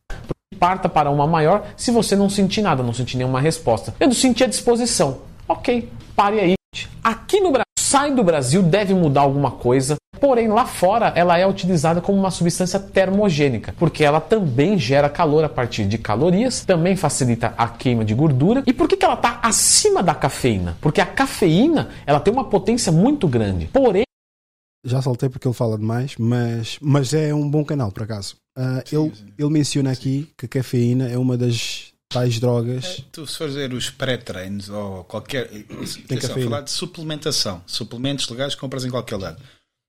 [0.59, 3.95] Parta para uma maior se você não sentir nada, não sentir nenhuma resposta.
[3.99, 5.19] Eu não senti a disposição.
[5.47, 6.53] Ok, pare aí.
[7.01, 9.95] Aqui no Brasil, sai do Brasil, deve mudar alguma coisa.
[10.21, 15.43] Porém, lá fora, ela é utilizada como uma substância termogênica, porque ela também gera calor
[15.43, 18.61] a partir de calorias, também facilita a queima de gordura.
[18.67, 20.77] E por que, que ela está acima da cafeína?
[20.79, 23.67] Porque a cafeína ela tem uma potência muito grande.
[23.73, 24.03] Porém,
[24.85, 28.35] Já saltei porque ele fala demais, mas, mas é um bom canal, por acaso.
[28.55, 33.03] Ah, ele, ele menciona aqui que a cafeína é uma das tais drogas.
[33.11, 35.45] Tu, se fores ver os pré-treinos ou qualquer.
[35.45, 36.49] Atenção, cafeína.
[36.49, 37.63] falar de suplementação.
[37.67, 39.41] Suplementos legais que compras em qualquer lado.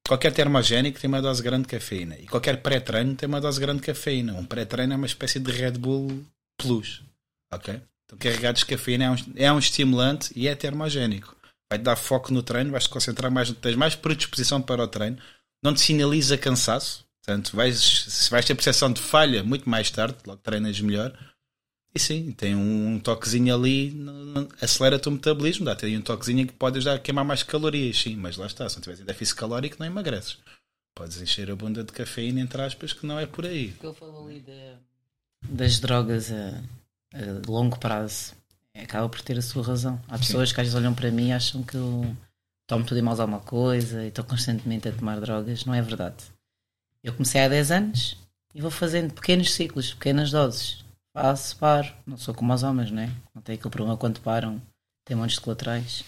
[0.07, 2.17] Qualquer termogénico tem uma dose grande de cafeína.
[2.19, 4.35] E qualquer pré-treino tem uma dose grande de cafeína.
[4.35, 6.25] Um pré-treino é uma espécie de Red Bull
[6.59, 7.03] Plus.
[7.53, 7.81] Ok?
[8.05, 11.37] Então, carregados de cafeína é um, é um estimulante e é termogénico.
[11.71, 15.17] Vai-te dar foco no treino, vais-te concentrar mais, tens mais predisposição para o treino,
[15.63, 17.05] não te sinaliza cansaço.
[17.25, 21.17] Portanto, vais, se vais ter percepção de falha muito mais tarde, logo treinas melhor.
[21.95, 23.93] E sim, tem um toquezinho ali,
[24.61, 28.15] acelera-te o metabolismo, dá-te aí um toquezinho que pode ajudar a queimar mais calorias, sim,
[28.17, 30.39] mas lá está, se não tiveres déficit calórico não emagreces.
[30.95, 33.73] Podes encher a bunda de cafeína, entre aspas, que não é por aí.
[33.73, 34.77] que ele falou ali da-
[35.49, 36.63] das drogas a,
[37.15, 38.35] a longo prazo
[38.75, 40.01] é, acaba por ter a sua razão.
[40.09, 42.17] Há pessoas que às vezes olham para mim e acham que eu
[42.69, 45.65] tomo tudo e mais alguma coisa e estou constantemente a tomar drogas.
[45.65, 46.17] Não é verdade.
[47.03, 48.17] Eu comecei há 10 anos
[48.55, 50.85] e vou fazendo pequenos ciclos, pequenas doses.
[51.21, 51.89] Faço, paro.
[52.07, 53.11] Não sou como os homens, não é?
[53.35, 54.61] Não tem aquele problema quando param,
[55.05, 56.03] tem montes de colaterais.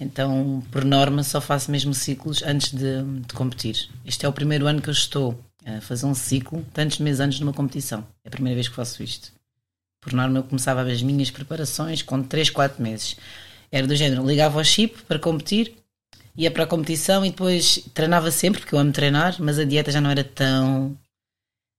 [0.00, 3.88] Então, por norma, só faço mesmo ciclos antes de, de competir.
[4.04, 7.38] Este é o primeiro ano que eu estou a fazer um ciclo, tantos meses antes
[7.38, 8.04] de uma competição.
[8.24, 9.30] É a primeira vez que faço isto.
[10.00, 13.16] Por norma, eu começava as minhas preparações com 3, 4 meses.
[13.70, 15.72] Era do género, ligava ao chip para competir,
[16.36, 19.92] ia para a competição e depois treinava sempre, porque eu amo treinar, mas a dieta
[19.92, 20.98] já não era tão.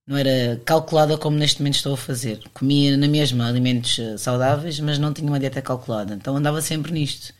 [0.10, 2.41] Não era calculada como neste momento estou a fazer.
[2.51, 6.16] Comia na mesma alimentos eh, saudáveis, mas não tinha uma dieta calculada.
[6.16, 7.32] Então andava sempre nisto.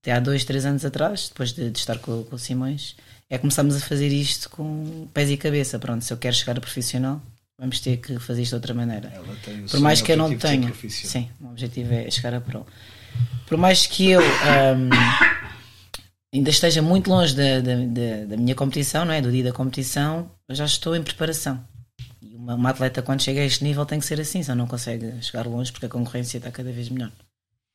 [0.00, 2.94] Até há dois, três anos atrás, depois de, de estar com, com o Simões,
[3.28, 5.76] é começámos a fazer isto com pés e cabeça.
[5.78, 7.20] Pronto, se eu quero chegar a profissional,
[7.58, 9.10] vamos ter que fazer isto de outra maneira.
[9.72, 10.68] Por mais que eu não tenha.
[11.08, 12.64] Sim, o objetivo é chegar a pro.
[13.48, 14.90] Por mais que eu ahm,
[16.32, 19.20] ainda esteja muito longe da, da, da- da minha competição, não é?
[19.20, 21.62] do dia da competição, já estou em preparação.
[22.44, 25.20] Uma, uma atleta, quando chega a este nível, tem que ser assim, senão não consegue
[25.22, 27.10] chegar longe porque a concorrência está cada vez melhor.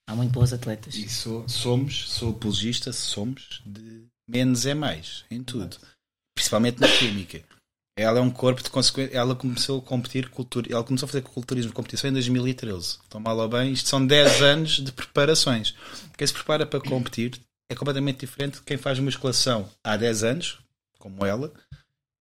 [0.07, 0.93] Há muito boas atletas.
[0.93, 5.75] E sou- somos, sou apologista, somos de menos é mais em tudo,
[6.35, 7.41] principalmente na química.
[7.97, 9.15] Ela é um corpo de consequência.
[9.17, 12.99] Ela começou a competir, cultura, ela começou a fazer culturismo de competição em 2013.
[13.07, 15.73] Então, mal ou bem, isto são 10 anos de preparações.
[16.15, 17.41] Quem se prepara para competir
[17.71, 20.59] é completamente diferente de quem faz musculação há 10 anos,
[20.99, 21.51] como ela,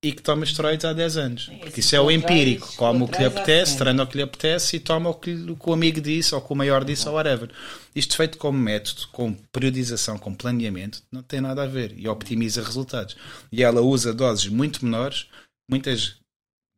[0.03, 1.51] e que toma esteroides há 10 anos.
[1.61, 2.73] Porque isso é o empírico.
[2.77, 5.57] Come o que lhe apetece, treina o que lhe apetece e toma o que, o
[5.57, 7.51] que o amigo disse, ou o que o maior disse, ou whatever.
[7.95, 12.63] Isto feito como método, com periodização, com planeamento, não tem nada a ver e optimiza
[12.63, 13.17] resultados.
[13.51, 15.27] E ela usa doses muito menores,
[15.69, 16.17] muitas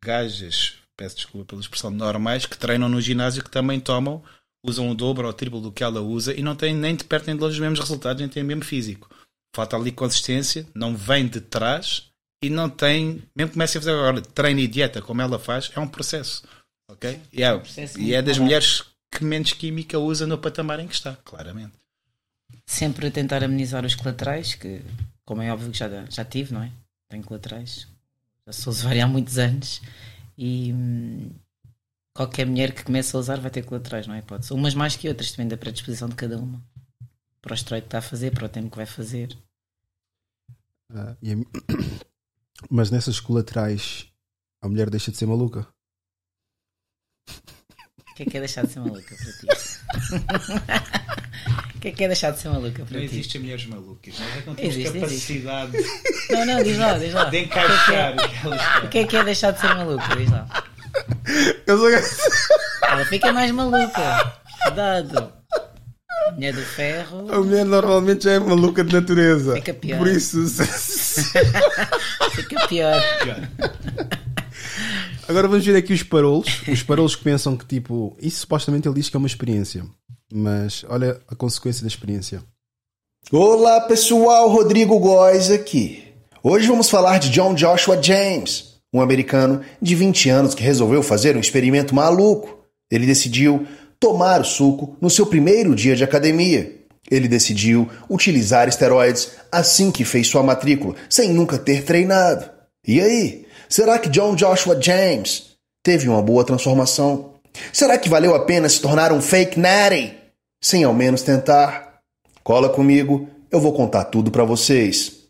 [0.02, 4.22] gajas, peço desculpa pela expressão, normais, que treinam no ginásio que também tomam,
[4.64, 7.04] usam o dobro ou o triplo do que ela usa e não têm nem de
[7.04, 9.10] perto nem de longe os mesmos resultados, nem têm o mesmo físico.
[9.54, 12.09] Falta ali consistência, não vem de trás
[12.42, 15.70] e não tem, mesmo que comece a fazer agora treino e dieta como ela faz,
[15.74, 16.42] é um processo.
[16.88, 17.20] Ok?
[17.32, 18.42] E é, processo e é das barato.
[18.42, 21.74] mulheres que menos química usa no patamar em que está, claramente.
[22.66, 24.80] Sempre a tentar amenizar os colaterais, que,
[25.24, 26.70] como é óbvio que já, já tive, não é?
[27.08, 27.86] Tenho colaterais.
[28.46, 29.82] Já sou usuário há muitos anos.
[30.38, 31.30] E hum,
[32.14, 34.22] qualquer mulher que comece a usar vai ter colaterais, não é?
[34.22, 34.54] Pode ser.
[34.54, 36.62] Umas mais que outras, depende da predisposição de cada uma.
[37.42, 39.36] Para o esteroide que está a fazer, para o tempo que vai fazer.
[40.92, 41.36] Ah, e a
[42.68, 44.06] Mas nessas colaterais,
[44.62, 45.66] a mulher deixa de ser maluca.
[47.28, 49.46] O que é que é deixar de ser maluca para ti?
[51.74, 53.14] O que é que é deixar de ser maluca para Não ti?
[53.14, 55.72] existem mulheres malucas, nós é que não temos Existe, capacidade
[56.30, 57.24] Não, não, diz lá, diz lá.
[57.24, 59.24] de encaixar O que é que é- o que elas O que é que é
[59.24, 60.16] deixar de ser maluca?
[60.16, 60.46] Diz lá.
[61.66, 61.88] Eu sou...
[62.82, 64.40] Ela fica mais maluca.
[64.64, 65.32] Cuidado.
[66.34, 67.32] Mulher do ferro.
[67.32, 69.54] A mulher normalmente já é maluca de natureza.
[69.54, 69.98] Fica pior.
[69.98, 70.38] Por isso.
[72.34, 73.02] Fica pior.
[75.28, 76.62] Agora vamos ver aqui os parolos.
[76.66, 79.84] Os parolos que pensam que, tipo, isso supostamente ele diz que é uma experiência.
[80.32, 82.42] Mas olha a consequência da experiência.
[83.32, 86.04] Olá pessoal, Rodrigo Góes aqui.
[86.42, 91.36] Hoje vamos falar de John Joshua James, um americano de 20 anos que resolveu fazer
[91.36, 92.64] um experimento maluco.
[92.90, 93.66] Ele decidiu
[94.00, 96.80] tomar suco no seu primeiro dia de academia.
[97.10, 102.48] Ele decidiu utilizar esteroides assim que fez sua matrícula, sem nunca ter treinado.
[102.86, 103.46] E aí?
[103.68, 105.50] Será que John Joshua James
[105.82, 107.34] teve uma boa transformação?
[107.72, 110.16] Será que valeu a pena se tornar um fake natty?
[110.62, 112.00] Sem ao menos tentar?
[112.42, 115.24] Cola comigo, eu vou contar tudo para vocês.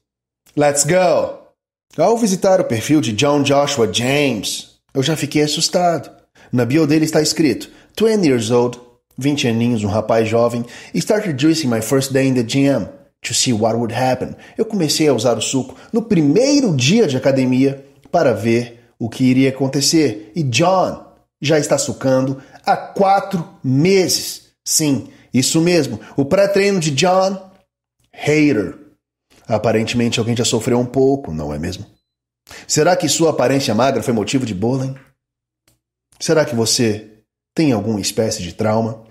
[0.57, 1.41] Let's go!
[1.97, 6.11] Ao visitar o perfil de John Joshua James, eu já fiquei assustado.
[6.53, 8.81] Na bio dele está escrito 20 years old,
[9.19, 10.65] 20 aninhos, um rapaz jovem,
[10.95, 12.89] started juicing my first day in the gym
[13.23, 14.35] to see what would happen.
[14.57, 19.25] Eu comecei a usar o suco no primeiro dia de academia para ver o que
[19.25, 20.33] iria acontecer.
[20.35, 21.07] E John
[21.41, 24.51] já está sucando há quatro meses.
[24.65, 26.01] Sim, isso mesmo.
[26.17, 27.51] O pré-treino de John,
[28.13, 28.79] hater.
[29.49, 31.85] Aparentemente alguém já sofreu um pouco, não é mesmo?
[32.67, 34.95] Será que sua aparência magra foi motivo de bullying?
[36.19, 37.10] Será que você
[37.55, 39.03] tem alguma espécie de trauma?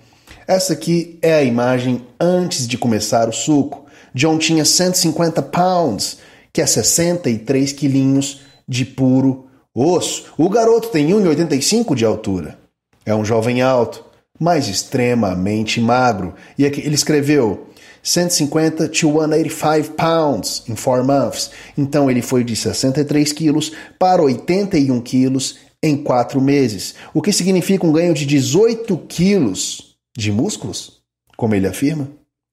[0.47, 3.85] Essa aqui é a imagem antes de começar o suco.
[4.13, 6.17] John tinha 150 pounds,
[6.51, 10.25] que é 63 quilinhos de puro osso.
[10.37, 12.57] O garoto tem 1,85 de altura.
[13.05, 14.03] É um jovem alto,
[14.39, 16.33] mas extremamente magro.
[16.57, 17.67] E aqui ele escreveu
[18.01, 21.51] 150 to 185 pounds in 4 months.
[21.77, 27.85] Então ele foi de 63 quilos para 81 quilos em 4 meses, o que significa
[27.85, 31.01] um ganho de 18 quilos de músculos,
[31.37, 32.09] como ele afirma.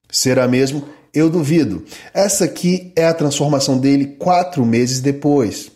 [0.09, 0.87] Será mesmo?
[1.13, 1.83] Eu duvido.
[2.13, 5.71] Essa aqui é a transformação dele quatro meses depois.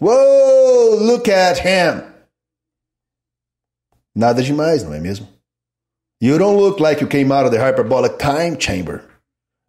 [0.00, 2.02] Whoa, look at him!
[4.14, 5.28] Nada demais, não é mesmo?
[6.20, 9.04] You don't look like you came out of the hyperbolic time chamber.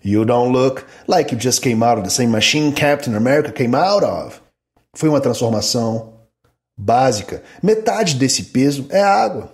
[0.04, 3.76] You don't look like you just came out of the same machine Captain America came
[3.76, 4.42] out of.
[4.96, 6.21] Foi uma transformação
[6.82, 7.44] básica.
[7.62, 9.54] Metade desse peso é água.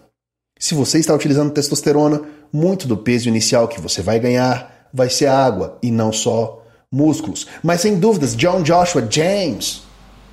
[0.57, 2.21] Se você está utilizando testosterona,
[2.51, 7.45] muito do peso inicial que você vai ganhar vai ser água e não só músculos.
[7.61, 9.83] Mas sem dúvidas, John Joshua James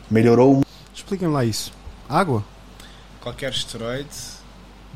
[0.09, 0.63] melhorou.
[0.95, 1.73] Expliquem lá isso.
[2.09, 2.45] Água?
[3.21, 4.09] Qualquer esteroide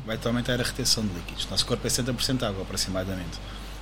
[0.05, 1.47] vai-te aumentar a retenção de líquidos.
[1.51, 3.37] Nosso corpo é 70% água, aproximadamente.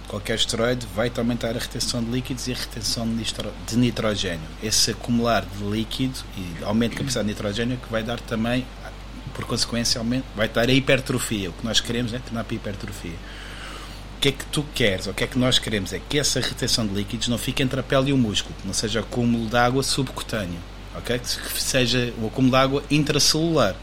[0.07, 3.05] Qualquer esteroide vai-te aumentar a retenção de líquidos e a retenção
[3.67, 4.47] de nitrogênio.
[4.63, 8.65] Esse acumular de líquido e aumento de capacidade de nitrogênio que vai dar também,
[9.33, 11.49] por consequência, aumento, vai dar a hipertrofia.
[11.49, 13.15] O que nós queremos é tornar para a hipertrofia.
[14.15, 16.17] O que é que tu queres, ou o que é que nós queremos é que
[16.17, 19.01] essa retenção de líquidos não fique entre a pele e o músculo, que não seja
[19.01, 20.57] acúmulo de água subcutâneo,
[20.95, 21.19] ok?
[21.19, 23.75] Que seja o acúmulo de água intracelular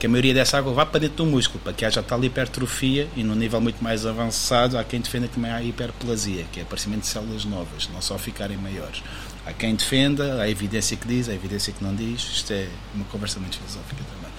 [0.00, 3.06] que a maioria dessa água vá para dentro do músculo, para que haja tal hipertrofia
[3.14, 7.02] e num nível muito mais avançado há quem defenda também há hiperplasia, que é aparecimento
[7.02, 9.02] de células novas, não só ficarem maiores.
[9.44, 13.04] Há quem defenda, há evidência que diz, há evidência que não diz, isto é uma
[13.04, 14.30] conversa muito filosófica também.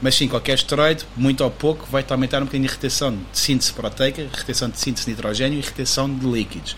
[0.00, 3.72] Mas sim, qualquer esteroide, muito ou pouco, vai-te aumentar um bocadinho a retenção de síntese
[3.72, 6.76] proteica, retenção de síntese de nitrogênio e retenção de líquidos.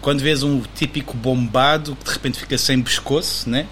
[0.00, 3.68] Quando vês um típico bombado que de repente fica sem pescoço, né?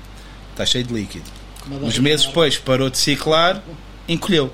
[0.52, 1.39] está cheio de líquido
[1.70, 3.62] Uns meses depois parou de ciclar,
[4.08, 4.52] encolheu.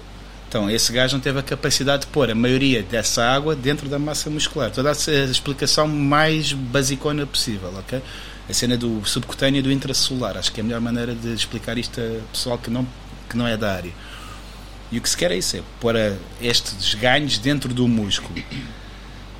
[0.48, 3.98] Então, esse gajo não teve a capacidade de pôr a maioria dessa água dentro da
[3.98, 4.70] massa muscular.
[4.70, 4.94] Toda a
[5.30, 8.00] explicação mais basicona possível, ok?
[8.48, 10.36] A cena do subcutâneo e do intracelular.
[10.36, 12.86] Acho que é a melhor maneira de explicar isto a pessoal que não,
[13.28, 13.92] que não é da área.
[14.92, 15.96] E o que se quer é isso, é pôr
[16.40, 18.34] estes ganhos dentro do músculo.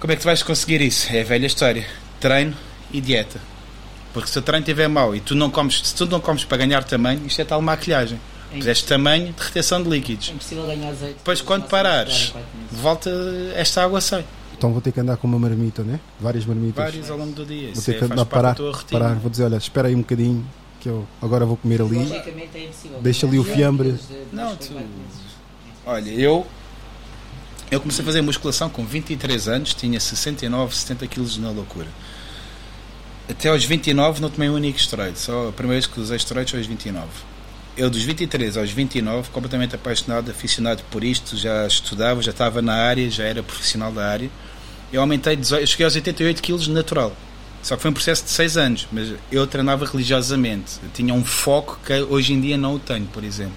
[0.01, 1.07] Como é que tu vais conseguir isso?
[1.12, 1.86] É a velha história.
[2.20, 2.55] Treino
[2.93, 3.40] e dieta.
[4.17, 6.57] Porque se o treino estiver mau e tu não comes, se tu não comes para
[6.57, 8.19] ganhar tamanho, isto é tal maquilhagem.
[8.51, 10.31] É Puseste tamanho de retenção de líquidos.
[10.31, 11.17] É impossível ganhar azeite.
[11.17, 12.33] Depois, quando parares,
[12.73, 13.11] volta
[13.55, 14.25] esta água sai.
[14.57, 16.01] Então vou ter que andar com uma marmita, né?
[16.19, 16.83] Várias marmitas.
[16.83, 17.75] Várias ao longo do dia.
[17.75, 18.57] Vou ter que andar parar,
[18.91, 19.15] parar.
[19.17, 20.49] Vou dizer, olha, espera aí um bocadinho
[20.81, 21.99] que eu agora vou comer ali.
[21.99, 23.01] Logicamente é impossível.
[23.03, 23.97] Deixa ali o fiambre.
[24.33, 24.73] Não, tu...
[25.85, 26.47] Olha, eu
[27.71, 31.89] eu comecei a fazer musculação com 23 anos, tinha 69, 70 quilos na loucura
[33.28, 35.19] até aos 29 não tomei um único esteroide.
[35.19, 37.07] Só a primeira vez que usei esteroides foi aos 29.
[37.77, 42.74] Eu, dos 23 aos 29, completamente apaixonado, aficionado por isto, já estudava, já estava na
[42.74, 44.31] área, já era profissional da área.
[44.93, 47.15] Eu aumentei, 18, eu cheguei aos 88 quilos natural.
[47.62, 50.78] Só que foi um processo de 6 anos, mas eu treinava religiosamente.
[50.82, 53.57] Eu tinha um foco que hoje em dia não o tenho, por exemplo.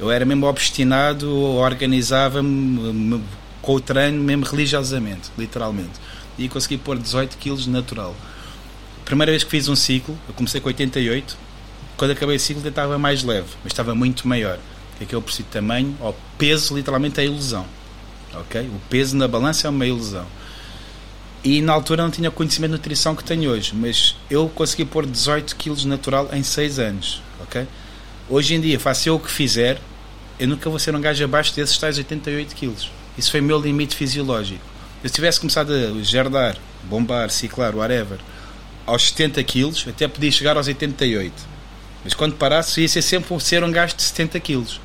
[0.00, 3.22] Eu era mesmo obstinado, organizava-me
[3.60, 6.00] com o treino mesmo religiosamente, literalmente.
[6.38, 8.16] E consegui pôr 18 quilos natural
[9.12, 11.36] primeira vez que fiz um ciclo, eu comecei com 88,
[11.98, 14.56] quando acabei o ciclo estava mais leve, mas estava muito maior.
[14.56, 15.94] O que é que eu preciso de tamanho?
[16.00, 17.66] O peso literalmente é ilusão.
[18.32, 18.62] Ok?
[18.62, 20.26] O peso na balança é uma ilusão.
[21.44, 24.86] E na altura não tinha o conhecimento de nutrição que tenho hoje, mas eu consegui
[24.86, 27.66] pôr 18 quilos natural em 6 anos, ok?
[28.30, 29.78] Hoje em dia, faço eu o que fizer,
[30.40, 32.90] eu nunca vou ser um gajo abaixo desses tais 88 quilos.
[33.18, 34.64] Isso foi o meu limite fisiológico.
[35.02, 38.18] Se eu tivesse começado a gerdar, bombar, ciclar, whatever,
[38.86, 41.32] aos 70 quilos, até podia chegar aos 88.
[42.04, 44.80] Mas quando parasse, ia ser sempre ser um gajo de 70 quilos.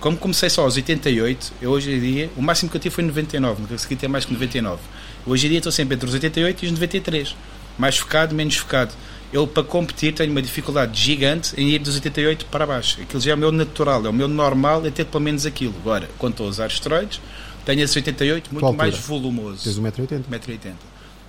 [0.00, 3.04] Como comecei só aos 88, eu hoje em dia, o máximo que eu tive foi
[3.04, 4.80] 99, nunca consegui ter mais que 99.
[5.26, 7.36] Hoje em dia estou sempre entre os 88 e os 93.
[7.78, 8.92] Mais focado, menos focado.
[9.32, 13.00] Eu, para competir, tenho uma dificuldade gigante em ir dos 88 para baixo.
[13.02, 15.74] Aquilo já é o meu natural, é o meu normal, é ter pelo menos aquilo.
[15.80, 17.20] Agora, quando estou a usar esteroides,
[17.64, 19.64] tenho esse 88 muito mais volumoso.
[19.64, 20.24] Tens 1,80m?
[20.30, 20.74] 1,80m.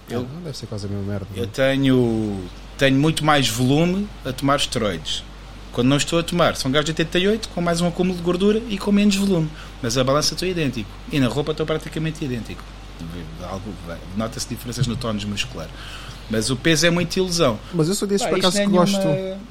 [0.10, 0.22] Eu...
[0.22, 1.28] Eu, Não deve ser quase a mesma merda.
[1.36, 1.50] eu não?
[1.52, 2.44] tenho,
[2.78, 5.24] tenho muito mais volume a tomar esteroides.
[5.72, 8.62] Quando não estou a tomar, são gajos de 88 com mais um acúmulo de gordura
[8.70, 9.50] e com menos volume.
[9.82, 10.90] Mas a balança estou idêntico.
[11.12, 12.64] E na roupa estou praticamente idêntico.
[14.16, 15.70] Nota-se diferenças no tónus muscular.
[16.30, 17.60] Mas o peso é muita ilusão.
[17.74, 18.98] Mas eu sou desses Pá, por acaso é que gosto.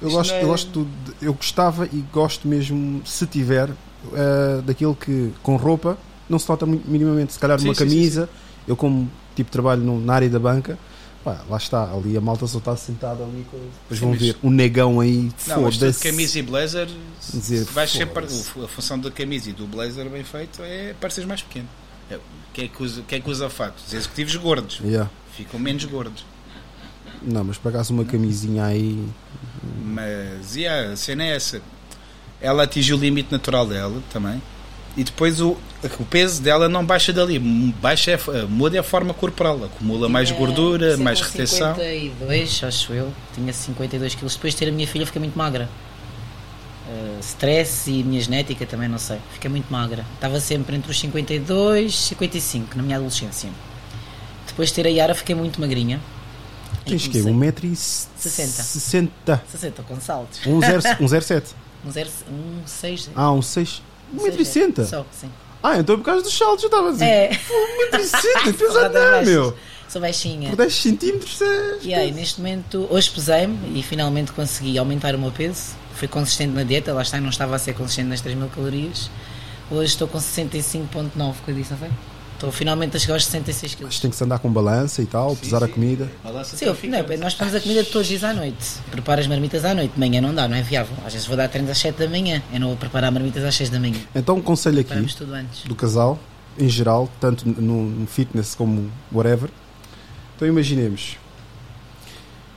[0.02, 0.88] Eu gosto, é- eu gosto
[1.22, 3.70] eu gostava e gosto mesmo, se tiver,
[4.12, 5.96] eh, daquilo que com roupa
[6.28, 7.32] não se nota minimamente.
[7.32, 8.28] Se calhar Sim, uma sim, sim, camisa,
[8.68, 10.76] eu como tipo trabalho no- na área da banca,
[11.22, 13.46] pá, lá está, ali a malta só está sentada ali.
[13.50, 16.02] com- Depois vão ver um negão aí, de foda-se.
[16.02, 16.88] camisa e blazer,
[17.32, 18.64] Dizer, vais sempre, foda-se.
[18.64, 21.68] a função da camisa e do blazer bem feito é pareceres mais pequeno.
[22.10, 22.18] É,
[22.54, 23.74] Quem é que usa, quem é que usa fato?
[23.86, 24.80] Os executivos gordos.
[24.82, 25.10] Yeah.
[25.36, 26.24] Ficam menos gordos.
[27.20, 29.06] Não, mas por acaso uma camisinha aí.
[29.84, 31.60] Mas yeah, a cena é essa.
[32.40, 34.40] Ela atingiu o limite natural dela também.
[34.96, 35.56] E depois o,
[36.00, 37.38] o peso dela não baixa dali.
[37.38, 39.64] Baixa é, muda é a forma corporal.
[39.64, 41.74] Acumula mais Tinha- gordura, mais retenção.
[41.74, 43.12] 52, acho eu.
[43.34, 44.34] Tinha 52 quilos.
[44.34, 45.68] Depois de ter a minha filha, fiquei muito magra.
[46.88, 49.18] Uh, stress e minha genética também, não sei.
[49.34, 50.04] Fiquei muito magra.
[50.14, 53.50] Estava sempre entre os 52 e 55 na minha adolescência.
[54.46, 56.00] Depois de ter a Yara, fiquei muito magrinha.
[56.86, 57.32] Tens que comecei-
[57.74, 57.76] 1,60m.
[58.16, 59.42] 60.
[59.50, 60.40] 60 com saltos.
[60.46, 61.42] Um 1,07m.
[61.86, 63.10] Um, zero, um 6.
[63.14, 63.80] Ah, um 6.
[64.14, 64.84] 1,60m.
[64.84, 65.30] Só, sim.
[65.62, 67.04] Ah, então por causa dos saltos eu estava assim.
[67.04, 67.30] É.
[67.92, 69.28] 1,60m, fez Porrada andar, baixas.
[69.28, 69.56] meu.
[69.88, 70.50] Sou baixinha.
[70.50, 71.40] Por 10 centímetros.
[71.40, 75.74] é- E aí, neste momento, hoje pesei-me e finalmente consegui aumentar o meu peso.
[75.94, 79.08] Fui consistente na dieta, lá está, não estava a ser consistente nas 3 mil calorias.
[79.70, 81.90] Hoje estou com 65,9, que eu disse, não foi?
[82.36, 83.94] Estou finalmente a chegar aos 66 quilos.
[83.94, 86.06] Mas tem que se andar com balança e tal, pesar a comida.
[86.44, 88.76] Sim, eu- não, nós fazemos a comida todos os dias à noite.
[88.90, 89.94] Preparo as marmitas à noite.
[89.94, 90.94] De manhã não dá, não é viável.
[91.06, 92.42] Às vezes vou dar treinos às 7 da manhã.
[92.52, 93.98] Eu não vou preparar marmitas às 6 da manhã.
[94.14, 95.14] Então, um conselho aqui antes.
[95.64, 96.18] do casal,
[96.58, 99.48] em geral, tanto no, no fitness como whatever.
[100.36, 101.16] Então, imaginemos.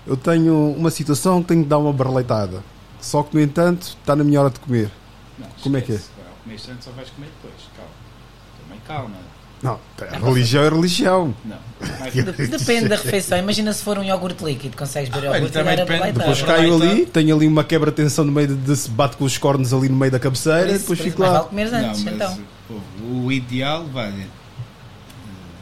[0.06, 2.62] Eu tenho uma situação que tenho que dar uma barleitada.
[3.00, 4.92] Só que, no entanto, está na minha hora de comer.
[5.64, 6.00] Como é que é?
[6.44, 7.54] Comer tanto só vais comer depois.
[7.78, 7.92] Calma.
[8.62, 9.29] Também calma.
[9.62, 9.80] Não,
[10.26, 11.36] religião é religião.
[11.44, 11.58] Não.
[12.12, 13.38] De- Depende da refeição.
[13.38, 16.12] Imagina se for um iogurte líquido, consegues beber iogurte e também a depende.
[16.14, 19.38] Depois caio ali, tenho ali uma quebra-tensão no meio de, de se bate com os
[19.38, 21.32] cornos ali no meio da cabeceira, isso- depois fico lá.
[21.34, 22.40] vale comeres antes, mas, então.
[22.68, 22.76] pô,
[23.26, 24.26] o ideal, vai, eh,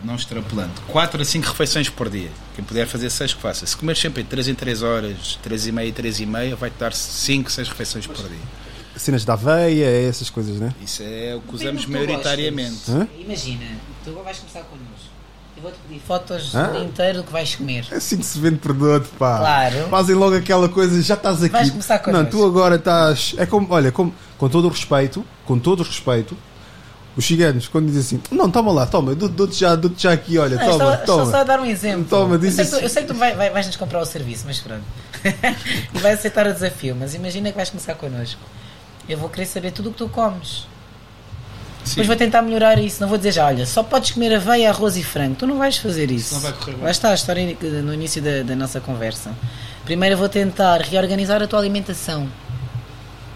[0.03, 2.29] não extrapolando, 4 a 5 refeições por dia.
[2.55, 3.65] Quem puder fazer 6 que faça.
[3.65, 6.93] Se comer sempre 3 em 3 horas, 3 e meia, 3 e meia, vai-te dar
[6.93, 8.37] 5, 6 refeições por dia.
[8.97, 10.73] Cenas da aveia, essas coisas, né?
[10.83, 12.91] Isso é o que usamos maioritariamente.
[13.19, 13.65] Imagina,
[14.03, 15.07] tu agora vais começar connosco.
[15.55, 16.67] Eu vou-te pedir fotos Hã?
[16.67, 17.85] do dia inteiro do que vais comer.
[17.91, 19.37] É assim que se vende produto, pá.
[19.39, 19.87] Claro.
[19.89, 21.53] Fazem logo aquela coisa, já estás aqui.
[21.53, 22.23] Vais começar connosco.
[22.23, 23.33] Não, tu agora estás.
[23.37, 26.37] É como, olha, como, com todo o respeito, com todo o respeito,
[27.15, 30.13] os ciganos, quando dizem assim, não, toma lá, toma, eu dou- dou-te já, dou já
[30.13, 31.31] aqui, olha, Não, toma, estou, estou toma.
[31.31, 32.05] só a dar um exemplo.
[32.07, 32.83] Toma, eu, diz sei que tu, assim.
[32.83, 34.83] eu sei que tu vai, vai- vais-nos comprar o serviço, mas pronto.
[35.95, 38.39] e vais aceitar o desafio, mas imagina que vais começar connosco.
[39.07, 40.67] Eu vou querer saber tudo o que tu comes.
[41.85, 42.99] Depois vou tentar melhorar isso.
[43.01, 45.35] Não vou dizer já, olha, só podes comer aveia, arroz e frango.
[45.35, 46.33] Tu não vais fazer isso.
[46.35, 46.83] não vai correr bem.
[46.83, 49.31] Lá está a história no início da, da nossa conversa.
[49.85, 52.27] Primeiro eu vou tentar reorganizar a tua alimentação.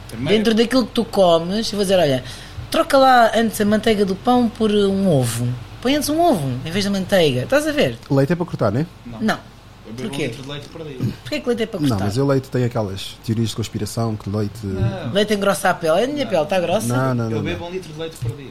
[0.10, 2.24] Primeiro, Dentro daquilo que tu comes, eu vou dizer, olha,
[2.70, 5.48] troca lá antes a manteiga do pão por um ovo.
[5.82, 7.44] Põe antes um ovo em vez da manteiga.
[7.44, 7.98] Estás a ver?
[8.10, 8.86] Leite é para cortar, né?
[9.22, 9.40] Não.
[9.92, 10.28] Eu bebo um porquê?
[10.28, 10.98] litro de leite por dia.
[11.24, 12.06] Porquê que leite é para Não, cortar?
[12.06, 14.66] mas o leite tem aquelas teorias de conspiração que leite.
[14.66, 16.04] Não, Leite engrossa a pele.
[16.04, 16.88] A minha pele está grossa.
[16.88, 17.26] não, não.
[17.26, 17.44] Eu não.
[17.44, 18.48] bebo um litro de leite por dia.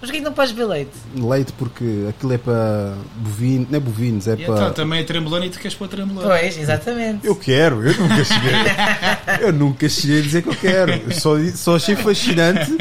[0.00, 0.90] Mas porquê que não podes beber leite?
[1.16, 4.54] Leite porque aquilo é para bovino, não é bovinos, é E para.
[4.54, 6.28] então também é trembolona e tu queres pôr trembolona.
[6.28, 7.26] Pois, exatamente.
[7.26, 8.52] Eu quero, eu nunca cheguei.
[9.40, 10.92] eu nunca cheguei a dizer que eu quero.
[10.92, 12.76] Eu só, só achei fascinante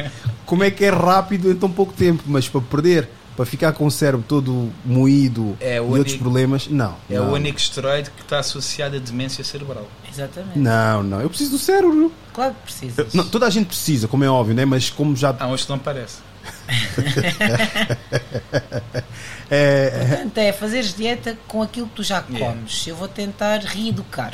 [0.46, 3.86] como é que é rápido em tão pouco tempo, mas para perder, para ficar com
[3.86, 6.96] o cérebro todo moído É e o outros único- problemas, não.
[7.10, 7.30] É não.
[7.30, 9.88] o único esteroide que está associado à demência cerebral.
[10.12, 10.58] Exatamente.
[10.60, 12.12] Não, não, eu preciso do cérebro.
[12.34, 13.14] Claro que precisas.
[13.14, 14.66] Não, toda a gente precisa, como é óbvio, né?
[14.66, 15.32] mas como já.
[15.48, 16.18] Uns que não parece.
[19.50, 22.56] É, Portanto, é fazeres dieta com aquilo que tu já Yeah.
[22.56, 22.88] comes.
[22.88, 24.34] Eu vou tentar reeducar.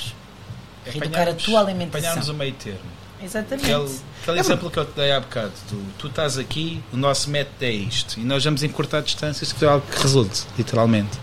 [0.85, 2.09] Reeducar a tua alimentação.
[2.11, 2.79] Apanharmos o meio termo.
[3.21, 3.71] Exatamente.
[3.71, 5.51] Aquele, aquele exemplo que eu te dei há bocado.
[5.67, 8.19] Tu, tu estás aqui, o nosso método é isto.
[8.19, 11.17] E nós vamos encurtar distâncias que é algo que resulte, literalmente.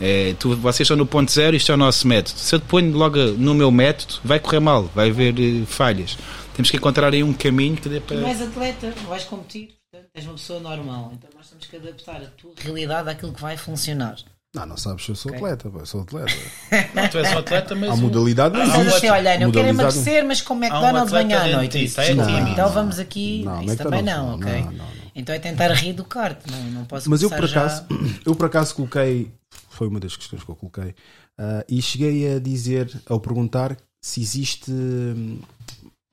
[0.00, 2.38] É, tu, vocês estão no ponto zero, isto é o nosso método.
[2.38, 6.18] Se eu te ponho logo no meu método, vai correr mal, vai haver eh, falhas.
[6.54, 8.16] Temos que encontrar aí um caminho que dê Tu para.
[8.20, 11.12] não és atleta, não vais competir, portanto, és uma pessoa normal.
[11.14, 14.16] Então nós temos que adaptar a tua realidade àquilo que vai funcionar.
[14.54, 15.44] Não, não sabes se eu sou Ok.
[15.44, 16.32] atleta, pô, eu sou atleta.
[16.94, 17.90] Não, tu és um atleta, mas.
[17.90, 18.96] A modalidade não um existe.
[18.98, 21.84] assim, olha, eu quero emagrecer, mas com Há um McDonald's de manhã atleta à noite.
[21.84, 21.96] Isso.
[21.96, 22.04] tá?
[22.04, 23.42] É Não, então vamos aqui.
[23.44, 24.62] Não, isso também McDonald's não, não, ok?
[24.64, 25.04] não, não, não.
[25.16, 26.50] Então é tentar reeducar-te.
[26.50, 27.86] Não, não posso Mas eu começar por já- acaso,
[28.24, 29.32] eu por acaso coloquei,
[29.70, 30.94] foi uma das questões que eu coloquei,
[31.38, 34.70] ah, e cheguei a dizer, ao perguntar se existe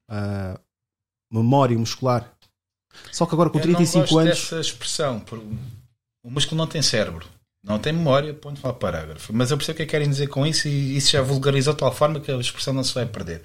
[0.09, 0.59] ah,
[1.31, 2.27] memória muscular.
[3.11, 4.39] Só que agora com Eu não 35 gosto anos.
[4.41, 5.19] dessa expressão.
[5.21, 5.45] porque
[6.25, 7.25] O músculo não tem cérebro.
[7.63, 9.31] Não tem memória, ponto para o parágrafo.
[9.33, 11.73] Mas eu percebo o que é que querem dizer com isso e isso já vulgarizou
[11.73, 13.43] de tal forma que a expressão não se vai perder.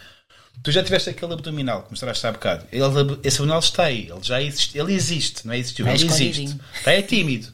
[0.62, 2.64] Tu já tiveste aquele abdominal que mostraste há bocado.
[2.72, 2.84] Ele,
[3.22, 4.08] esse abdominal está aí.
[4.10, 4.78] Ele já existe.
[4.78, 5.86] Ele existe, não é existiu.
[5.86, 6.58] É Ele existe.
[6.74, 7.48] Está é tímido.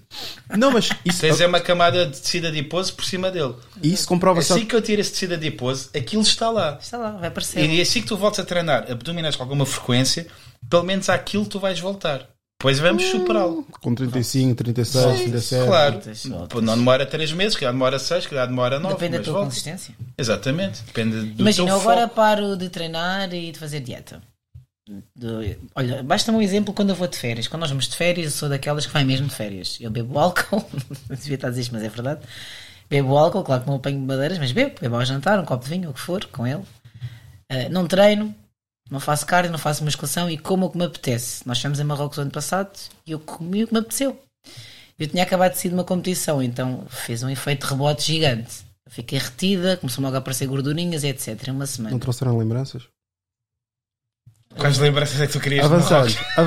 [0.57, 3.55] Não, mas isso, Tens é uma camada de tecido adiposo por cima dele.
[3.83, 4.53] isso comprova-se.
[4.53, 6.79] Assim que eu tiro esse tecido adiposo, aquilo está lá.
[6.81, 7.69] Está lá, vai aparecer.
[7.69, 10.27] E assim que tu voltas a treinar abdominais com alguma frequência,
[10.71, 12.29] pelo menos àquilo tu vais voltar.
[12.63, 13.67] Depois vamos superá-lo.
[13.81, 15.67] Com 35, 36, 37.
[15.67, 16.01] Claro.
[16.63, 18.95] Não demora 3 meses, que demora 6, que demora 9.
[18.95, 19.47] Depende da tua volta.
[19.49, 19.93] consistência.
[20.17, 20.81] Exatamente.
[20.85, 22.15] Depende do Imagina, teu eu agora foco.
[22.15, 24.23] paro de treinar e de fazer dieta.
[25.17, 27.49] De- olha, basta-me um exemplo quando eu vou de férias.
[27.49, 29.79] Quando nós vamos de férias, eu sou daquelas que vai mesmo de férias.
[29.81, 30.65] Eu bebo álcool,
[31.11, 32.21] devia estar a dizer isto, mas é verdade.
[32.89, 34.77] Bebo álcool, claro que não apanho madeiras, mas bebo.
[34.81, 36.63] Bebo ao jantar, um copo de vinho, o que for, com ele.
[37.51, 38.33] Ah, não treino,
[38.91, 41.47] não faço cardio, não faço musculação e como o que me apetece.
[41.47, 42.71] Nós fomos em Marrocos ano passado
[43.07, 44.21] e eu comi o que me apeteceu.
[44.99, 48.65] Eu tinha acabado de sair de uma competição, então fez um efeito de rebote gigante.
[48.89, 51.49] Fiquei retida, começou logo a aparecer gordurinhas e etc.
[51.49, 51.93] Em uma semana.
[51.93, 52.83] Não trouxeram lembranças?
[54.55, 56.39] Quais lembranças é que tu querias de Avançando, Marrocos?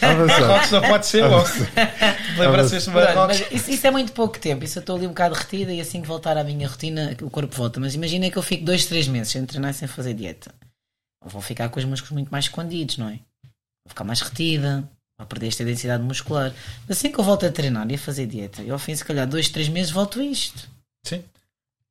[0.00, 0.40] avançando.
[0.40, 1.24] Marrocos não pode ser.
[2.38, 3.38] Lembranças de Marrocos.
[3.40, 4.64] mas isso, isso é muito pouco tempo.
[4.64, 7.28] Isso eu estou ali um bocado retida e assim que voltar à minha rotina, o
[7.28, 7.78] corpo volta.
[7.78, 10.54] Mas imagina que eu fico dois, três meses sem treinar e sem fazer dieta.
[11.24, 13.20] Vou ficar com os músculos muito mais escondidos, não é?
[13.84, 14.88] Vou ficar mais retida,
[15.18, 16.52] vou perder esta densidade muscular.
[16.88, 19.26] Assim que eu volto a treinar e a fazer dieta, eu ao fim, se calhar,
[19.26, 20.68] dois, três meses, volto a isto.
[21.04, 21.22] Sim.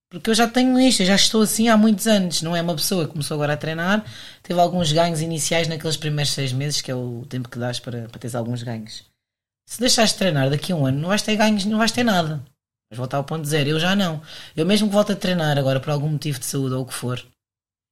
[0.10, 2.42] Porque eu já tenho isto, eu já estou assim há muitos anos.
[2.42, 4.04] Não é uma pessoa que começou agora a treinar,
[4.42, 8.10] teve alguns ganhos iniciais naqueles primeiros seis meses, que é o tempo que dás para,
[8.10, 9.04] para teres alguns ganhos.
[9.68, 12.04] Se deixares de treinar daqui a um ano, não vais ter ganhos, não vais ter
[12.04, 12.44] nada.
[12.90, 13.70] Vais voltar ao ponto zero.
[13.70, 14.20] Eu já não.
[14.56, 16.94] Eu mesmo que volte a treinar agora por algum motivo de saúde ou o que
[16.94, 17.24] for,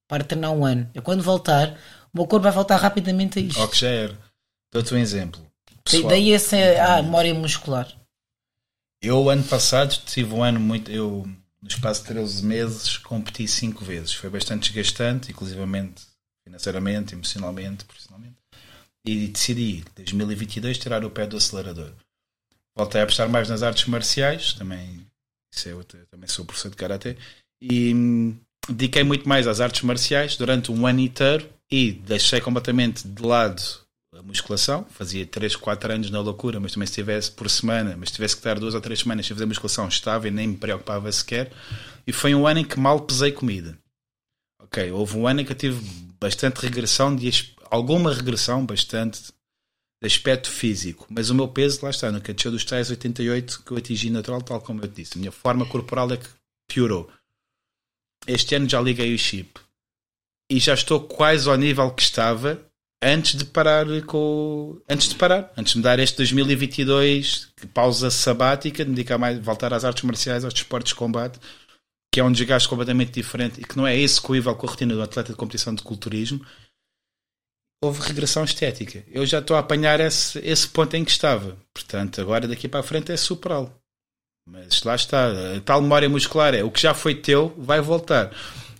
[0.08, 1.78] para treinar um ano, eu quando voltar,
[2.12, 3.60] o meu corpo vai voltar rapidamente a isto.
[3.60, 4.18] Ou que já era.
[4.72, 5.40] Dou-te um exemplo.
[5.84, 7.88] Pessoal, Daí essa ah, memória muscular.
[9.00, 10.90] Eu, ano passado, tive um ano muito.
[10.90, 11.28] Eu,
[11.62, 14.12] no espaço de 13 meses, competi 5 vezes.
[14.14, 16.08] Foi bastante desgastante, inclusivamente
[16.48, 18.36] financeiramente, emocionalmente, profissionalmente.
[19.06, 21.92] E decidi, em 2022, tirar o pé do acelerador.
[22.76, 25.06] Voltei a apostar mais nas artes marciais, também,
[25.52, 27.16] isso é outra, também sou professor de karatê,
[27.60, 28.38] e hum,
[28.68, 33.62] dediquei muito mais às artes marciais durante um ano inteiro e deixei completamente de lado
[34.14, 34.86] a musculação.
[34.90, 38.40] Fazia 3, 4 anos na loucura, mas também se tivesse por semana, mas tivesse que
[38.40, 41.52] estar duas ou três semanas sem fazer musculação, estava e nem me preocupava sequer.
[42.06, 43.78] E foi um ano em que mal pesei comida.
[44.60, 45.80] Ok, houve um ano em que eu tive
[46.20, 49.22] bastante regressão, de, alguma regressão, bastante
[50.00, 53.72] de aspecto físico, mas o meu peso, lá está, nunca desceu dos tais 88 que
[53.72, 55.14] eu atingi natural, tal como eu te disse.
[55.16, 56.28] A minha forma corporal é que
[56.68, 57.10] piorou.
[58.26, 59.60] Este ano já liguei o chip
[60.50, 62.60] e já estou quase ao nível que estava
[63.02, 68.10] antes de parar com antes de parar, antes de me dar este 2022 que pausa
[68.10, 71.38] sabática, de dedicar mais voltar às artes marciais, aos desportos de combate,
[72.12, 75.02] que é um desgaste completamente diferente e que não é execuível com a rotina do
[75.02, 76.44] atleta de competição de culturismo.
[77.82, 79.04] Houve regressão estética.
[79.08, 81.56] Eu já estou a apanhar esse, esse ponto em que estava.
[81.72, 83.72] Portanto, agora daqui para a frente é superá-lo.
[84.50, 88.34] Mas lá está, a tal memória muscular é o que já foi teu, vai voltar.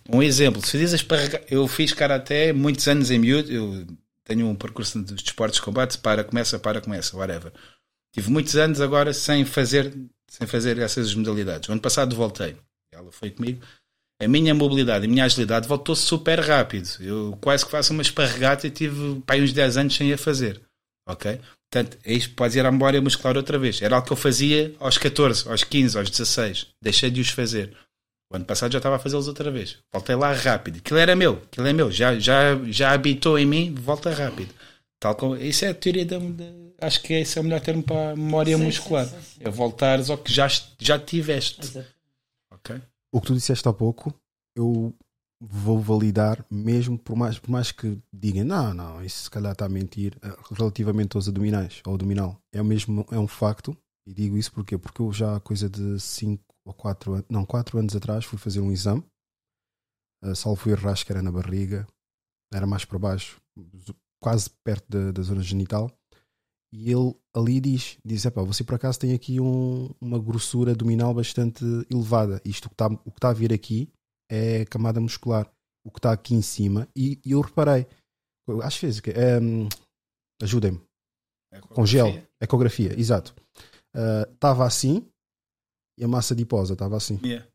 [0.08, 1.42] Um exemplo, se fizes esparrega...
[1.50, 3.86] eu fiz karaté muitos anos em miúdo, eu
[4.24, 7.52] tenho um percurso dos desportos de combate, para, começa, para, começa, whatever.
[8.12, 9.94] Tive muitos anos agora sem fazer,
[10.26, 11.68] sem fazer essas modalidades.
[11.68, 12.56] O ano passado voltei,
[12.90, 13.60] ela foi comigo.
[14.20, 16.88] A minha mobilidade, a minha agilidade voltou super rápido.
[17.00, 20.60] Eu quase que faço uma esparregata e tive pá, uns 10 anos sem a fazer.
[21.06, 21.38] Ok?
[21.70, 23.82] Portanto, é isto pode ir à memória muscular outra vez.
[23.82, 26.66] Era algo que eu fazia aos 14, aos 15, aos 16.
[26.82, 27.76] Deixei de os fazer.
[28.32, 29.78] O ano passado já estava a fazê-los outra vez.
[29.92, 30.78] Voltei lá rápido.
[30.78, 31.90] Aquilo era meu, aquilo é meu.
[31.90, 34.54] Já, já, já habitou em mim, volta rápido.
[35.00, 36.44] Tal como, isso é a teoria da, da
[36.80, 39.06] acho que esse é o melhor termo para a memória Sim, muscular.
[39.06, 39.40] sim, sim, sim.
[39.44, 41.60] É voltares ao que já, já tiveste.
[41.62, 41.86] Exato.
[42.52, 42.80] Ok?
[43.12, 44.12] O que tu disseste há pouco,
[44.56, 44.94] eu
[45.40, 49.66] vou validar, mesmo por mais, por mais que digam, não, não, isso se calhar está
[49.66, 52.40] a mentir, eh, relativamente aos abdominais, ao abdominal.
[52.52, 54.76] É, mesmo, é um facto, e digo isso porquê?
[54.76, 58.38] porque eu já há coisa de 5 ou 4 anos, não, 4 anos atrás fui
[58.38, 59.04] fazer um exame,
[60.24, 61.86] uh, salvo erro, acho que era na barriga,
[62.52, 63.40] era mais para baixo,
[64.20, 65.90] quase perto da, da zona genital,
[66.72, 71.14] e ele ali diz, diz, epá, você por acaso tem aqui um- uma grossura abdominal
[71.14, 73.90] bastante elevada, isto que está o que está a vir aqui
[74.30, 75.50] é camada muscular,
[75.84, 77.86] o que está aqui em cima, e, e eu reparei,
[78.48, 79.68] eu acho que fez, que é, hum,
[80.42, 80.80] ajudem-me,
[81.70, 83.34] com gel, ecografia, exato.
[83.96, 85.06] Ah, Estava assim
[85.98, 87.46] e a massa adiposa estava assim, Yeah.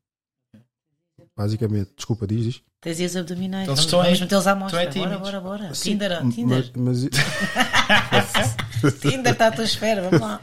[1.37, 1.91] basicamente.
[1.95, 2.61] Desculpa, diz, diz.
[2.81, 3.67] Tens aí os abdominais.
[3.67, 4.91] Eles estão vamos aí- metê-los à mostra.
[4.91, 5.73] Bora, bora, bora.
[5.75, 6.71] Sim, Tinder, mas, Tinder.
[6.75, 7.03] mas-
[8.99, 10.41] Tinder está à tua espera, vamos lá.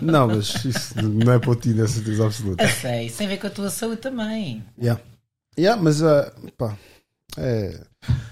[0.00, 2.62] não, mas isso não é para o Tinder, certeza absoluta.
[2.62, 4.64] Eu sei, isso tem a ver com a tua saúde também.
[4.80, 5.02] Yeah.
[5.58, 6.76] Yeah, mas ah, pá,
[7.36, 7.80] é,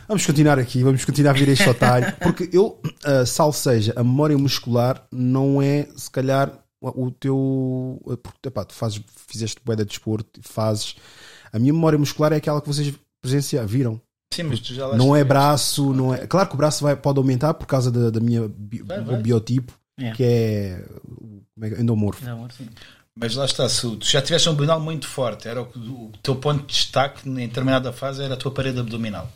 [0.09, 4.05] vamos continuar aqui, vamos continuar a vir este otário, porque eu, ah, salvo seja, a
[4.05, 8.01] memória muscular não é se calhar o teu.
[8.23, 10.94] Porque, epá, tu fazes, fizeste bué de desporto, fazes.
[11.53, 14.01] A minha memória muscular é aquela que vocês presenciaram, viram.
[14.32, 16.27] Sim, mas tu já Não é braço, não é.
[16.27, 19.16] Claro que o braço vai, pode aumentar por causa da, da minha bi- Vai, vai.
[19.23, 19.73] biotipo,
[20.12, 22.24] que é, o- como é que- endomorfo.
[23.16, 23.20] Sim.
[23.20, 26.36] Mas lá está, se tu já tiveste um abdominal muito forte, era o, o teu
[26.36, 29.30] ponto de destaque em determinada fase era a tua parede abdominal.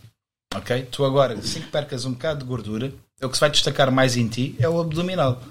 [0.55, 0.83] Ok?
[0.91, 3.91] Tu agora, assim que percas um bocado de gordura, é o que se vai destacar
[3.91, 5.43] mais em ti é o abdominal.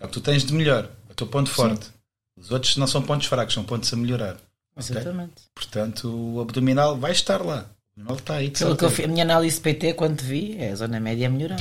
[0.00, 1.90] É o que tu tens de melhor, é o teu ponto forte.
[2.36, 4.36] Os outros não são pontos fracos, são pontos a melhorar.
[4.76, 5.42] Exatamente.
[5.54, 7.66] Portanto, o abdominal vai estar lá.
[7.96, 8.50] O abdominal está aí.
[8.50, 11.30] Pelo que eu a minha análise PT, quando te vi, é a zona média a
[11.30, 11.60] melhorar.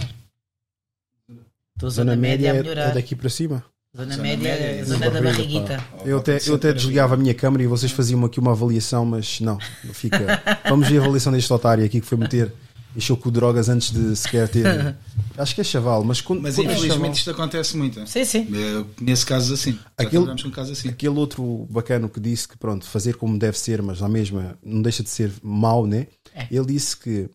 [1.75, 2.89] Estou Zona zona média a média é, melhorar.
[2.91, 3.63] é daqui para cima.
[3.95, 5.83] Zona, Zona média, média, é zona da barriguita.
[6.03, 9.39] Eu até, eu até desligava a minha câmera e vocês faziam aqui uma avaliação, mas
[9.39, 10.41] não, não fica.
[10.67, 12.51] Vamos ver a avaliação deste otário aqui que foi meter.
[12.95, 14.65] Encheu com drogas antes de sequer ter.
[15.37, 16.41] Acho que é chaval, mas quando.
[16.41, 18.05] Mas quando é infelizmente chaval- isto acontece muito.
[18.07, 18.47] Sim, sim.
[18.55, 19.77] Eu conheço casos assim.
[19.97, 20.89] Aquele- com casos assim.
[20.89, 24.81] Aquele outro bacano que disse que, pronto, fazer como deve ser, mas na mesma não
[24.81, 26.07] deixa de ser mau, né?
[26.35, 26.47] É.
[26.51, 27.29] Ele disse que.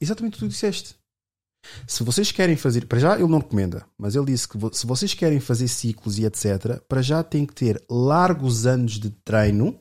[0.00, 0.94] Exatamente o que tu disseste.
[1.86, 2.86] Se vocês querem fazer.
[2.86, 6.24] Para já, ele não recomenda, mas ele disse que se vocês querem fazer ciclos e
[6.24, 9.78] etc., para já tem que ter largos anos de treino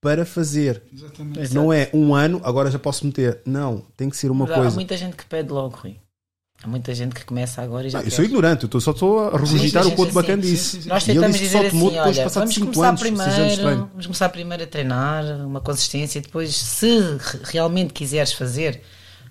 [0.00, 0.82] para fazer.
[0.92, 1.54] Exatamente.
[1.54, 3.40] Não é um ano, agora já posso meter.
[3.46, 4.74] Não, tem que ser uma Mas Há coisa.
[4.74, 5.96] muita gente que pede logo, Rui.
[6.62, 9.28] Há muita gente que começa agora e já Não, eu sou ignorante, eu só estou
[9.28, 10.64] a regurgitar sim, o que o outro sim, bacana sim, disse.
[10.64, 10.88] sim, sim.
[10.88, 12.88] Nós E ele tentamos disse que dizer só assim, tomou olha, passar vamos 5 começar,
[12.88, 16.98] anos, 6 anos de primeiro, vamos começar primeiro a treinar, uma consistência, e depois, se
[16.98, 18.82] re- realmente quiseres fazer,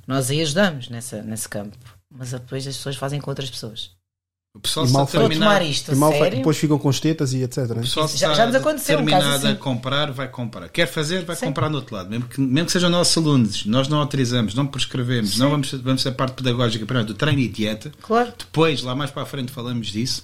[0.08, 1.78] nós aí ajudamos nessa, nesse campo.
[2.10, 3.92] Mas depois as pessoas fazem com outras pessoas.
[4.56, 5.66] O pessoal E mal está terminado.
[5.66, 6.38] isto, E mal sério.
[6.38, 7.58] depois ficam com as tetas e etc.
[7.68, 7.74] né?
[7.76, 9.60] O pessoal Já- já nos aconteceu um caso determinado a assim.
[9.60, 10.70] comprar, vai comprar.
[10.70, 11.46] Quer fazer, vai Sim.
[11.48, 12.10] comprar no outro lado.
[12.10, 16.02] Mesmo que, mesmo que sejam nossos alunos, nós não autorizamos, não prescrevemos, não vamos, vamos
[16.02, 17.92] ser a parte pedagógica primeiro do treino e dieta.
[18.02, 18.34] Claro.
[18.36, 20.24] Depois, lá mais para a frente, falamos disso.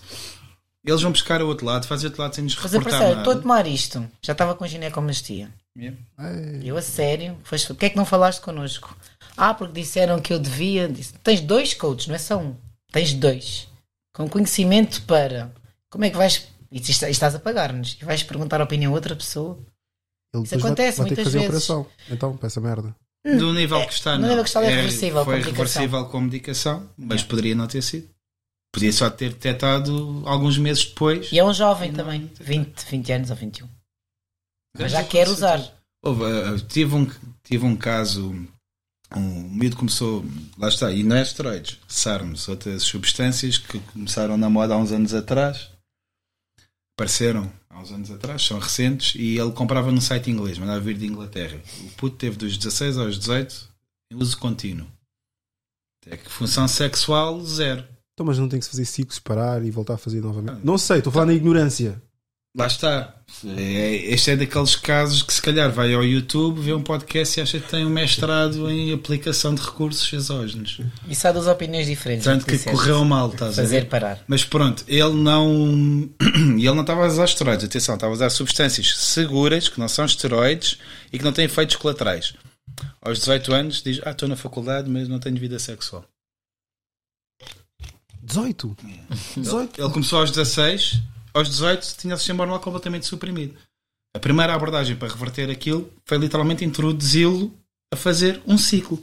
[0.83, 2.99] Eles vão buscar o outro lado, fazer o outro lado sem nos Mas eu reportar
[3.01, 4.05] parceiro, estou a tomar isto.
[4.21, 5.49] Já estava com ginecomastia.
[5.77, 5.97] Yeah.
[6.63, 8.95] Eu a sério, foste- porque é que não falaste connosco?
[9.35, 10.87] Ah, porque disseram que eu devia.
[10.87, 12.55] Disse, Tens dois coaches, não é só um.
[12.91, 13.67] Tens dois.
[14.13, 15.51] Com conhecimento para.
[15.89, 16.47] Como é que vais.
[16.71, 17.97] E estás a pagar-nos.
[18.01, 19.57] E vais perguntar a opinião a outra pessoa.
[20.33, 21.47] Ele Isso vai- acontece vai, ter que muitas vezes.
[21.47, 21.87] operação.
[22.09, 22.95] Então, essa merda.
[23.25, 24.27] Do nível que está, não.
[24.27, 28.09] nível que está é reversível, foi com reversível com medicação, mas poderia não ter sido.
[28.73, 31.31] Podia só ter detectado alguns meses depois.
[31.31, 32.21] E é um jovem também.
[32.21, 32.45] não.
[32.45, 33.69] 20, 20 anos ou 21.
[34.77, 35.61] Mas Já quer usar.
[36.03, 37.09] Houve, uh, tive, um,
[37.43, 38.45] tive um caso,
[39.19, 40.25] um miúdo começou,
[40.57, 44.91] lá está, e não é esteroides, SARMs, outras substâncias que começaram na moda há uns
[44.91, 45.69] anos atrás,
[46.95, 50.97] apareceram há uns anos atrás, são recentes, e ele comprava num site inglês, mandava vir
[50.97, 51.59] de Inglaterra.
[51.81, 53.69] O puto teve dos 16 aos 18
[54.11, 54.87] em uso contínuo.
[56.05, 57.85] É que função sexual, zero.
[58.13, 60.63] Então, mas não tem que se fazer ciclos, parar e voltar a fazer novamente.
[60.63, 62.01] Não sei, estou a falar na ignorância.
[62.55, 63.15] Lá está.
[63.57, 67.41] É, este é daqueles casos que se calhar vai ao YouTube, vê um podcast e
[67.41, 70.79] acha que tem um mestrado em aplicação de recursos exógenos.
[71.09, 72.25] Isso há duas opiniões diferentes.
[72.25, 72.77] Tanto que disseste.
[72.77, 73.89] correu mal, estás a Fazer ver?
[73.89, 74.23] parar.
[74.27, 76.07] Mas pronto, ele não.
[76.21, 79.87] E ele não estava a usar esteroides, atenção, estava a usar substâncias seguras, que não
[79.87, 80.77] são esteroides
[81.11, 82.35] e que não têm efeitos colaterais.
[83.01, 86.05] Aos 18 anos diz: Ah, estou na faculdade, mas não tenho vida sexual.
[88.21, 88.77] 18.
[89.37, 89.81] 18.
[89.81, 91.01] Ele começou aos 16,
[91.33, 93.55] aos 18 tinha o sistema hormonal completamente suprimido.
[94.15, 97.51] A primeira abordagem para reverter aquilo foi literalmente introduzi-lo
[97.91, 98.99] a fazer um ciclo.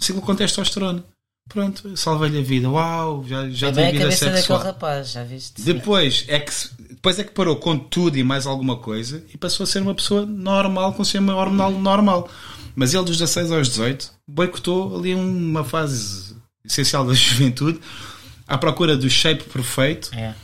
[0.00, 1.04] Um ciclo com testosterona.
[1.48, 2.70] Pronto, salvei-lhe a vida.
[2.70, 5.60] Uau, já, já tem bem a vida cabeça daquele rapaz, já viste?
[5.60, 6.52] Depois é, que,
[6.90, 9.94] depois é que parou com tudo e mais alguma coisa e passou a ser uma
[9.94, 12.30] pessoa normal, com um sistema hormonal normal.
[12.74, 16.34] Mas ele, dos 16 aos 18, boicotou ali uma fase
[16.64, 17.78] essencial da juventude
[18.48, 20.34] à procura do shape perfeito, É.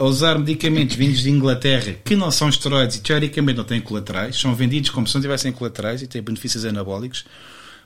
[0.00, 4.38] a usar medicamentos vindos de Inglaterra que não são esteroides e teoricamente não têm colaterais,
[4.38, 7.24] são vendidos como se não tivessem colaterais e têm benefícios anabólicos,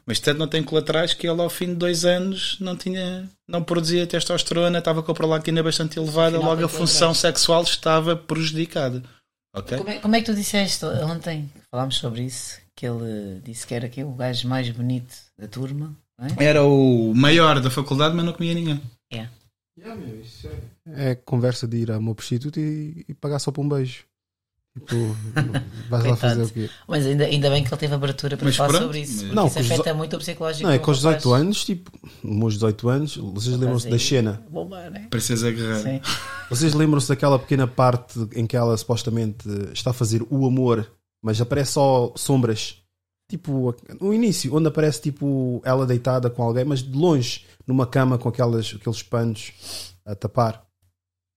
[0.05, 3.63] mas tanto não têm colaterais que ele ao fim de dois anos não tinha, não
[3.63, 9.03] produzia testosterona, estava com a prolactina bastante elevada, Afinal, logo a função sexual estava prejudicada.
[9.55, 9.79] Ok?
[9.79, 11.51] Como é, como é que tu disseste ontem?
[11.71, 12.61] Falámos sobre isso.
[12.75, 15.95] Que ele disse que era aqui o gajo mais bonito da turma.
[16.39, 16.45] é?
[16.45, 18.81] Era o maior da faculdade, mas não comia ninguém.
[19.79, 21.11] É.
[21.11, 24.05] É conversa de ir a uma prostituta e, e pagar só por um beijo.
[24.75, 24.95] Tipo,
[25.91, 26.71] vais lá fazer o quê?
[26.89, 29.25] Mas ainda, ainda bem que ele teve abertura para Mas falar pronto, sobre isso.
[29.27, 30.63] mas- Não, isso afeta dezo- muito o psicológico.
[30.67, 31.43] Não, é com os 18 rapaz.
[31.43, 31.91] anos, tipo,
[32.25, 34.43] meus 18 anos, vocês lembram-se da cena?
[34.51, 35.07] Bomba, né?
[35.11, 35.79] Princesa Guerreira.
[35.79, 36.01] Sim.
[36.49, 40.91] Vocês lembram-se daquela pequena parte em que ela supostamente está a fazer o amor,
[41.23, 42.79] mas aparece só sombras?
[43.31, 48.19] Tipo, no início, onde aparece tipo ela deitada com alguém, mas de longe, numa cama
[48.19, 49.53] com aquelas, aqueles panos
[50.05, 50.63] a tapar.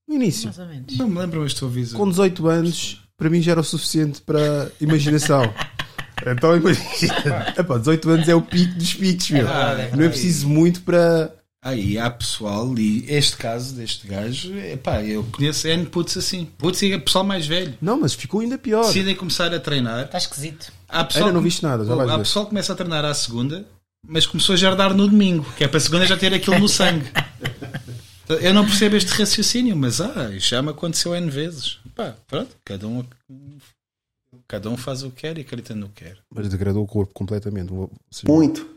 [0.08, 0.46] No início.
[0.48, 0.98] Mais ou menos.
[0.98, 2.00] Não me lembro, mas estou a avisar.
[2.00, 5.42] Com 18 anos, para mim já era o suficiente para imaginação.
[6.26, 7.54] Então imagina.
[7.60, 9.46] Epá, 18 anos é o pico dos picos, meu.
[9.46, 11.36] verdade, é Não é preciso muito para.
[11.62, 16.46] Aí há pessoal, e este caso deste gajo, epá, eu conheço N putos assim.
[16.58, 17.74] Putos e pessoal mais velho.
[17.82, 18.86] Não, mas ficou ainda pior.
[18.86, 20.06] Decidem começar a treinar.
[20.06, 20.72] Está esquisito.
[20.88, 22.24] Há pessoal Ainda não viste nada, já vais Há ver.
[22.24, 23.66] pessoal que começa a treinar à segunda,
[24.08, 26.70] mas começou a jardar no domingo, que é para a segunda já ter aquilo no
[26.70, 27.10] sangue.
[28.28, 31.80] Eu não percebo este raciocínio, mas ah, já me aconteceu N vezes.
[31.96, 33.06] Pá, pronto, cada um,
[34.48, 36.18] cada um faz o que quer e acredita no que quer.
[36.34, 37.72] Mas degradou o corpo completamente.
[38.28, 38.68] Muito.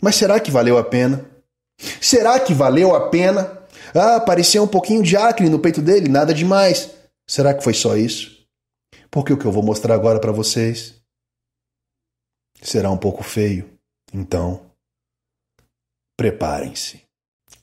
[0.00, 1.24] Mas será que valeu a pena?
[2.00, 3.58] Será que valeu a pena?
[3.94, 6.90] Ah, parecia um pouquinho de acne no peito dele, nada demais.
[7.28, 8.36] Será que foi só isso?
[9.10, 10.94] Porque o que eu vou mostrar agora para vocês
[12.62, 13.75] será um pouco feio.
[14.16, 14.62] Então,
[16.16, 17.02] preparem-se.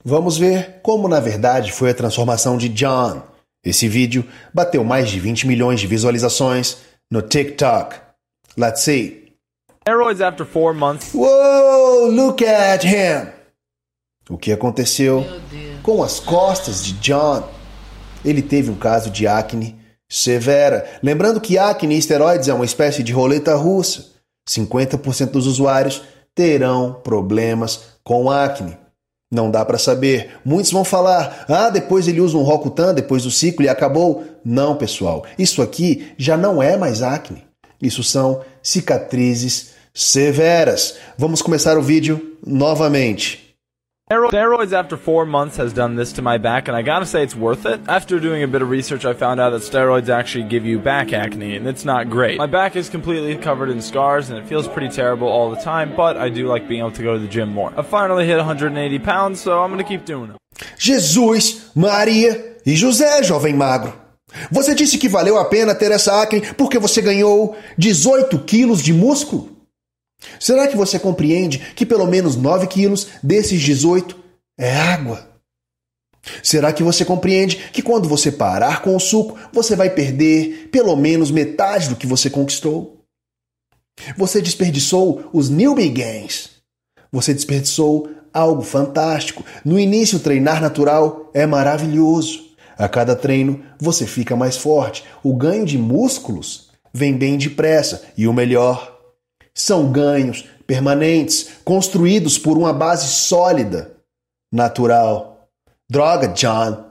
[0.05, 3.23] Vamos ver como na verdade foi a transformação de John.
[3.65, 4.23] Esse vídeo
[4.53, 6.77] bateu mais de 20 milhões de visualizações
[7.09, 7.99] no TikTok.
[8.55, 9.33] Let's see.
[9.81, 11.11] Steroids after four months.
[11.15, 13.31] Whoa, look at him!
[14.29, 15.25] O que aconteceu
[15.81, 17.49] com as costas de John?
[18.23, 19.75] Ele teve um caso de acne
[20.07, 20.99] severa.
[21.01, 24.13] Lembrando que acne e esteroides é uma espécie de roleta russa.
[24.47, 26.03] 50% dos usuários
[26.35, 28.77] terão problemas com acne.
[29.31, 30.37] Não dá para saber.
[30.45, 34.23] Muitos vão falar: "Ah, depois ele usa um Rocutan depois do ciclo e acabou".
[34.45, 35.25] Não, pessoal.
[35.37, 37.43] Isso aqui já não é mais acne.
[37.81, 40.95] Isso são cicatrizes severas.
[41.17, 43.42] Vamos começar o vídeo novamente.
[44.11, 47.23] Stero- Steroids after four months has done this to my back, and I gotta say
[47.23, 47.79] it's worth it.
[47.87, 51.13] After doing a bit of research, I found out that steroids actually give you back
[51.13, 52.37] acne, and it's not great.
[52.37, 55.95] My back is completely covered in scars, and it feels pretty terrible all the time,
[55.95, 57.71] but I do like being able to go to the gym more.
[57.77, 60.37] I finally hit 180 pounds, so I'm gonna keep doing it.
[60.77, 63.93] Jesus, Maria e José, jovem magro.
[64.51, 68.91] Você disse que valeu a pena ter essa acne porque você ganhou 18 quilos de
[68.91, 69.52] músculo?
[70.39, 74.17] Será que você compreende que pelo menos 9 quilos desses 18
[74.57, 75.33] é água?
[76.41, 80.95] Será que você compreende que quando você parar com o suco, você vai perder pelo
[80.95, 83.03] menos metade do que você conquistou?
[84.17, 86.49] Você desperdiçou os newbie gains.
[87.11, 89.45] Você desperdiçou algo fantástico.
[89.63, 92.53] No início, treinar natural é maravilhoso.
[92.75, 95.03] A cada treino, você fica mais forte.
[95.23, 98.03] O ganho de músculos vem bem depressa.
[98.17, 98.92] E o melhor,
[99.55, 103.95] são ganhos permanentes, construídos por uma base sólida,
[104.51, 105.49] natural.
[105.89, 106.89] Droga, John,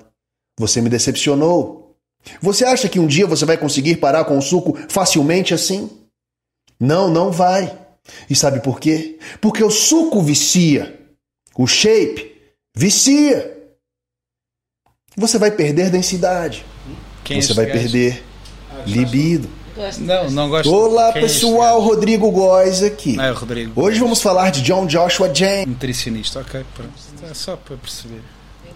[0.59, 1.97] você me decepcionou.
[2.41, 5.91] Você acha que um dia você vai conseguir parar com o suco facilmente assim?
[6.79, 7.79] Não, não vai.
[8.29, 9.19] E sabe por quê?
[9.41, 11.01] Porque o suco vicia.
[11.57, 12.41] O shape
[12.77, 13.59] vicia.
[15.17, 16.65] Você vai perder densidade.
[17.25, 17.79] Quem é você vai gajo?
[17.79, 18.23] perder
[18.87, 19.49] libido.
[19.99, 20.73] Não, não gosto.
[20.73, 21.81] Olá, Quem é pessoal.
[21.81, 23.17] Rodrigo Góes aqui.
[23.19, 23.73] Ah, é Rodrigo.
[23.81, 25.67] Hoje vamos falar de John Joshua James.
[25.67, 26.93] Nutricionista, ok, pronto.
[27.29, 28.21] É só para perceber.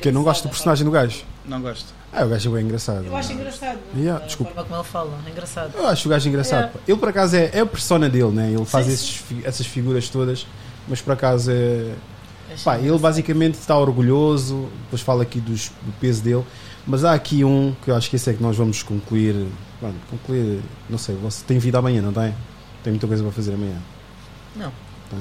[0.00, 1.22] Que eu não gosto do personagem do gajo.
[1.44, 1.94] Não gosto.
[2.12, 3.04] Ah, o gajo é bem engraçado.
[3.04, 3.78] Eu acho engraçado.
[3.96, 4.52] Yeah, A desculpa.
[4.52, 5.72] forma como ele fala, é engraçado.
[5.76, 6.64] Eu acho o gajo engraçado.
[6.64, 6.68] É.
[6.68, 6.78] pá.
[6.88, 8.50] Ele por acaso é, é a persona dele, né?
[8.52, 10.46] Ele faz Sim, esses fi- essas figuras todas,
[10.88, 11.92] mas por acaso é.
[12.54, 16.44] Acho Pá, ele basicamente está orgulhoso, depois fala aqui dos- do peso dele,
[16.86, 19.46] mas há aqui um que eu acho que esse é que nós vamos concluir.
[19.80, 22.34] Pronto, concluir, não sei, você tem vida amanhã, não tem?
[22.82, 23.76] Tem muita coisa para fazer amanhã.
[24.54, 24.72] Não.
[25.10, 25.18] Tem,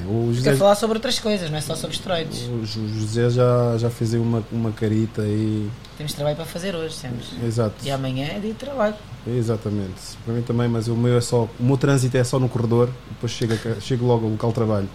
[0.00, 0.06] tem.
[0.08, 2.48] O José, Quer falar sobre outras coisas, não é só sobre esteroides.
[2.48, 5.70] o José já, já fez aí uma, uma carita aí.
[5.96, 7.26] Temos trabalho para fazer hoje, temos.
[7.44, 7.74] Exato.
[7.84, 8.94] E amanhã é dia de trabalho.
[9.26, 10.16] Exatamente.
[10.24, 11.46] Para mim também, mas o meu é só.
[11.60, 14.54] O meu trânsito é só no corredor, depois chego, a- chego logo ao local de
[14.54, 14.88] trabalho,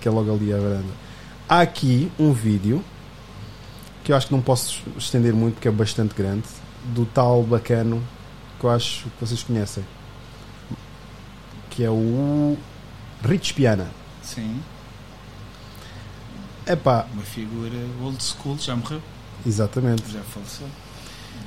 [0.00, 0.92] que é logo ali à varanda.
[1.48, 2.84] Há aqui um vídeo
[4.04, 6.44] que eu acho que não posso estender muito porque é bastante grande,
[6.94, 8.02] do tal bacano
[8.58, 9.84] que eu acho que vocês conhecem.
[11.70, 12.56] Que é o
[13.24, 13.88] Rich Piana.
[14.22, 14.60] Sim.
[16.66, 19.00] Epá, Uma figura old school, já morreu,
[19.46, 20.02] exatamente.
[20.10, 20.66] já faleceu.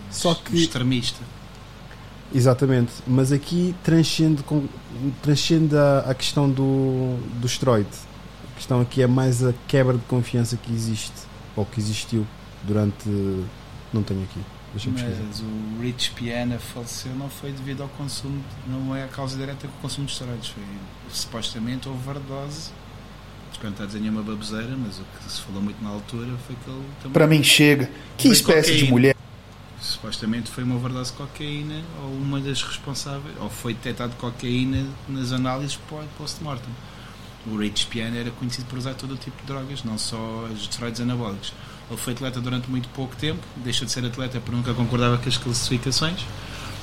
[0.09, 1.19] Só Um que extremista.
[2.33, 4.65] Exatamente, mas aqui transcende, com,
[5.21, 7.89] transcende a, a questão do, do esteroide.
[8.51, 11.13] A questão aqui é mais a quebra de confiança que existe,
[11.55, 12.25] ou que existiu
[12.63, 13.07] durante.
[13.93, 14.39] Não tenho aqui,
[14.73, 15.01] deixa-me.
[15.01, 19.67] Mas o Rich Piana faleceu não foi devido ao consumo, não é a causa direta
[19.67, 20.63] do consumo de esteroides, foi
[21.09, 22.71] supostamente overdose.
[23.51, 26.37] Espero não estar a dizer nenhuma baboseira, mas o que se falou muito na altura
[26.47, 27.11] foi que ele também.
[27.11, 27.91] Pra mim chega.
[28.17, 28.91] Que espécie de cocaína.
[28.91, 29.15] mulher
[29.81, 35.31] Supostamente foi uma overdose de cocaína ou uma das responsáveis, ou foi detectado cocaína nas
[35.31, 35.77] análises
[36.17, 36.69] post-mortem.
[37.47, 40.61] O Rich Piana era conhecido por usar todo o tipo de drogas, não só os
[40.61, 41.51] esteroides anabólicos.
[41.91, 45.27] Ele foi atleta durante muito pouco tempo, deixou de ser atleta porque nunca concordava com
[45.27, 46.25] as classificações.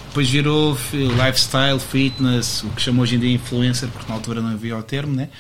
[0.09, 4.51] Depois virou lifestyle, fitness, o que chamou hoje em dia influencer, porque na altura não
[4.51, 5.31] havia o termo, né?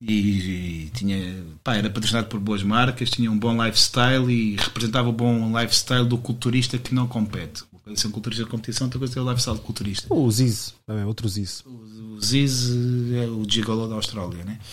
[0.00, 5.08] E, e tinha, pá, era patrocinado por boas marcas, tinha um bom lifestyle e representava
[5.08, 7.62] o bom lifestyle do culturista que não compete.
[7.72, 10.12] Uma coisa é ser um culturista de competição, outra coisa é o lifestyle de culturista.
[10.12, 11.62] O Ziz, também, outro Ziz.
[11.64, 12.68] O Ziz
[13.14, 14.58] é o gigolo da Austrália, né?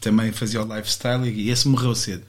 [0.00, 2.22] Também fazia o lifestyle e esse morreu cedo.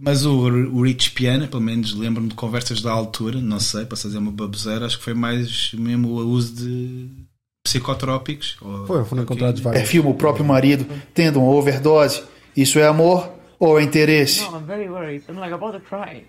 [0.00, 3.96] Mas o, o Rich Piana, pelo menos lembro-me de conversas da altura, não sei, para
[3.96, 7.10] fazer uma baboseira, acho que foi mais mesmo o uso de
[7.64, 8.56] psicotrópicos.
[8.62, 9.88] ou Foi, foram encontrados é vários.
[9.88, 12.22] filma o próprio marido tendo uma overdose.
[12.56, 14.42] Isso é amor ou é interesse?
[14.42, 15.24] I'm very worried.
[15.28, 16.24] I'm like about to cry.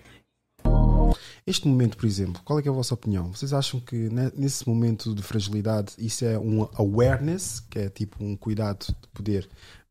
[1.46, 3.32] Este momento, por exemplo, qual é, que é a vossa opinião?
[3.34, 8.22] Vocês acham que ne- nesse momento de fragilidade isso é um awareness, que é tipo
[8.24, 9.48] um cuidado de poder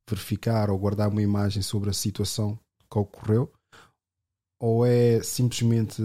[0.09, 2.57] verificar ou guardar uma imagem sobre a situação
[2.89, 3.51] que ocorreu?
[4.61, 6.01] Ou é simplesmente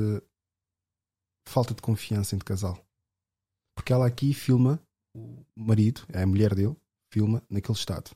[1.47, 2.83] falta de confiança entre casal?
[3.77, 4.81] Porque ela aqui filma
[5.15, 6.75] o marido, é a mulher dele,
[7.13, 8.11] filma naquele estado.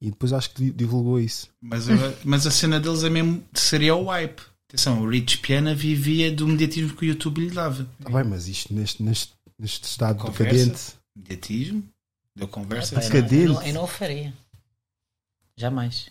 [0.00, 1.48] E depois acho que di- divulgou isso.
[1.60, 1.94] Mas, a-
[2.24, 4.42] mas a cena deles é mesmo, seria o wipe.
[4.68, 7.84] Atenção, o Rich Piana vivia do mediatismo que o YouTube lhe dava.
[8.02, 10.44] Tá bem, mas isto neste, neste, neste estado Conversa.
[10.44, 10.94] decadente.
[11.16, 11.88] Mediatismo,
[12.36, 12.94] deu conversa.
[12.94, 14.32] Epá, eu, não, eu, não, eu não o faria.
[15.56, 16.08] Jamais.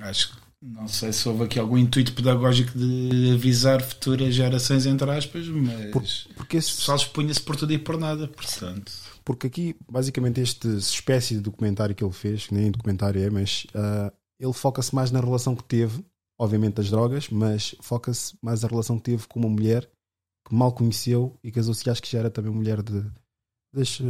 [0.00, 5.10] Acho que não sei se houve aqui algum intuito pedagógico de avisar futuras gerações, entre
[5.10, 6.02] aspas, mas Por-
[6.36, 8.92] porque o esse- pessoal expunha-se por tudo e por nada, portanto.
[9.24, 13.66] Porque aqui, basicamente, este espécie de documentário que ele fez, que nem documentário é, mas
[13.74, 16.04] ah, ele foca-se mais na relação que teve,
[16.40, 19.88] obviamente das drogas, mas foca-se mais na relação que teve com uma mulher
[20.48, 23.04] que mal conheceu e casou-se, acho que já era também mulher de.
[23.74, 24.02] Deixa.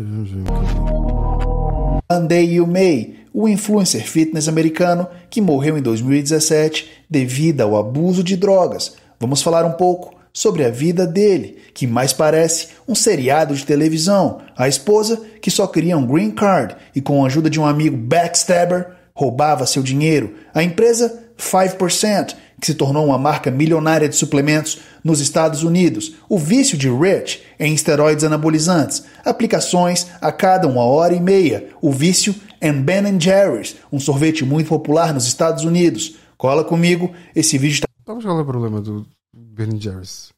[2.10, 8.97] Andy May, o influencer fitness americano que morreu em 2017 devido ao abuso de drogas.
[9.20, 14.40] Vamos falar um pouco sobre a vida dele, que mais parece um seriado de televisão.
[14.56, 17.97] A esposa, que só queria um green card e com a ajuda de um amigo
[17.97, 20.35] backstabber, roubava seu dinheiro.
[20.55, 26.14] A empresa 5%, que se tornou uma marca milionária de suplementos nos Estados Unidos.
[26.28, 29.05] O vício de Rich em esteroides anabolizantes.
[29.24, 31.68] Aplicações a cada uma hora e meia.
[31.80, 36.16] O vício em Ben Jerry's, um sorvete muito popular nos Estados Unidos.
[36.36, 40.30] Cola comigo, esse vídeo está qual é o problema do Ben Jerry's?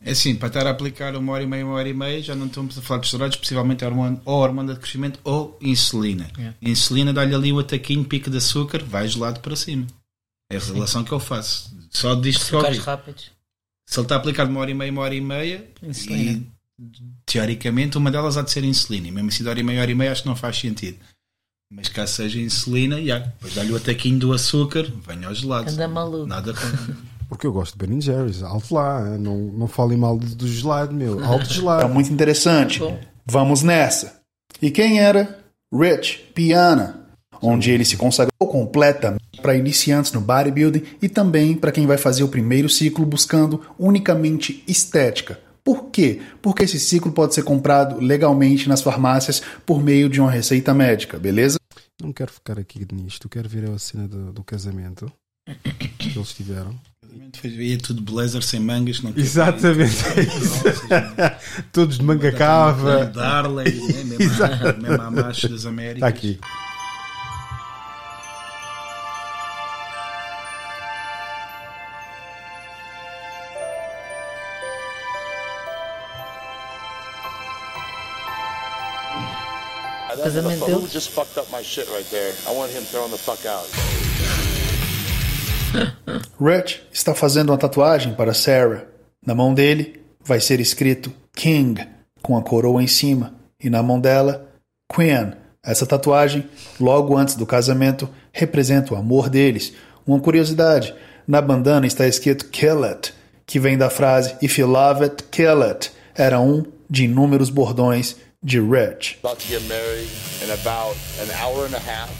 [0.00, 2.34] É assim, para estar a aplicar uma hora e meia, uma hora e meia, já
[2.34, 6.28] não estamos a falar de esteroides, possivelmente hormone, ou hormona de crescimento ou insulina.
[6.38, 6.54] É.
[6.60, 9.86] Insulina dá-lhe ali o ataquinho, pico de açúcar, vai gelado para cima.
[10.50, 11.76] É a relação que eu faço.
[11.90, 12.78] Só disto que eu ouvi.
[12.78, 13.30] rápidos.
[13.86, 16.30] Se ele está a aplicar de uma hora e meia, uma hora e meia, Insulina.
[16.78, 16.82] e,
[17.26, 19.08] teoricamente uma delas há de ser insulina.
[19.08, 20.98] E mesmo assim de hora e meia, hora e meia, acho que não faz sentido.
[21.70, 23.18] Mas caso seja insulina, já.
[23.18, 25.70] Depois dá-lhe o ataquinho do açúcar, venha ao gelado.
[25.70, 26.26] Anda maluco.
[26.26, 26.60] Nada com.
[27.28, 30.94] Porque eu gosto de Ben Jerry's, alto lá, não, não falem mal do, do gelado,
[30.94, 31.86] meu, alto gelado.
[31.92, 32.80] muito interessante.
[33.26, 34.20] Vamos nessa.
[34.62, 35.38] E quem era?
[35.70, 37.06] Rich Piana,
[37.42, 42.22] onde ele se consagrou completamente para iniciantes no bodybuilding e também para quem vai fazer
[42.24, 45.38] o primeiro ciclo buscando unicamente estética.
[45.62, 46.20] Por quê?
[46.40, 51.18] Porque esse ciclo pode ser comprado legalmente nas farmácias por meio de uma receita médica,
[51.18, 51.58] beleza?
[52.02, 55.12] Não quero ficar aqui nisto, quero ver a cena do, do casamento
[55.98, 56.74] que eles tiveram.
[57.40, 59.02] Foi- Ia tudo blazer sem mangas.
[59.02, 59.96] Não Exatamente.
[60.90, 61.36] é.
[61.72, 63.06] Todos de manga cava.
[63.06, 64.04] Darley, né?
[64.04, 65.96] mesmo, a, mesmo a das Américas.
[65.96, 66.38] Está aqui.
[83.18, 83.68] Fuck out.
[86.40, 88.86] Rich está fazendo uma tatuagem para Sarah.
[89.24, 91.86] Na mão dele vai ser escrito King,
[92.22, 94.48] com a coroa em cima, e na mão dela,
[94.94, 95.32] Queen.
[95.64, 96.48] Essa tatuagem,
[96.80, 99.72] logo antes do casamento, representa o amor deles.
[100.06, 100.94] Uma curiosidade:
[101.26, 103.12] na bandana está escrito Kill It,
[103.44, 105.90] que vem da frase If you love it, kill it.
[106.14, 109.18] Era um de inúmeros bordões de Rich.
[109.20, 110.08] About to get married
[110.42, 112.10] in about an hour and a half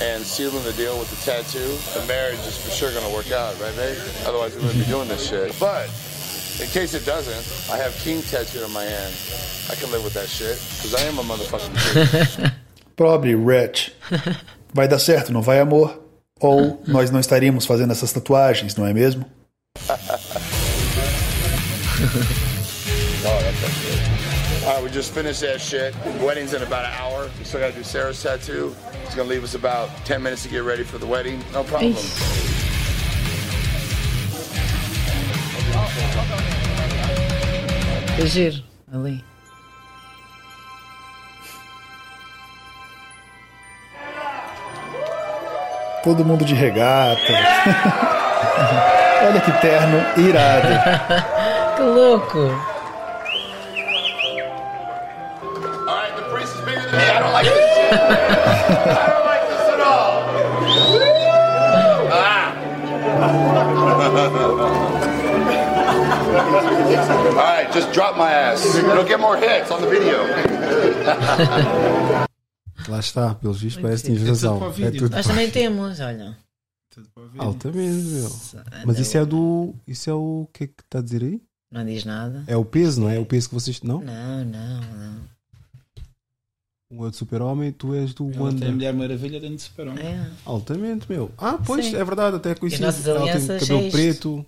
[0.00, 1.76] and sealing the deal with the tattoo.
[1.98, 3.98] The marriage is for sure gonna work out, right, babe?
[4.26, 5.54] Otherwise, we wouldn't be doing this shit.
[5.60, 5.86] But
[6.60, 9.14] in case it doesn't, I have King tattooed on my hand.
[9.70, 11.76] I can live with that shit because I am a motherfucking
[12.42, 12.50] king.
[12.96, 13.92] Pobre Rich.
[14.74, 16.02] Vai dar certo, não vai, amor?
[16.40, 19.24] Ou nós não estaríamos fazendo essas tatuagens, não é mesmo?
[23.22, 24.19] oh, that's.
[24.62, 25.94] All right, we just finished that shit.
[26.20, 27.30] Wedding's in about an hour.
[27.38, 28.74] We still gotta do Sarah's tattoo.
[29.04, 31.42] It's gonna leave us about 10 minutes to get ready for the wedding.
[31.52, 31.94] No problem.
[38.18, 38.62] É giro,
[38.92, 39.24] ali.
[46.04, 47.20] Todo mundo de regata.
[49.26, 50.68] Olha que terno irado.
[51.76, 52.50] Que louco!
[56.92, 56.98] Me.
[56.98, 57.92] I don't like this shit.
[57.92, 60.10] I don't like this at all.
[62.12, 62.54] Ah.
[66.40, 68.64] All right, just drop my ass.
[68.76, 70.18] It'll get more hits on the video.
[72.88, 74.58] Lá está, pelos vistos, parece que tens É tudo razão.
[74.58, 74.98] para o É vídeo.
[75.02, 76.36] tudo Nós para- também temos, olha.
[77.38, 78.30] Altamente, meu.
[78.84, 79.74] Mas isso é do.
[79.86, 81.40] Isso é o que é que está a dizer aí?
[81.70, 82.42] Não diz nada.
[82.48, 83.16] É o peso, não é?
[83.16, 83.80] É o peso que vocês.
[83.82, 84.00] Não?
[84.00, 85.16] Não, não, não.
[86.90, 88.72] Um é do super-homem, tu és do Ela tem a Wonder.
[88.72, 90.04] Mulher Maravilha dentro de Super-Homem.
[90.04, 90.26] É.
[90.44, 91.30] Altamente, meu.
[91.38, 91.94] Ah, pois, Sim.
[91.96, 92.82] é verdade, até conheci.
[92.82, 94.46] nossas Ela tem alianças cabelo é preto.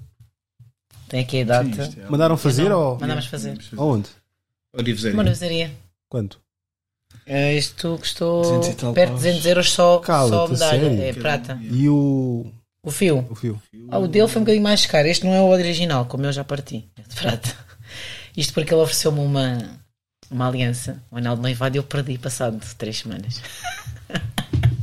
[1.09, 1.69] Tem aqui a data.
[1.83, 2.99] isto é- Mandaram fazer Não, ou.
[2.99, 3.57] Mandámos fazer.
[3.77, 4.09] Aonde?
[4.77, 5.15] Orivesaria.
[5.17, 5.71] Uma novesaria.
[6.09, 6.41] Quanto?
[7.27, 9.23] É, Isto custou 200 tal perto de paus.
[9.23, 10.81] 200 euros só, só Cala-te, medalha.
[10.81, 11.03] sério?
[11.03, 11.61] É prata.
[11.63, 12.47] E o.
[12.83, 13.25] O fio.
[13.31, 13.63] O fio.
[13.89, 15.07] Ah, o dele foi um bocadinho mais caro.
[15.07, 16.89] Este não é o original, como eu já parti.
[16.99, 17.55] É de prata.
[18.37, 19.59] Isto porque ele ofereceu-me uma,
[20.33, 23.41] uma aliança, um anel de noivado eu perdi passado três semanas.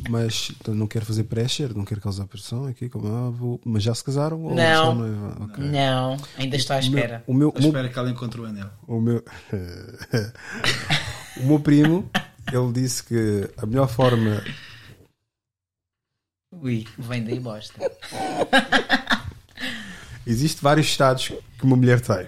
[0.09, 3.61] Mas então, não quero fazer pressure, não quero causar pressão aqui, como ah, vou...
[3.63, 4.41] mas já se casaram?
[4.41, 4.95] Ou Não.
[4.95, 5.37] noiva?
[5.43, 5.63] Ok.
[5.63, 7.23] Não, ainda estou à espera.
[7.27, 8.71] O meu, o Eu meu, espero que ela encontre o anel.
[8.87, 9.23] o meu,
[11.37, 12.09] o meu primo,
[12.51, 14.43] ele disse que a melhor forma
[16.51, 17.79] Ui, vem daí bosta.
[20.25, 22.27] Existe vários estados que uma mulher tem.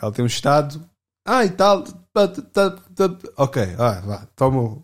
[0.00, 0.88] Ela tem um estado.
[1.26, 1.84] Ah, e tal.
[3.36, 4.82] Ok, ah, vá, toma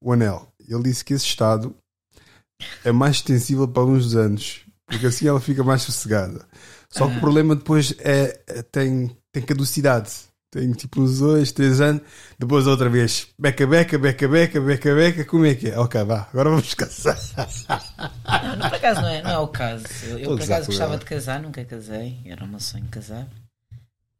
[0.00, 0.48] o anel.
[0.68, 1.74] Ele disse que esse estado
[2.84, 6.46] é mais extensível para uns anos, porque assim ela fica mais sossegada.
[6.88, 10.10] Só que o problema depois é, é- tem, tem caducidade.
[10.50, 12.02] Tem tipo uns dois, três anos,
[12.38, 13.28] depois outra vez.
[13.38, 15.24] Beca, beca, beca, beca, beca, beca.
[15.24, 15.78] Como é que é?
[15.78, 17.18] Ok, vá, agora vamos casar.
[18.44, 19.86] Não, não, por acaso não é, não é o caso.
[20.04, 22.20] Eu, eu por acaso gostava de casar, nunca casei.
[22.26, 23.26] Era o meu sonho casar.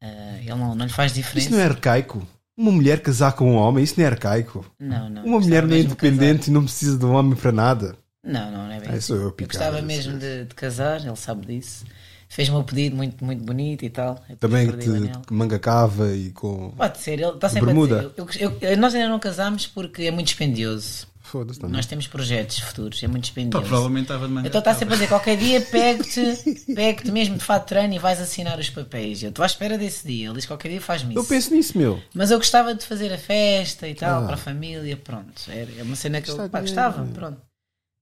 [0.03, 1.49] Ah, ele não, não lhe faz diferença.
[1.49, 2.27] Isso não é arcaico?
[2.57, 4.65] Uma mulher casar com um homem, isso não é arcaico.
[4.79, 5.25] Não, não.
[5.25, 7.97] Uma mulher não é independente e não precisa de um homem para nada.
[8.25, 9.01] Não, não, não é bem Ah, assim.
[9.01, 11.85] sou eu a Eu gostava mesmo de, de casar, ele sabe disso.
[12.29, 14.23] Fez-me um pedido muito, muito bonito e tal.
[14.29, 16.71] Eu Também de manga cava e com.
[16.71, 18.13] Pode ser, ele está sempre Bermuda.
[18.17, 18.43] a dizer.
[18.43, 21.07] Eu, eu- nós ainda não casamos porque é muito dispendioso.
[21.33, 21.75] Foda-se também.
[21.77, 23.67] Nós temos projetos futuros, é muito Pá, dispendioso.
[23.67, 24.49] provavelmente estava de manga.
[24.49, 26.21] Então está sempre a dizer, qualquer dia pego-te,
[26.75, 29.23] pego-te mesmo de fato treino e vais assinar os papéis.
[29.23, 30.27] Eu estou à espera desse dia.
[30.27, 31.31] Ele diz qualquer dia faz-me Eu isso.
[31.31, 32.03] penso nisso, meu.
[32.15, 34.27] Mas eu gostava de fazer a festa e tal, Ah.
[34.27, 35.43] para a família, pronto.
[35.49, 37.41] Era é uma cena que eu Gastar pá, dinheiro, gostava, pronto.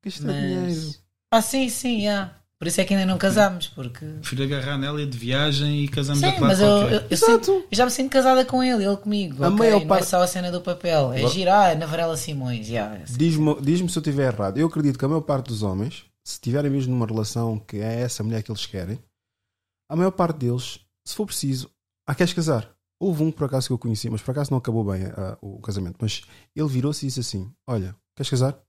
[0.05, 0.61] Gastar dinheiro.
[0.66, 1.01] Mas.
[1.31, 2.32] Ah, sim, sim, já.
[2.61, 4.05] Por isso é que ainda não casámos, porque.
[4.05, 7.53] Prefiro agarrar nela e de viagem e casamos Sim, a mas eu, eu, eu sinto-
[7.53, 9.43] eu já me sinto casada com ele, ele comigo.
[9.43, 9.59] A ok?
[9.59, 12.66] maior Não é parte- só a cena do papel, é girar na Varela Simões.
[12.66, 12.97] já.
[13.09, 14.59] Diz-me diz se eu estiver errado.
[14.59, 18.03] Eu acredito que a maior parte dos homens, se estiverem mesmo numa relação que é
[18.03, 18.99] essa mulher que eles querem,
[19.89, 21.70] a maior parte deles, se for preciso,
[22.07, 22.70] ah, queres casar?
[23.01, 25.59] Houve um por acaso que eu conheci, mas por acaso não acabou bem ah, o
[25.61, 25.97] casamento.
[25.99, 26.24] Mas
[26.55, 28.61] ele virou-se e disse assim: Olha, queres casar?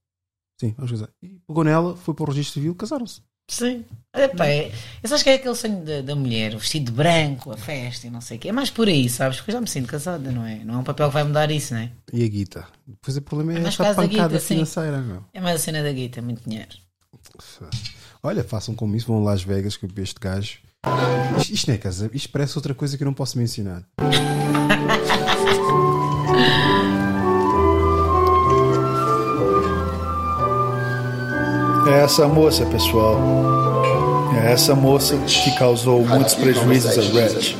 [0.61, 1.09] Sim, vamos casar.
[1.21, 3.21] E pegou nela, foi para o registro civil, casaram-se.
[3.51, 3.83] Sim.
[4.13, 4.71] Epá, é,
[5.01, 7.57] eu só acho que é aquele sonho da, da mulher, o vestido de branco, a
[7.57, 8.49] festa e não sei o quê.
[8.49, 9.37] É mais por aí, sabes?
[9.37, 10.55] Porque eu já me sinto casada, não é?
[10.65, 11.91] Não é um papel que vai mudar isso, não é?
[12.11, 12.65] E a guita?
[12.87, 14.55] Depois o problema é, mais essa pancada guita, sim.
[14.55, 15.01] financeira.
[15.01, 15.23] Meu.
[15.33, 16.71] É mais a cena da guita, muito dinheiro.
[18.23, 20.59] Olha, façam como isso, vão a Las Vegas com este gajo.
[21.37, 23.83] Isto, isto não é casa, isto parece outra coisa que eu não posso mencionar.
[31.87, 33.17] É essa moça, pessoal.
[34.43, 37.57] É essa moça que causou muitos prejuízos a Red.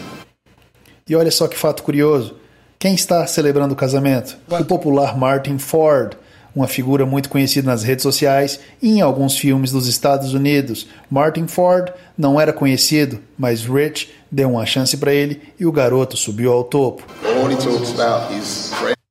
[1.07, 2.35] E olha só que fato curioso.
[2.77, 4.37] Quem está celebrando o casamento?
[4.49, 6.13] O popular Martin Ford,
[6.55, 10.87] uma figura muito conhecida nas redes sociais e em alguns filmes dos Estados Unidos.
[11.09, 16.15] Martin Ford não era conhecido, mas Rich deu uma chance para ele e o garoto
[16.15, 17.03] subiu ao topo.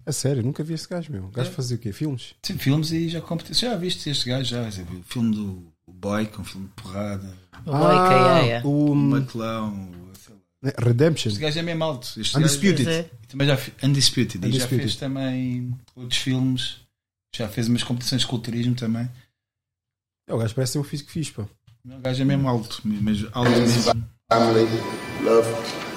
[0.07, 1.25] É sério, nunca vi esse gajo, meu.
[1.25, 1.93] O gajo fazia o quê?
[1.93, 2.35] Filmes?
[2.43, 3.73] Sim, filmes e já competições.
[3.73, 4.45] Já viste este gajo?
[4.45, 5.01] Já, já viu?
[5.01, 7.37] O filme do Boy, com um filme de porrada.
[7.67, 8.63] O Boy que é, é.
[8.65, 10.01] O Maclão.
[10.79, 11.31] Redemption.
[11.31, 12.21] Este gajo é mesmo alto.
[12.21, 12.85] Este Undisputed.
[12.85, 14.39] Gajo, e também já Undisputed.
[14.39, 14.83] E já Undisputed.
[14.83, 16.77] fez também outros filmes.
[17.35, 19.09] Já fez umas competições de culturismo também.
[20.29, 21.47] É, o gajo parece ter um físico fixe, pá.
[21.85, 22.83] O gajo é mesmo alto.
[22.85, 24.05] Mas alto mesmo.
[24.31, 24.67] family,
[25.25, 25.49] love,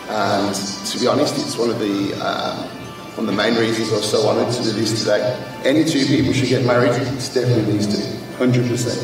[0.09, 0.53] and
[0.89, 2.82] to be honest, it's one of the um,
[3.15, 5.22] one of the main reasons I was so honoured to do this today.
[5.64, 6.94] Any two people should get married.
[7.14, 8.03] It's definitely these two,
[8.38, 8.99] hundred percent.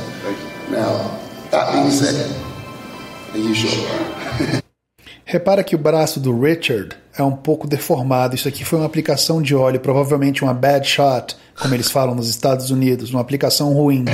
[0.72, 1.20] Now,
[1.52, 2.16] that being said,
[3.34, 3.88] are you sure?
[5.26, 8.34] Repara que o braço do Richard é um pouco deformado.
[8.34, 12.28] Isso aqui foi uma aplicação de óleo, provavelmente uma bad shot, como eles falam nos
[12.30, 14.06] Estados Unidos, uma aplicação ruim.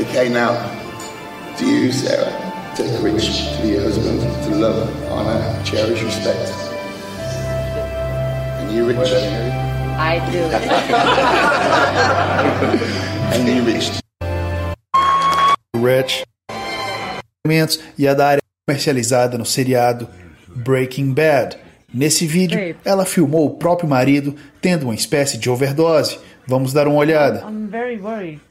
[0.00, 0.56] okay, now,
[1.56, 2.45] to you, Sarah,
[2.76, 6.52] take Rich to be husband, to love, honour, cherish, respect.
[8.60, 9.12] And you, Rich.
[9.98, 10.38] I do.
[13.34, 13.98] and you, Rich.
[15.74, 16.22] Rich
[17.96, 20.06] e a da área comercializada no seriado
[20.48, 21.56] Breaking Bad.
[21.94, 26.18] Nesse vídeo, ela filmou o próprio marido tendo uma espécie de overdose.
[26.46, 27.42] Vamos dar uma olhada.
[27.48, 28.42] I'm very worried.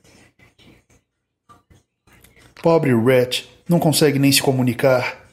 [2.64, 5.26] Pobre Rich não consegue nem se comunicar.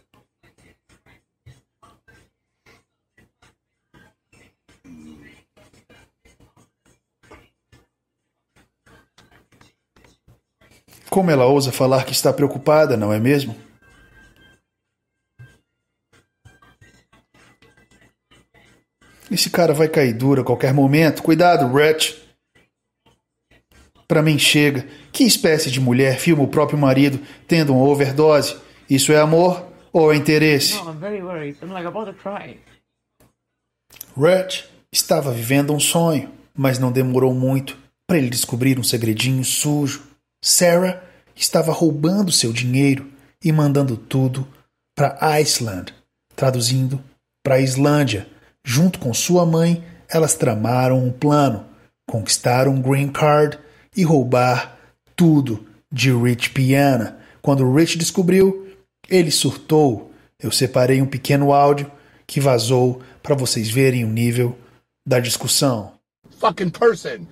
[11.11, 13.55] Como ela ousa falar que está preocupada, não é mesmo?
[19.31, 21.23] Esse cara vai cair duro a qualquer momento.
[21.23, 22.23] Cuidado, Rich.
[24.09, 24.87] Pra mim chega.
[25.13, 28.57] Que espécie de mulher filma o próprio marido tendo uma overdose?
[28.89, 29.63] Isso é amor
[29.93, 30.75] ou é interesse?
[34.17, 37.77] Rich estava vivendo um sonho, mas não demorou muito
[38.07, 40.03] para ele descobrir um segredinho sujo.
[40.43, 41.03] Sarah
[41.37, 43.11] estava roubando seu dinheiro
[43.45, 44.47] e mandando tudo
[44.95, 45.95] para Iceland,
[46.35, 47.03] traduzindo
[47.45, 48.27] para Islândia.
[48.65, 51.67] Junto com sua mãe, elas tramaram um plano:
[52.09, 53.59] conquistar um green card
[53.97, 54.79] e roubar
[55.23, 57.19] tudo de Rich Piana.
[57.41, 58.67] Quando Rich descobriu,
[59.09, 60.11] ele surtou.
[60.37, 61.89] Eu separei um pequeno áudio
[62.27, 64.59] que vazou para vocês verem o nível
[65.07, 65.93] da discussão.
[66.41, 67.29] fucking person.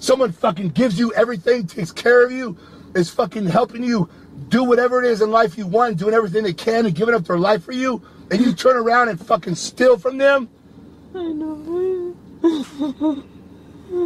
[0.00, 2.56] Someone fucking gives you everything, takes care of you,
[2.96, 4.08] is fucking helping you
[4.48, 7.24] do whatever it is in life you want, doing everything they can and giving up
[7.24, 8.02] their life for you,
[8.32, 10.48] and you turn around and fucking steal from them?
[11.14, 12.16] I know.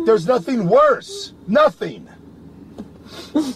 [0.05, 1.33] There's nothing worse.
[1.49, 2.12] Nothing.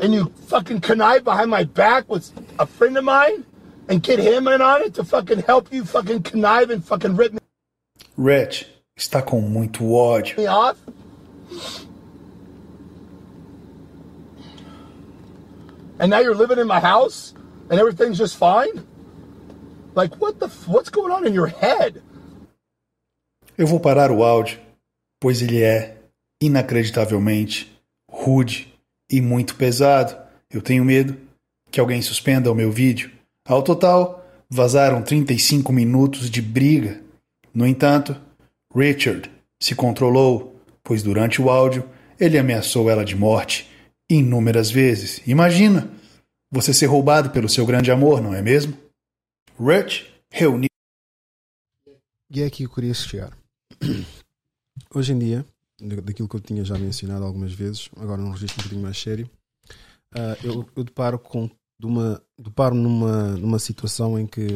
[0.00, 3.44] And you fucking connive behind my back with a friend of mine
[3.88, 7.32] and get him in on it to fucking help you fucking connive and fucking rip
[7.32, 7.40] me
[8.16, 10.36] Rich está com muito ódio.
[10.48, 10.76] off?
[15.98, 17.34] And now you're living in my house
[17.70, 18.86] and everything's just fine?
[19.94, 22.02] Like what the f- what's going on in your head?
[23.56, 24.60] Eu vou parar o áudio,
[25.20, 25.97] pois ele é
[26.42, 27.72] inacreditavelmente
[28.10, 28.72] rude
[29.10, 30.16] e muito pesado.
[30.50, 31.16] Eu tenho medo
[31.70, 33.10] que alguém suspenda o meu vídeo.
[33.46, 37.02] Ao total, vazaram 35 minutos de briga.
[37.52, 38.16] No entanto,
[38.74, 41.88] Richard se controlou, pois durante o áudio
[42.18, 43.68] ele ameaçou ela de morte
[44.10, 45.20] inúmeras vezes.
[45.26, 45.90] Imagina
[46.50, 48.76] você ser roubado pelo seu grande amor, não é mesmo?
[49.58, 50.68] Rich reuniu.
[52.30, 53.36] E é aqui eu queria chegar.
[54.94, 55.46] Hoje em dia,
[55.80, 59.30] daquilo que eu tinha já mencionado algumas vezes, agora num registro um bocadinho mais sério,
[60.14, 61.48] ah, eu, eu deparo com
[61.80, 64.48] de uma, deparo numa, numa situação em que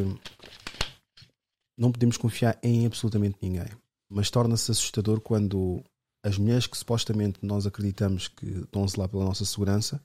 [1.77, 3.67] não podemos confiar em absolutamente ninguém.
[4.11, 5.81] Mas torna-se assustador quando
[6.25, 10.01] as mulheres que supostamente nós acreditamos que estão-se lá pela nossa segurança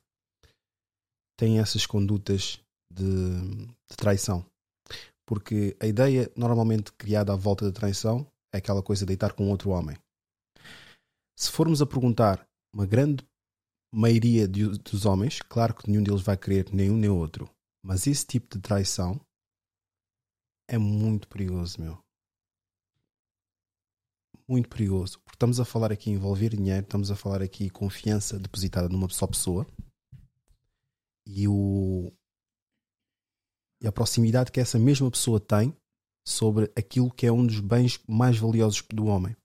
[1.36, 2.61] têm essas condutas
[2.93, 3.40] de,
[3.90, 4.45] de traição.
[5.27, 9.51] Porque a ideia normalmente criada à volta da traição é aquela coisa de deitar com
[9.51, 9.97] outro homem.
[11.39, 12.44] Se formos a perguntar
[12.74, 13.24] uma grande
[13.94, 17.48] maioria de- dos homens, claro que nenhum deles vai querer nenhum nem outro,
[17.81, 19.24] mas esse tipo de traição
[20.69, 21.97] é muito perigoso, meu.
[24.48, 25.20] Muito perigoso.
[25.20, 29.09] Porque estamos a falar aqui em envolver dinheiro, estamos a falar aqui confiança depositada numa
[29.09, 29.65] só pessoa
[31.24, 32.12] e, o,
[33.81, 35.73] e a proximidade que essa mesma pessoa tem
[36.27, 39.36] sobre aquilo que é um dos bens mais valiosos do homem,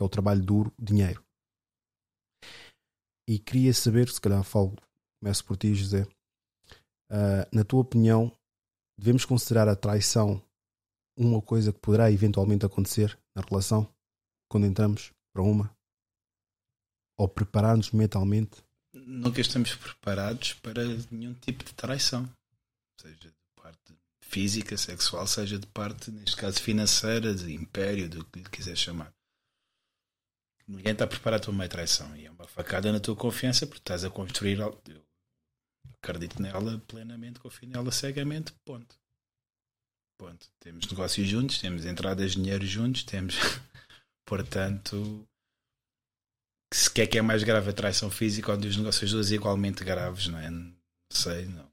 [0.00, 1.22] que é o trabalho duro, dinheiro.
[3.28, 4.74] E queria saber, se calhar falo,
[5.20, 6.08] começo por ti, José,
[7.10, 8.34] ah, na tua opinião,
[8.98, 10.42] devemos considerar a traição
[11.18, 13.86] uma coisa que poderá eventualmente acontecer na relação
[14.48, 15.70] quando entramos para uma?
[17.18, 18.64] Ou preparar-nos mentalmente?
[18.94, 22.26] Nunca estamos preparados para nenhum tipo de traição,
[22.98, 23.94] seja de parte
[24.24, 29.12] física, sexual, seja de parte, neste caso, financeira, de império, do que lhe quiser chamar.
[30.76, 34.04] Ninguém está preparado para uma traição e é uma facada na tua confiança porque estás
[34.04, 34.58] a construir.
[34.60, 35.04] Eu
[36.02, 38.96] acredito nela plenamente, confio nela cegamente, ponto.
[40.18, 40.46] Ponto.
[40.60, 43.34] Temos negócios juntos, temos entradas de dinheiro juntos, temos.
[44.24, 45.26] Portanto,
[46.72, 50.28] se quer que é mais grave a traição física ou dos negócios dois igualmente graves,
[50.28, 50.50] não é?
[50.50, 50.72] Não
[51.10, 51.70] sei, não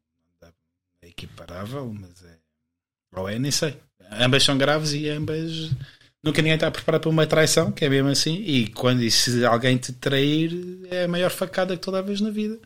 [1.02, 2.38] é equiparável, mas é.
[3.14, 3.80] Ou é, nem sei.
[4.11, 5.72] Ambas são graves e ambas.
[6.23, 8.35] Nunca ninguém está preparado para uma traição, que é mesmo assim.
[8.41, 10.52] E quando e se alguém te trair,
[10.91, 12.60] é a maior facada que tu levas na vida.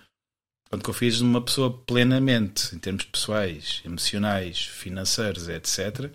[0.69, 6.11] Quando confias numa pessoa plenamente, em termos pessoais, emocionais, financeiros, etc.,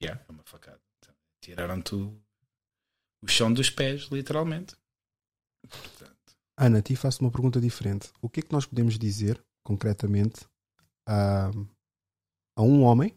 [0.00, 0.80] yeah, é uma facada.
[1.42, 2.16] Tiraram-te o,
[3.26, 4.76] chão dos pés, literalmente.
[6.56, 8.12] Ana, a ti faço uma pergunta diferente.
[8.22, 10.46] O que é que nós podemos dizer, concretamente,
[11.06, 11.48] a,
[12.56, 13.14] a um homem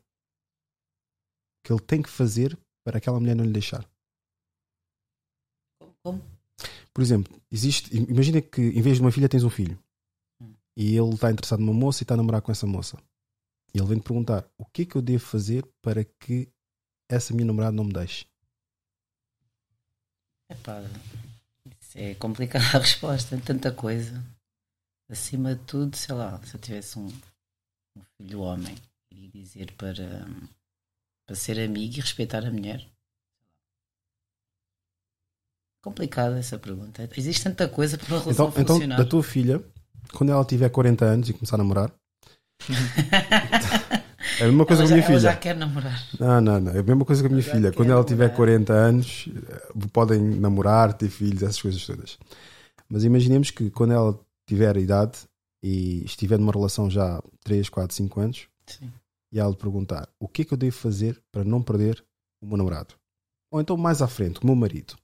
[1.63, 2.57] que ele tem que fazer
[2.87, 3.85] para aquela mulher não lhe deixar?
[6.01, 6.23] Como?
[6.93, 7.93] Por exemplo, existe.
[7.93, 9.77] Imagina que em vez de uma filha tens um filho
[10.73, 12.97] e ele está interessado numa moça e está a namorar com essa moça.
[13.73, 16.49] E ele vem te perguntar: o que é que eu devo fazer para que
[17.09, 18.25] essa minha namorada não me deixe?
[20.49, 20.81] Epá,
[21.81, 24.23] isso é complicada a resposta, é tanta coisa.
[25.09, 27.07] Acima de tudo, sei lá, se eu tivesse um,
[27.97, 28.77] um filho homem,
[29.11, 30.25] iria dizer para,
[31.27, 32.83] para ser amigo e respeitar a mulher.
[35.83, 37.07] Complicada essa pergunta.
[37.15, 38.97] Existe tanta coisa para uma relação Então, então, funcionar.
[38.97, 39.63] da tua filha,
[40.13, 41.93] quando ela tiver 40 anos e começar a namorar,
[44.39, 45.19] é a mesma coisa Ela com a minha já- ela filha.
[45.19, 46.07] já quer namorar.
[46.19, 46.71] Não, não, não.
[46.73, 47.71] É a mesma coisa com a minha filha.
[47.71, 52.17] Quando ela tiver 40 anos, eh, podem namorar, ter filhos, essas coisas todas.
[52.89, 55.19] Mas imaginemos que quando ela tiver a idade
[55.61, 58.91] e estiver numa relação já há 3, 4, 5 anos, Sim.
[59.37, 62.03] E ela lhe perguntar o que é que eu devo fazer para não perder
[62.41, 62.95] o meu namorado?
[63.51, 64.95] Ou então mais à frente, o meu marido.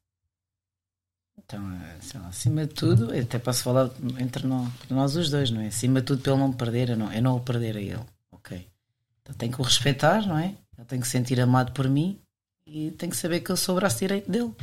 [1.37, 1.61] Então,
[2.01, 3.89] sei lá, acima de tudo, eu até posso falar
[4.19, 5.67] entre nós, entre nós os dois, não é?
[5.67, 7.81] Acima de tudo, para ele não me perder, eu não, eu não o perder a
[7.81, 7.99] ele.
[8.31, 8.67] Ok.
[9.21, 10.55] Então tenho que o respeitar, não é?
[10.77, 12.19] Ele tem que se sentir amado por mim
[12.65, 14.53] e tem que saber que eu sou o braço direito dele.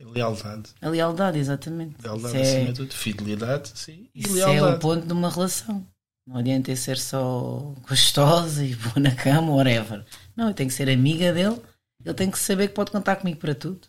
[0.00, 0.70] Lealdade.
[0.80, 1.94] A lealdade, exatamente.
[2.02, 2.94] Lealdade Isso é- acima de tudo.
[2.94, 4.08] Fidelidade, sim.
[4.14, 4.80] E Isso é o lealdade.
[4.80, 5.86] ponto de uma relação.
[6.30, 10.06] Não adianta eu ser só gostosa e boa na cama, whatever.
[10.36, 11.60] Não, eu tenho que ser amiga dele.
[12.04, 13.88] Ele tem que saber que pode contar comigo para tudo.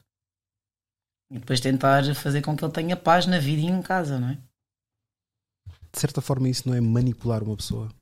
[1.30, 4.30] E depois tentar fazer com que ele tenha paz na vida e em casa, não
[4.30, 4.40] é?
[5.94, 7.94] De certa forma, isso não é manipular uma pessoa.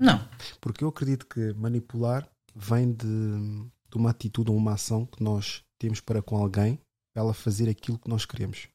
[0.00, 0.28] Não.
[0.60, 5.62] Porque eu acredito que manipular vem de, de uma atitude ou uma ação que nós
[5.78, 6.80] temos para com alguém
[7.14, 8.66] para ela fazer aquilo que nós queremos.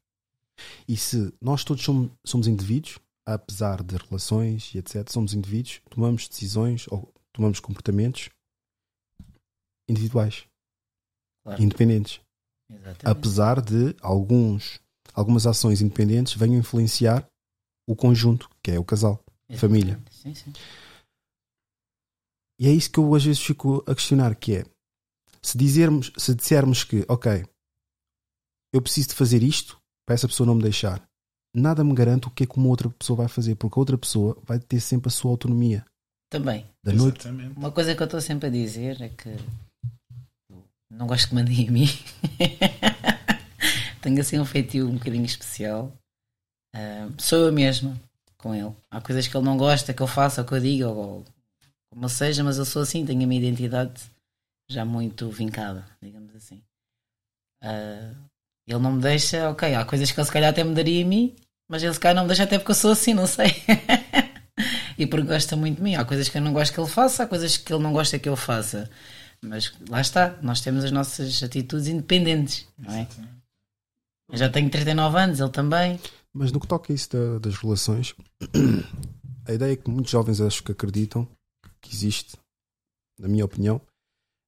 [0.87, 2.97] E se nós todos somos, somos indivíduos,
[3.33, 8.29] apesar de relações e etc., somos indivíduos, tomamos decisões ou tomamos comportamentos
[9.87, 10.45] individuais,
[11.43, 11.61] Claro.
[11.61, 12.21] independentes.
[12.69, 13.07] Exatamente.
[13.07, 14.79] Apesar de alguns,
[15.13, 17.27] algumas ações independentes venham influenciar
[17.87, 19.99] o conjunto, que é o casal, a família.
[20.11, 20.53] Sim, sim.
[22.59, 24.65] E é isso que eu às vezes fico a questionar, que é
[25.41, 27.45] se dizermos, se dissermos que, ok,
[28.73, 31.08] eu preciso de fazer isto para essa pessoa não me deixar,
[31.53, 33.97] nada me garante o que é que uma outra pessoa vai fazer, porque a outra
[33.97, 35.85] pessoa vai ter sempre a sua autonomia.
[36.29, 36.65] Também.
[36.83, 37.27] Da noite.
[37.55, 39.35] Uma coisa que eu estou sempre a dizer é que
[40.89, 41.87] não gosto que mandem em mim.
[44.01, 45.91] Tenho assim um feitio um bocadinho especial.
[46.73, 47.99] Ah, sou eu mesma
[48.37, 48.73] com ele.
[48.89, 51.25] Há coisas que ele não gosta que eu faça, ou que eu diga, ou
[51.91, 54.09] como seja, mas eu sou assim, tenho a minha identidade
[54.69, 56.61] já muito vincada, digamos assim.
[57.61, 58.13] Ah,
[58.69, 61.07] Ele não me deixa, ok, há coisas que ele se calhar até me daria a
[61.07, 61.35] mim,
[61.67, 63.47] mas ele se calhar não me deixa até porque eu sou assim, não sei.
[64.97, 65.95] e porque gosta muito de mim.
[65.95, 68.19] Há coisas que eu não gosto que ele faça, há coisas que ele não gosta
[68.19, 68.89] que eu faça.
[69.41, 73.07] Mas lá está, nós temos as nossas atitudes independentes, não é?
[74.31, 75.99] Eu já tenho 39 anos, ele também.
[76.31, 78.13] Mas no que toca a isso da- das relações,
[79.47, 81.27] a ideia que muitos jovens acho que acreditam
[81.81, 82.37] que existe,
[83.17, 83.81] na minha opinião,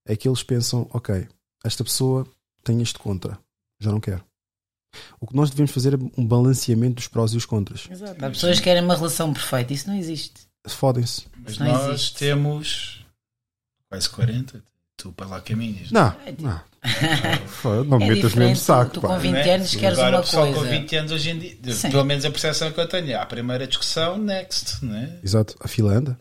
[0.06, 1.27] é que eles pensam: ok,
[1.64, 2.27] esta pessoa
[2.64, 3.39] tem este contra,
[3.84, 4.24] já não quero.
[5.20, 7.88] O que nós devemos fazer é um balanceamento dos prós e os contras.
[7.90, 8.24] Exato.
[8.26, 10.41] Há pessoas que querem uma relação perfeita, isso não existe.
[10.68, 11.24] Fodem-se.
[11.44, 12.18] Mas Não nós existe.
[12.20, 13.06] temos
[13.90, 14.64] quase 40.
[14.98, 15.90] Tu para lá caminhas.
[15.91, 16.62] Não, não.
[17.48, 18.91] Foda, não É metas mesmo saco.
[18.95, 19.08] tu pá.
[19.10, 19.53] com 20 Não é?
[19.56, 20.70] anos queres Agora, uma o pessoal com coisa.
[20.70, 21.90] 20 anos hoje em dia, Sim.
[21.90, 25.20] pelo menos a percepção que eu tenho, a primeira discussão, next, não é?
[25.24, 26.18] Exato, a fila anda.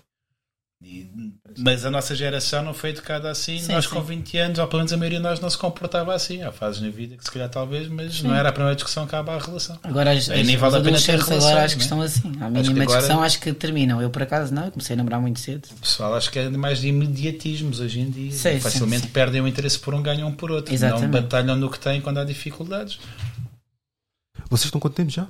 [1.59, 3.59] Mas a nossa geração não foi educada assim.
[3.59, 3.91] Sim, nós sim.
[3.91, 6.43] com 20 anos, ou pelo menos a maioria de nós não se comportava assim.
[6.43, 8.29] Há fases na vida que se calhar talvez, mas Sim.
[8.29, 9.79] não era a primeira discussão que acaba a relação.
[9.83, 11.37] Agora as, Aí as, nem vale a pena ter relação.
[11.37, 12.07] agora acho que não é?
[12.07, 12.41] estão assim.
[12.41, 14.01] A Acho mínima que agora- discussão acho que terminam.
[14.01, 15.69] Eu por acaso não, eu comecei a namorar muito cedo.
[15.71, 18.33] O pessoal acho que é mais de imediatismos hoje em dia.
[18.33, 19.13] Sim, Facilmente sim.
[19.13, 20.73] perdem o interesse por um, ganham por outro.
[20.73, 21.05] Exatamente.
[21.13, 22.99] Não batalham no que têm quando há dificuldades.
[24.49, 25.29] Vocês estão quanto tempo já?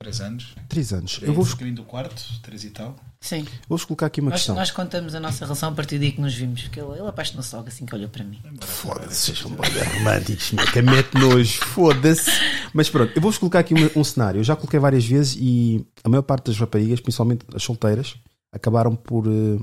[0.00, 0.54] Três anos.
[0.68, 1.12] Três anos.
[1.16, 2.96] Três, Eu vou, do quarto, três e tal.
[3.22, 3.46] Sim.
[3.68, 4.54] vou-vos colocar aqui uma Nós, questão.
[4.56, 6.62] nós contamos a nossa relação a partir do dia que nos vimos.
[6.62, 8.40] Porque ele, ele apaixonou-se logo assim que olhou para mim.
[8.60, 12.30] Foda-se, são bem românticos, que mete nojo, foda-se.
[12.72, 14.40] Mas pronto, eu vou-vos colocar aqui um, um cenário.
[14.40, 18.16] Eu já coloquei várias vezes e a maior parte das raparigas, principalmente as solteiras,
[18.52, 19.58] acabaram por eh,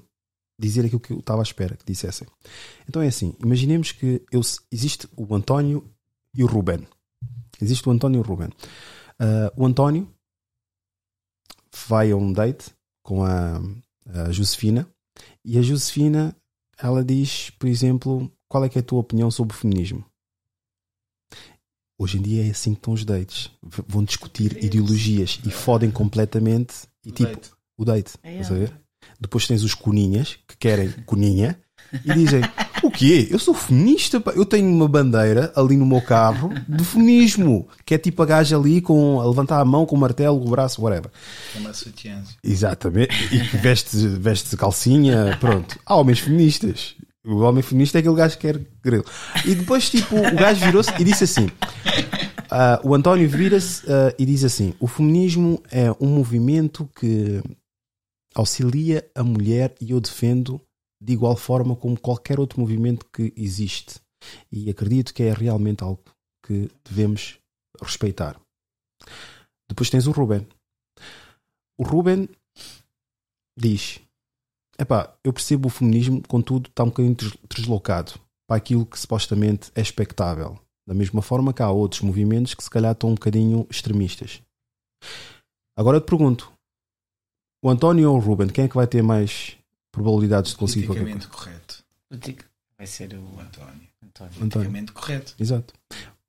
[0.60, 2.28] dizer aquilo que eu estava à espera que dissessem.
[2.88, 5.84] Então é assim: imaginemos que eu, existe o António
[6.34, 6.88] e o Ruben.
[7.60, 8.50] Existe o António e o Ruben.
[9.20, 10.08] Ah, o António
[11.88, 12.77] vai a um date
[13.08, 13.62] com a,
[14.06, 14.86] a Josefina
[15.44, 16.36] e a Josefina
[16.78, 20.04] ela diz, por exemplo, qual é que é a tua opinião sobre o feminismo?
[21.98, 23.50] Hoje em dia é assim que estão os dates.
[23.88, 27.52] Vão discutir ideologias e fodem completamente e tipo date.
[27.78, 28.14] o date.
[28.22, 28.42] É?
[29.18, 31.58] Depois tens os coninhas que querem coninha
[32.04, 32.42] e dizem:
[32.84, 33.28] O quê?
[33.30, 37.98] Eu sou feminista, eu tenho uma bandeira ali no meu carro de feminismo, que é
[37.98, 41.12] tipo a gaja ali com, a levantar a mão com o martelo, o braço, whatever.
[41.54, 42.38] Chama sutiãs.
[42.44, 43.14] Exatamente.
[43.34, 45.80] E veste, veste calcinha, pronto.
[45.86, 46.96] Há homens feministas.
[47.26, 49.04] O homem feminista é aquele gajo que quer grilo.
[49.46, 51.50] E depois, tipo, o gajo virou-se e disse assim:
[52.50, 57.42] ah, o António vira-se ah, e diz assim: o feminismo é um movimento que
[58.34, 60.62] auxilia a mulher e eu defendo
[61.02, 64.00] de igual forma como qualquer outro movimento que existe.
[64.52, 66.04] E acredito que é realmente algo
[66.46, 67.40] que devemos
[67.82, 68.40] respeitar.
[69.70, 70.48] Depois tens o Ruben.
[71.78, 72.28] O Ruben
[73.58, 74.02] diz:
[74.80, 78.14] Epá, eu percebo o feminismo, contudo, está um bocadinho des- deslocado
[78.48, 80.60] para aquilo que supostamente é expectável.
[80.88, 84.42] Da mesma forma que há outros movimentos que se calhar estão um bocadinho extremistas.
[85.78, 86.52] Agora eu te pergunto:
[87.64, 89.58] o António ou o Ruben, quem é que vai ter mais
[89.98, 91.28] probabilidades de conseguir qualquer coisa?
[91.28, 91.84] Correto.
[92.78, 93.88] Vai ser o António.
[94.04, 94.44] António.
[94.44, 94.94] António.
[94.94, 95.34] Correto.
[95.40, 95.74] Exato.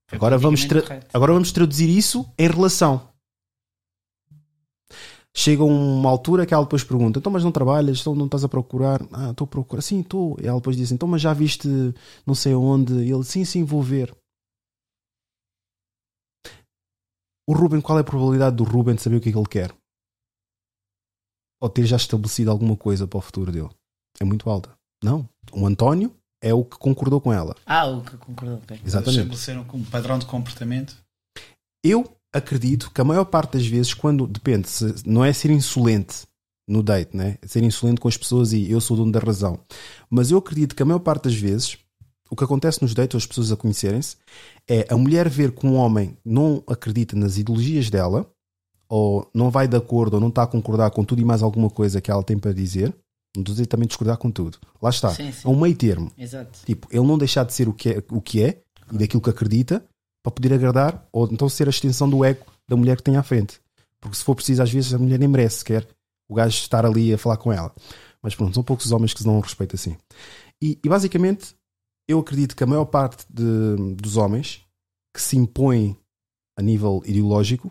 [0.08, 1.06] Foi Agora vamos, correto.
[1.12, 3.06] agora vamos traduzir isso em relação.
[5.36, 8.00] Chega uma altura que ela depois pergunta: então, mas não trabalhas?
[8.00, 9.02] Então, não estás a procurar?
[9.12, 9.82] Ah, estou a procurar.
[9.82, 10.38] Sim, estou.
[10.42, 11.68] E ela depois diz: então, mas já viste
[12.26, 12.94] não sei onde?
[12.94, 14.16] E ele: sim, sim, vou ver.
[17.46, 19.46] O Ruben, qual é a probabilidade do Ruben de saber o que é que ele
[19.46, 19.74] quer?
[21.60, 23.70] Ou ter já estabelecido alguma coisa para o futuro dele?
[24.20, 24.70] É muito alta.
[25.02, 25.28] Não.
[25.52, 27.56] O António é o que concordou com ela.
[27.66, 28.58] Ah, o que concordou.
[28.58, 28.80] ok.
[28.84, 29.18] Exatamente.
[29.18, 30.96] Estabeleceram um padrão de comportamento.
[31.84, 36.26] Eu acredito que a maior parte das vezes, quando depende, se, não é ser insolente
[36.68, 37.38] no date, né?
[37.46, 39.58] Ser insolente com as pessoas e eu sou o dono da razão.
[40.10, 41.78] Mas eu acredito que a maior parte das vezes,
[42.30, 44.16] o que acontece nos dates, ou as pessoas a conhecerem-se,
[44.68, 48.30] é a mulher ver que um homem não acredita nas ideologias dela,
[48.88, 51.68] ou não vai de acordo, ou não está a concordar com tudo e mais alguma
[51.68, 52.94] coisa que ela tem para dizer.
[53.36, 54.58] Não estou a dizer também discordar com tudo.
[54.80, 55.10] Lá está.
[55.10, 55.46] Sim, sim.
[55.46, 56.10] É um meio termo.
[56.16, 56.60] Exato.
[56.64, 58.62] Tipo, ele não deixar de ser o que é, o que é
[58.92, 59.84] e daquilo que acredita
[60.22, 63.22] para poder agradar ou então ser a extensão do ego da mulher que tem à
[63.22, 63.60] frente.
[64.00, 65.86] Porque se for preciso, às vezes a mulher nem merece sequer
[66.28, 67.72] o gajo estar ali a falar com ela.
[68.22, 69.96] Mas pronto, são poucos os homens que se dão respeito assim.
[70.60, 71.54] E, e basicamente,
[72.08, 74.62] eu acredito que a maior parte de- dos homens
[75.14, 75.96] que se impõem
[76.58, 77.70] a nível ideológico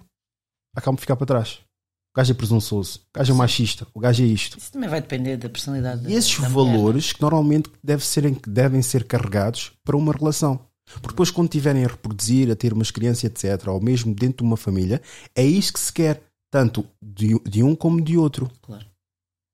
[0.78, 1.60] acabam por ficar para trás.
[2.14, 4.58] O gajo é presunçoso, o gajo é machista, o gajo é isto.
[4.58, 6.74] Isso também vai depender da personalidade da- E esses da mulher.
[6.78, 10.60] valores que normalmente deve serem, devem ser carregados para uma relação.
[10.94, 14.44] Porque depois, quando tiverem a reproduzir, a ter umas crianças, etc., ou mesmo dentro de
[14.44, 15.02] uma família,
[15.36, 18.50] é isso que se quer, tanto de, de um como de outro.
[18.62, 18.86] Claro.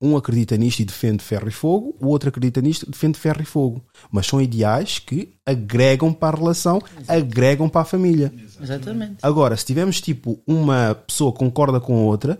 [0.04, 3.40] Um acredita nisto e defende ferro e fogo, o outro acredita nisto e defende ferro
[3.40, 3.82] e fogo.
[4.10, 6.78] Mas são ideais que agregam para a relação,
[7.08, 8.30] agregam para a família.
[8.60, 9.16] Exatamente.
[9.22, 12.38] Agora, se tivermos tipo uma pessoa que concorda com a outra,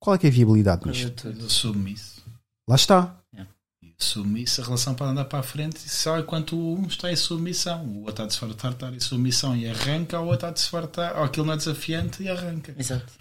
[0.00, 1.30] qual é que é a viabilidade nisto?
[1.30, 2.24] Do submisso.
[2.68, 3.16] Lá está.
[3.96, 7.84] Submisso, a relação pode andar para a frente só enquanto um está em submissão.
[7.86, 10.60] O outro está a se fartar, está em submissão e arranca, ou o outro está
[10.60, 12.74] a se fartar, ou aquilo não é desafiante e arranca.
[12.76, 13.12] Exato.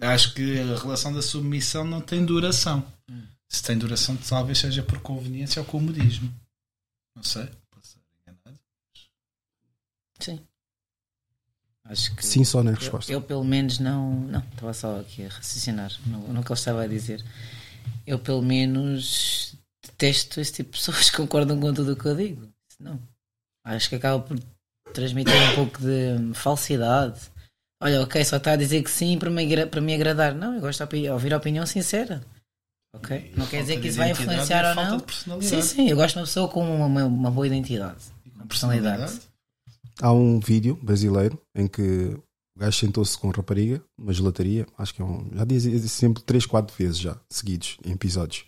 [0.00, 2.84] Acho que a relação da submissão não tem duração.
[3.10, 3.22] Hum.
[3.52, 6.32] Se tem duração, talvez seja por conveniência ou comodismo.
[7.16, 7.50] Não sei.
[7.68, 8.60] Posso ser enganado.
[10.20, 10.40] Sim.
[11.84, 13.10] Acho que Sim, só na eu- resposta.
[13.12, 14.12] Eu, pelo menos não.
[14.20, 17.24] Não, estava só aqui a raciocinar no, no que ele estava a dizer.
[18.06, 22.14] Eu pelo menos detesto esse tipo de pessoas que concordam com tudo o que eu
[22.16, 22.48] digo.
[22.78, 23.00] Não.
[23.64, 24.38] Acho que acaba por
[24.94, 27.20] transmitir um pouco de falsidade.
[27.82, 30.34] Olha, ok, só está a dizer que sim para me, para me agradar.
[30.36, 32.22] Não, eu gosto de ouvir a opinião sincera.
[32.94, 33.32] Ok?
[33.36, 35.40] Não quer dizer que isso vai influenciar e ou não.
[35.40, 37.98] Sim, sim, eu gosto de uma pessoa com uma, uma, boa identidade.
[38.34, 39.20] Uma personalidade.
[40.00, 42.16] Há um vídeo brasileiro em que
[42.56, 45.28] o gajo sentou-se com rapariga, uma gelataria, acho que é um.
[45.32, 48.44] Já diz esse exemplo 3, 4 vezes já, seguidos, em episódios.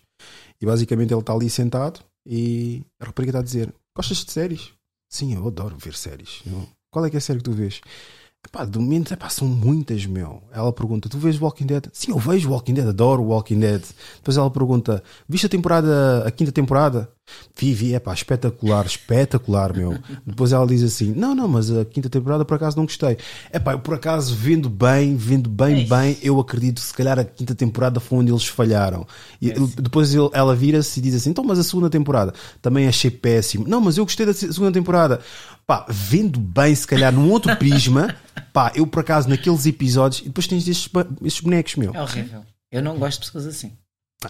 [0.61, 4.73] E basicamente ele está ali sentado e a rapariga está a dizer: Gostas de séries?
[5.09, 6.41] Sim, eu adoro ver séries.
[6.45, 7.81] Eu, Qual é que é a série que tu vês?
[8.45, 10.43] Epá, de momento, epá, são muitas, meu.
[10.51, 11.87] Ela pergunta: Tu vês Walking Dead?
[11.93, 13.81] Sim, eu vejo Walking Dead, adoro Walking Dead.
[14.17, 17.09] Depois ela pergunta: Viste a temporada, a quinta temporada?
[17.55, 19.97] Vi, vi, epá, espetacular, espetacular, meu.
[20.25, 23.17] Depois ela diz assim: Não, não, mas a quinta temporada por acaso não gostei.
[23.53, 27.23] Epá, eu por acaso vendo bem, vendo bem, bem, eu acredito que se calhar a
[27.23, 29.07] quinta temporada foi onde eles falharam.
[29.41, 32.87] E ele- depois ele- ela vira-se e diz assim: Então, mas a segunda temporada também
[32.87, 33.65] achei péssimo.
[33.67, 35.21] Não, mas eu gostei da se- segunda temporada.
[35.65, 38.13] Pá, vendo bem, se calhar num outro prisma,
[38.51, 40.89] pá, eu por acaso naqueles episódios, e depois tens estes,
[41.23, 41.93] estes bonecos, meu.
[41.95, 42.41] É horrível.
[42.69, 43.71] Eu não gosto de pessoas assim.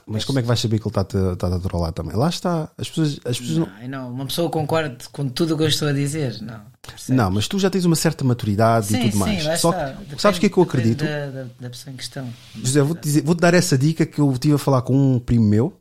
[0.06, 2.16] Mas como é que vais saber que ele está-te está a trollar também?
[2.16, 2.72] Lá está.
[2.78, 3.70] As pessoas, as pessoas não...
[3.76, 6.42] Ai, não, uma pessoa concorda com tudo o que eu estou a dizer.
[6.42, 6.62] Não.
[7.10, 9.60] Não, mas tu já tens uma certa maturidade Sim, e tudo sim, mais.
[9.60, 11.06] Só que, Depende- sabes o que é que eu acredito?
[11.06, 12.34] Da, da, da pessoa em questão.
[12.56, 15.78] José, vou-te vou-te dar essa dica que eu estive a falar com um primo meu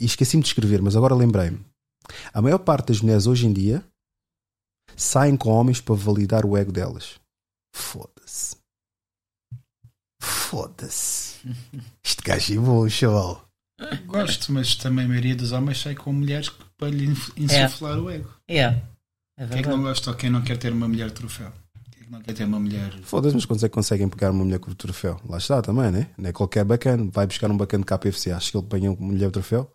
[0.00, 1.60] e esqueci-me de escrever, mas agora lembrei-me.
[2.32, 3.84] A maior parte das mulheres hoje em dia
[4.96, 7.20] saem com homens para validar o ego delas.
[7.74, 8.56] Foda-se.
[10.20, 11.31] Foda-se.
[12.04, 13.48] Este gajo é bom, chaval.
[14.06, 18.08] Gosto, mas também a maioria dos homens sai com mulheres para lhe inf- insuflar o
[18.10, 18.28] ego.
[18.46, 18.80] É.
[19.36, 21.50] É Quem é que não gosta ou quem não quer ter uma mulher troféu?
[21.90, 22.92] Quem é que não quer ter uma mulher.
[23.02, 25.20] Foda-se, mas quando é que conseguem pegar uma mulher com o troféu?
[25.28, 26.08] Lá está também, né?
[26.16, 27.08] Não é qualquer bacana.
[27.12, 29.70] Vai buscar um bacana de KPFC, acho que ele apanha uma mulher troféu.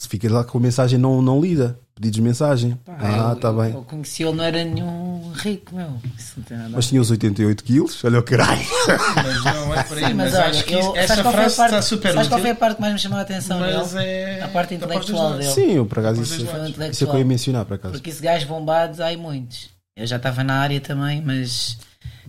[0.00, 2.78] Se fica lá com a mensagem não, não lida, pedidos de mensagem.
[2.88, 3.74] ah, eu, está bem.
[3.74, 5.90] Eu conheci ele, não era nenhum rico, meu.
[6.16, 8.62] Isso não tem nada a Mas tinha os 88 quilos, olha o caralho.
[9.14, 10.04] Mas não é por aí.
[10.08, 12.50] Sim, mas olha, acho que eu- essa a frase parte- está super sabes qual foi
[12.50, 14.06] a parte que mais me chamou a atenção Mas nele?
[14.08, 15.52] é A parte intelectual dele.
[15.52, 17.92] Sim, eu por acaso isso, isso é que eu ia mencionar por acaso.
[17.92, 19.68] Porque esses gajos bombados, há muitos.
[19.94, 21.76] Eu já estava na área também, mas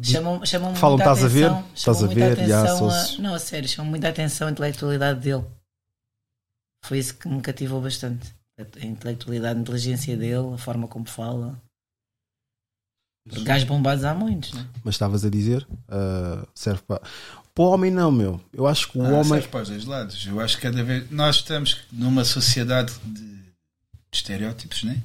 [0.04, 1.46] chamam, chamam Falam, estás a ver?
[1.46, 1.64] atenção.
[1.74, 2.36] Estás chamam a ver?
[2.50, 3.22] Já, atenção a- sou-se.
[3.22, 5.44] Não, a sério, chamam muita atenção a intelectualidade dele.
[6.84, 8.34] Foi isso que me cativou bastante.
[8.60, 11.60] A intelectualidade, a inteligência dele, a forma como fala.
[13.28, 14.68] Porque gajos bombados há muitos, né?
[14.84, 17.02] Mas estavas a dizer, ah, serve para.
[17.54, 18.40] Para o homem, não, meu.
[18.54, 19.26] Eu acho que o Ah, homem.
[19.26, 20.26] serve para os dois lados.
[20.26, 21.10] Eu acho que cada vez.
[21.12, 23.44] Nós estamos numa sociedade de, de
[24.14, 25.02] estereótipos, né?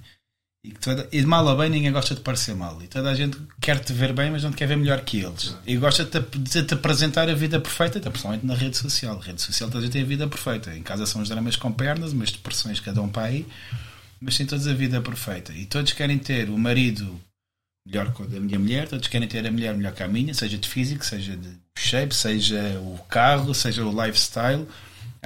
[0.66, 2.82] E, que toda, e de mal ou bem ninguém gosta de parecer mal.
[2.82, 5.20] E toda a gente quer te ver bem, mas não te quer ver melhor que
[5.20, 5.56] eles.
[5.64, 9.16] E gosta de te, apresentar a vida perfeita, até principalmente na rede social.
[9.16, 10.74] A rede social toda a gente tem a vida perfeita.
[10.74, 13.46] Em casa são os dramas com pernas, umas depressões cada um para aí,
[14.20, 15.52] mas têm todos a vida perfeita.
[15.52, 17.20] E todos querem ter o marido
[17.86, 20.34] melhor que o da minha mulher, todos querem ter a mulher melhor que a minha,
[20.34, 21.48] seja de físico, seja de
[21.78, 24.66] shape, seja o carro, seja o lifestyle.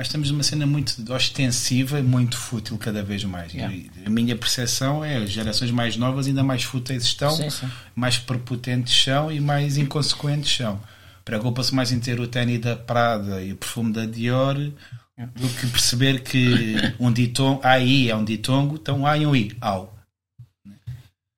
[0.01, 3.53] Acho que estamos numa cena muito ostensiva e muito fútil cada vez mais.
[3.53, 3.77] Yeah.
[4.07, 7.71] A minha percepção é as gerações mais novas ainda mais fúteis estão, Sim, sim.
[7.95, 10.81] mais prepotentes são e mais inconsequentes são.
[11.23, 15.67] Preocupa-se mais em ter o ténis da Prada e o perfume da Dior do que
[15.67, 19.55] perceber que um ditongo, aí é um ditongo, então há e um i.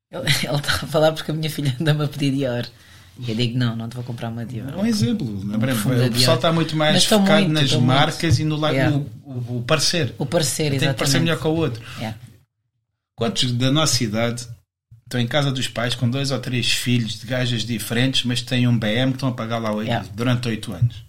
[0.08, 2.64] Ele ele está a falar porque a minha filha anda-me a pedir Dior.
[3.18, 4.74] E eu digo: não, não te vou comprar uma Dior.
[4.76, 5.26] Um exemplo.
[5.44, 5.56] da
[6.06, 7.94] o pessoal está muito mais focado muito, nas estão muito.
[7.94, 8.96] marcas e no, lado Yeah.
[9.24, 10.14] o, o parecer.
[10.18, 11.82] O parecer, Tem que parecer melhor que o outro.
[11.98, 12.18] Yeah.
[13.14, 14.46] Quantos da nossa idade
[15.04, 18.66] estão em casa dos pais com dois ou três filhos de gajas diferentes, mas têm
[18.66, 20.08] um BM que estão a pagar lá oito- Yeah.
[20.14, 21.04] durante 8 anos?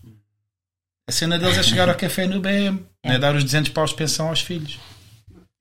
[1.08, 3.90] A cena deles é chegar ao café no BM, não é dar os 200 paus
[3.92, 4.80] de pensão aos filhos.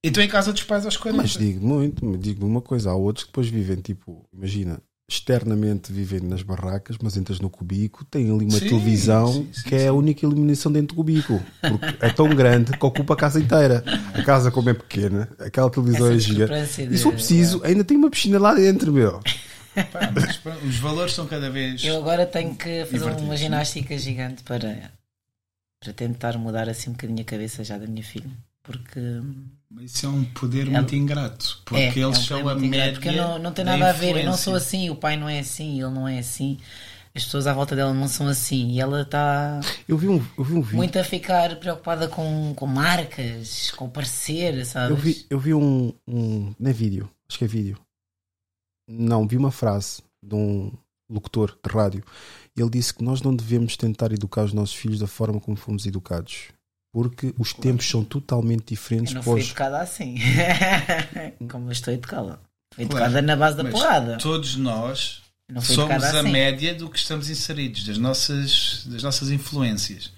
[0.05, 1.23] E estão em casa dos pais aos 40.
[1.23, 4.81] Mas digo muito, digo uma coisa, há outros que depois vivem, tipo, imagina,
[5.12, 9.68] externamente vivendo nas barracas, mas entras no cubículo, tem ali uma Sim, televisão sim, sim,
[9.68, 11.43] que é a única iluminação dentro do cubículo.
[11.60, 13.84] Porque é tão grande que ocupa a casa inteira.
[14.14, 16.82] A casa, como é pequena, aquela televisão Essa é gigante.
[16.82, 19.20] E se for preciso, ainda tem uma piscina lá dentro, meu.
[19.90, 21.84] Pá, mas pronto, os valores são cada vez.
[21.84, 23.36] Eu agora tenho que fazer uma né?
[23.36, 24.93] ginástica gigante para,
[25.82, 28.30] para tentar mudar assim um bocadinho a cabeça já da minha filha.
[28.62, 29.01] Porque
[29.80, 31.60] Isso é um poder Ela- muito ingrato.
[31.64, 32.92] Porque é, eles é um são a média.
[32.92, 35.28] Porque não, não tem da nada a ver, eu não sou assim, o pai não
[35.28, 36.58] é assim, ele não é assim,
[37.14, 40.44] as pessoas à volta dela não são assim e ela está Eu vi um, eu
[40.44, 40.76] vi um vídeo.
[40.76, 44.90] muito a ficar preocupada com, com marcas, com parecer, sabes?
[44.90, 46.54] Eu vi, eu vi um, um.
[46.58, 47.78] Não é vídeo, acho que é vídeo.
[48.88, 50.72] Não, vi uma frase de um
[51.10, 52.04] locutor de rádio.
[52.56, 55.86] Ele disse que nós não devemos tentar educar os nossos filhos da forma como fomos
[55.86, 56.48] educados.
[56.93, 60.16] Porque os tempos são totalmente diferentes Eu não fui educada assim,
[61.51, 62.39] como eu estou educada.
[62.74, 64.19] Fui Claro, educada na base da mas porrada.
[64.19, 65.23] Todos nós
[65.60, 66.31] somos educada a assim.
[66.31, 70.12] média do que estamos inseridos, das nossas, das nossas influências.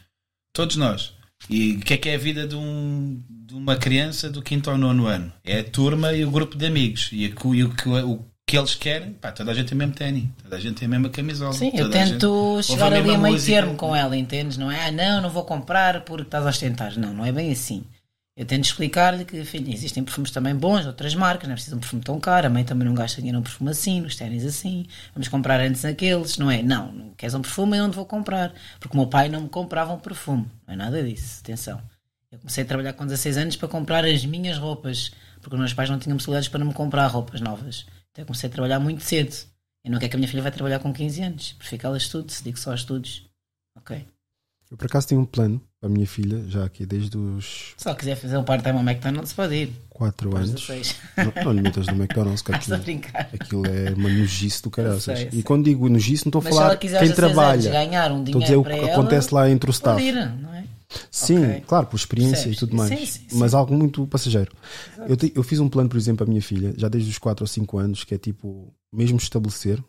[0.52, 1.14] Todos nós.
[1.48, 4.70] E o que é que é a vida de, um, de uma criança do quinto
[4.70, 5.32] ao nono ano?
[5.44, 7.10] É a turma e o grupo de amigos.
[7.12, 9.78] E, a e o, que, o que eles querem, pá, toda a gente tem o
[9.78, 11.52] mesmo ténis, toda a gente tem a mesma camisola.
[11.52, 13.52] Sim, eu a gente tento ouve chegar ali mesma a meio música.
[13.52, 14.56] termo com ela, entendes?
[14.56, 14.86] Não é?
[14.86, 16.96] Ah, não, não vou comprar porque estás a ostentar.
[16.98, 17.84] Não, não é bem assim.
[18.36, 21.78] Eu tento explicar-lhe que, filho, existem perfumes também bons, outras marcas, não é preciso um
[21.78, 24.86] perfume tão caro, a mãe também não gasta dinheiro num perfume assim, nos ténis assim,
[25.14, 26.60] vamos comprar antes aqueles, não é?
[26.60, 29.42] Não, não queres um perfume, eu não te vou comprar, porque o meu pai não
[29.42, 31.80] me comprava um perfume, não é nada disso, atenção.
[32.32, 35.72] Eu comecei a trabalhar com 16 anos para comprar as minhas roupas, porque os meus
[35.72, 37.86] pais não tinham possibilidades para me comprar roupas novas.
[38.16, 39.34] Eu comecei a trabalhar muito cedo.
[39.84, 41.96] Eu não quero que a minha filha vai trabalhar com 15 anos, prefiro que ela
[41.96, 43.28] estude, se digo só estudos.
[43.76, 44.04] Ok.
[44.70, 47.86] Eu por acaso tenho um plano para a minha filha, já aqui desde os Se
[47.86, 49.72] ela quiser fazer um part-time ao McDonald's, pode ir.
[49.90, 50.66] 4 Aos anos.
[50.66, 50.96] 16.
[51.18, 52.76] Não, não lhe metas no McDonald's, que a aquilo,
[53.32, 54.98] aquilo é uma nojice do eu
[55.32, 57.52] E quando digo nojice, não estou a falar quem aos 16 trabalha.
[57.52, 60.02] anos ganhar um estou a dizer o que acontece lá entre o staff.
[60.02, 60.64] Ir, não é?
[61.10, 61.60] Sim, Ok.
[61.66, 62.56] claro, por experiência Percebes?
[62.56, 62.88] e tudo mais.
[62.98, 63.38] Sim, sim, sim.
[63.38, 64.52] Mas algo muito passageiro.
[65.08, 67.42] Eu, te- eu fiz um plano, por exemplo, à minha filha, já desde os 4
[67.44, 69.82] ou 5 anos, que é tipo, mesmo estabelecer.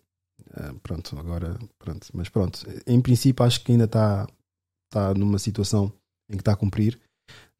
[0.53, 2.65] ah, pronto, agora, pronto, mas pronto.
[2.87, 4.27] Em princípio, acho que ainda está
[4.91, 5.91] está numa situação
[6.29, 6.99] em que está a cumprir.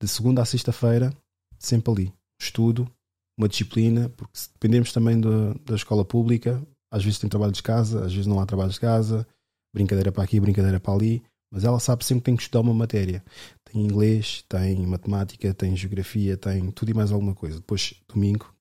[0.02, 1.12] De segunda a sexta-feira,
[1.60, 2.14] sempre ali.
[2.40, 2.90] Estudo,
[3.38, 6.62] uma disciplina, porque se dependermos também da, da escola pública,
[6.92, 9.28] às vezes tem trabalho de casa, às vezes não há trabalho de casa,
[9.74, 11.24] brincadeira para aqui, brincadeira para ali,
[11.56, 13.24] mas ela sabe sempre que tem que estudar uma matéria.
[13.64, 17.56] Tem inglês, tem matemática, tem geografia, tem tudo e mais alguma coisa.
[17.58, 18.54] Depois, domingo,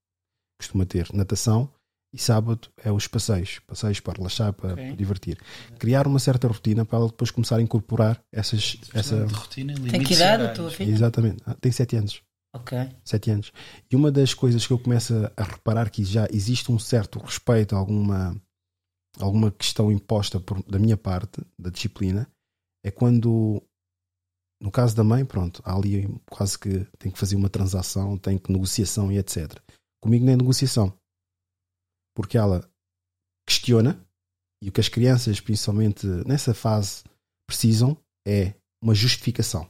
[0.60, 1.68] costuma ter natação
[2.14, 3.58] e sábado é os passeios.
[3.66, 4.86] Passeios para relaxar, para, Ok.
[4.86, 5.38] para divertir.
[5.78, 8.76] Criar uma certa rotina para ela depois começar a incorporar essas.
[8.94, 9.26] Essa...
[9.26, 10.90] de rotina e Tem que idade a tua filha?
[10.92, 11.42] Exatamente.
[11.44, 12.22] Ah, Tem 7 anos.
[12.56, 12.78] Ok.
[13.04, 13.50] Sete anos.
[13.90, 17.74] E uma das coisas que eu começo a- reparar que já existe um certo respeito
[17.74, 18.40] a alguma,
[19.18, 22.28] alguma questão imposta por- da minha parte, da disciplina,
[22.84, 23.62] é quando,
[24.60, 28.38] no caso da mãe, pronto, há ali quase que tem que fazer uma transação, tem
[28.38, 29.58] que negociação e etc.
[30.00, 30.96] Comigo nem negociação.
[32.14, 32.70] Porque ela
[33.48, 34.06] questiona
[34.62, 37.02] e o que as crianças, principalmente nessa fase,
[37.46, 37.96] precisam
[38.26, 39.68] é uma justificação.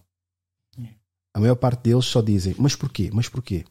[1.36, 3.10] A maior parte deles só dizem, mas porquê?
[3.12, 3.64] Mas porquê?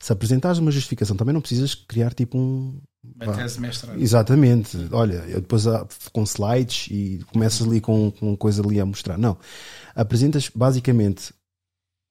[0.00, 2.80] Se apresentares uma justificação, também não precisas criar tipo um.
[3.04, 3.36] Uma vá.
[3.36, 3.60] tese.
[3.98, 4.76] Exatamente.
[4.92, 9.18] Olha, eu depois ah, com slides e começas ali com, com coisa ali a mostrar.
[9.18, 9.36] Não.
[9.94, 11.34] Apresentas basicamente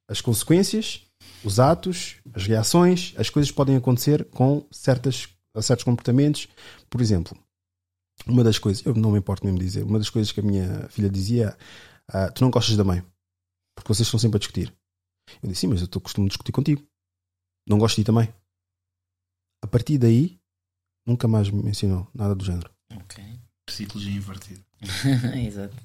[0.10, 1.02] as consequências,
[1.44, 5.30] os atos, as reações, as coisas que podem acontecer com certas,
[5.62, 6.50] certos comportamentos.
[6.90, 7.38] Por exemplo,
[8.28, 10.90] uma das coisas, eu não me importo mesmo dizer, uma das coisas que a minha
[10.90, 11.58] filha dizia,
[12.10, 13.02] ah, tu não gostas da mãe,
[13.76, 14.74] porque vocês estão sempre a discutir.
[15.42, 16.86] Eu disse, sim, mas eu estou costumo discutir contigo.
[17.68, 18.28] Não gosto de ti também.
[19.64, 20.41] A partir daí,
[21.06, 22.70] nunca mais me ensinou nada do género.
[22.96, 23.24] Ok.
[23.66, 24.62] Psicologia invertida.
[25.38, 25.76] Exato.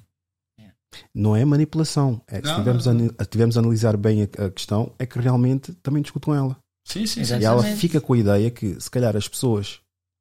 [1.13, 2.21] Não é manipulação.
[2.27, 5.19] É, se Não, tivermos, não, a, tivermos a analisar bem a, a questão, é que
[5.19, 6.57] realmente também discuto com ela.
[6.85, 7.33] Sim, sim, E sim.
[7.33, 7.79] ela Exatamente.
[7.79, 9.79] fica com a ideia que, se calhar, as pessoas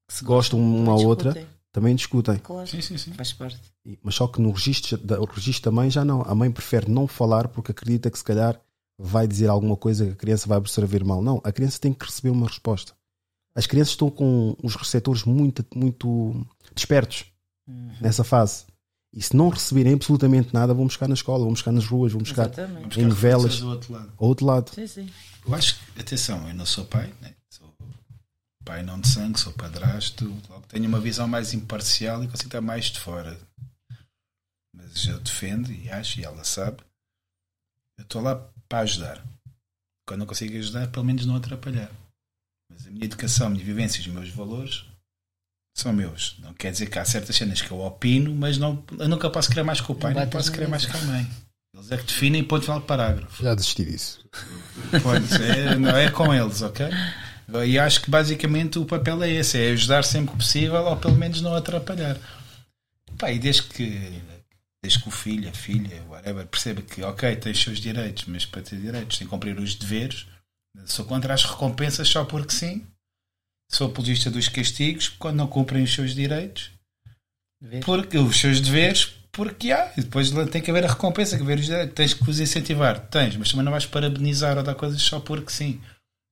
[0.09, 2.39] que gostam uma à outra também discutem.
[2.39, 2.67] Claro.
[2.67, 3.13] Sim, sim, sim.
[3.13, 3.61] Faz parte.
[3.87, 6.23] E- Mas só que no registro da, o registro da mãe já não.
[6.23, 8.61] A mãe prefere não falar porque acredita que se calhar
[8.99, 11.23] vai dizer alguma coisa que a criança vai absorver mal.
[11.23, 12.93] Não, a criança tem que receber uma resposta.
[13.57, 17.25] As crianças estão com os receptores muito, muito despertos
[17.67, 17.97] Uhum.
[18.01, 18.65] nessa fase.
[19.13, 22.21] E se não receberem absolutamente nada, vão buscar na escola, vão buscar nas ruas, vão
[22.21, 22.85] buscar Exatamente.
[22.85, 23.61] Em buscar novelas.
[23.61, 24.13] do outro lado.
[24.19, 24.71] Ao outro lado.
[24.75, 25.11] Sim, sim.
[25.45, 27.35] Eu acho que, atenção, eu não sou pai, né?
[27.51, 27.73] sou
[28.65, 32.61] pai não de sangue, sou padrasto, logo tenho uma visão mais imparcial e consigo estar
[32.61, 33.37] mais de fora.
[34.75, 36.79] Mas eu defendo e acho, e ela sabe,
[37.99, 38.37] eu estou lá
[38.69, 39.25] para ajudar.
[40.07, 41.91] Quando não consigo ajudar, pelo menos não atrapalhar.
[42.77, 44.85] Mas a minha educação, a minha vivência e os meus valores
[45.75, 46.37] são meus.
[46.41, 49.49] Não quer dizer que há certas cenas que eu opino, mas não, eu nunca posso
[49.49, 51.27] querer mais que o pai, Não posso querer mais que a mãe.
[51.75, 53.43] Eles é que definem ponto final de parágrafo.
[53.43, 54.25] Já desisti disso.
[55.03, 56.87] Pode ser, não é com eles, ok?
[57.67, 61.17] E acho que basicamente o papel é esse: é ajudar sempre que possível ou pelo
[61.17, 62.19] menos não atrapalhar.
[63.19, 64.23] Pá, e desde que,
[64.83, 68.45] desde que o filho, a filha, whatever, perceba que, ok, tem os seus direitos, mas
[68.45, 70.27] para ter direitos tem que cumprir os deveres.
[70.85, 72.87] Sou contra as recompensas só porque sim.
[73.71, 76.71] Sou apologista dos castigos quando não cumprem os seus direitos.
[77.85, 79.93] Porque os seus deveres, porque há.
[79.97, 81.95] E depois tem que haver a recompensa, que haver os direitos.
[81.95, 83.01] Tens que os incentivar.
[83.09, 85.81] Tens, mas também não vais parabenizar ou dar coisas só porque sim.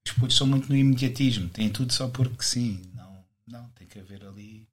[0.07, 1.49] Os putos são muito no imediatismo.
[1.49, 2.83] Têm tudo só porque sim.
[2.95, 3.69] Não, não.
[3.71, 4.69] Tem que haver ali.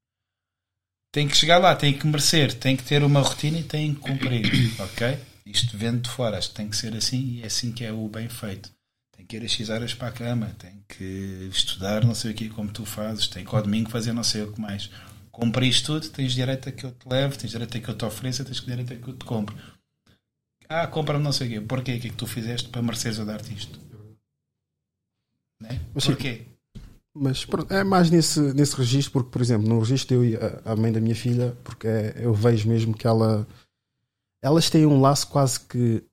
[1.12, 4.00] Tem que chegar lá, tem que merecer, tem que ter uma rotina e tem que
[4.00, 4.46] cumprir.
[4.80, 5.20] ok?
[5.46, 7.92] Isto vendo de fora, acho que tem que ser assim e é assim que é
[7.92, 8.72] o bem feito.
[9.32, 12.50] Que ir às 6 horas para a cama, tem que estudar não sei o que
[12.50, 14.92] como tu fazes, tem que ao domingo fazer não sei o que mais.
[15.32, 18.04] Cumprires tudo, tens direito a que eu te leve, tens direito a que eu te
[18.04, 19.56] ofereça, tens direito a que eu te compre.
[20.68, 21.62] Ah, compra-me não sei o quê.
[21.62, 21.96] Porquê?
[21.96, 23.80] O que é que tu fizeste para mereceres eu dar-te isto?
[25.62, 25.80] Né?
[25.94, 26.06] Mas.
[26.06, 26.46] Porquê?
[27.16, 30.74] Mas pronto, é mais nesse, nesse registro, porque, por exemplo, no registro eu e a,
[30.74, 33.48] a mãe da minha filha, porque é- eu vejo mesmo que ela.
[34.44, 36.04] Elas têm um laço quase que.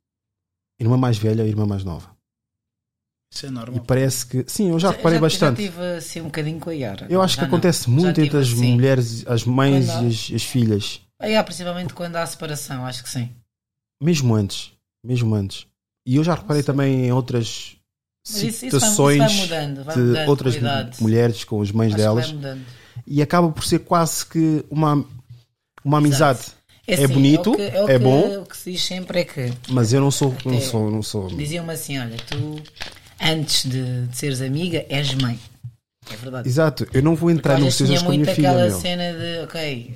[0.81, 2.17] Irmã mais velha e irmã mais nova.
[3.33, 3.85] Isso é E normal.
[3.87, 4.45] parece que.
[4.47, 5.63] Sim, eu já reparei bastante.
[5.63, 7.07] Já tive assim um bocadinho com a Yara.
[7.11, 7.49] Eu acho que não.
[7.49, 8.73] acontece muito entre as assim.
[8.75, 11.01] mulheres, as mães e as, as filhas.
[11.21, 13.31] Aí há principalmente quando há separação, acho que sim.
[14.03, 14.73] Mesmo antes.
[15.05, 15.67] Mesmo antes.
[16.07, 17.77] E eu já reparei também em outras
[18.27, 20.57] Mas isso- isso vai- situações isso vai mudando, vai de mudando outras
[21.01, 22.35] mulheres com as mães Acho delas.
[23.07, 25.05] E acaba por ser quase que uma,
[25.85, 26.41] uma amizade.
[26.87, 29.25] É, assim, bonito, o que- é, o que- bom, O que se diz sempre é
[29.25, 29.53] que.
[29.69, 30.35] mas eu não sou.
[30.47, 31.29] Não sou, não sou.
[31.29, 32.63] Diziam-me assim: olha, tu
[33.21, 35.39] antes de, de seres amiga és mãe.
[36.11, 36.49] É verdade.
[36.49, 38.51] Exato, eu não vou entrar vezes negociações tinha com a minha muito filha.
[38.51, 38.81] aquela meu.
[38.81, 39.95] cena de, ok,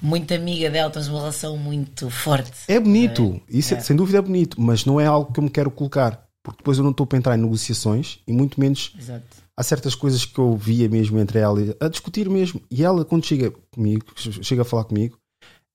[0.00, 2.50] muito amiga dela, tens uma relação muito forte.
[2.66, 3.80] É bonito, isso é- É.
[3.80, 6.76] sem dúvida é bonito, mas não é algo que eu me quero colocar, porque depois
[6.78, 9.22] eu não estou para entrar em negociações e muito menos Exato.
[9.56, 12.60] há certas coisas que eu via mesmo entre ela e- a discutir mesmo.
[12.68, 15.16] E ela, quando chega comigo, chega a falar comigo,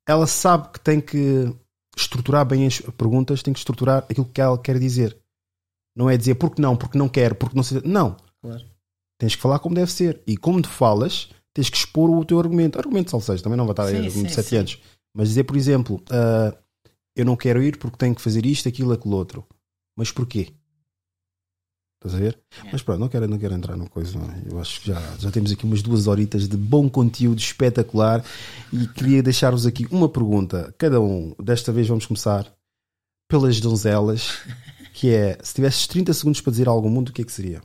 [0.05, 1.53] ela sabe que tem que
[1.95, 5.15] estruturar bem as perguntas, tem que estruturar aquilo que ela quer dizer.
[5.97, 7.81] Não é dizer porque não, porque não quero, porque não sei.
[7.83, 8.15] Não.
[8.39, 8.63] Claro.
[9.17, 10.21] Tens que falar como deve ser.
[10.27, 12.77] E como tu falas, tens que expor o teu argumento.
[12.77, 14.57] Argumento salsejo, também não vai estar Sim, aí sim, de 7 sim.
[14.57, 14.81] anos.
[15.15, 16.55] Mas dizer, por exemplo, ah,
[17.15, 19.43] eu não quero ir porque tenho que fazer isto, aquilo, aquilo outro.
[19.97, 20.53] Mas porquê?
[21.95, 22.39] Estás a ver?
[22.71, 24.19] Mas pronto, não quero, não quero entrar numa coisa.
[24.19, 24.53] é?
[24.53, 28.23] Eu acho que já, já temos aqui umas duas horitas de bom conteúdo espetacular
[28.71, 30.71] e queria deixar-vos aqui uma pergunta.
[30.77, 32.45] Cada um, desta vez vamos começar
[33.27, 34.37] pelas donzelas,
[34.97, 37.31] que é se tivesses 30 segundos para dizer algo ao mundo, o que é que
[37.31, 37.61] seria?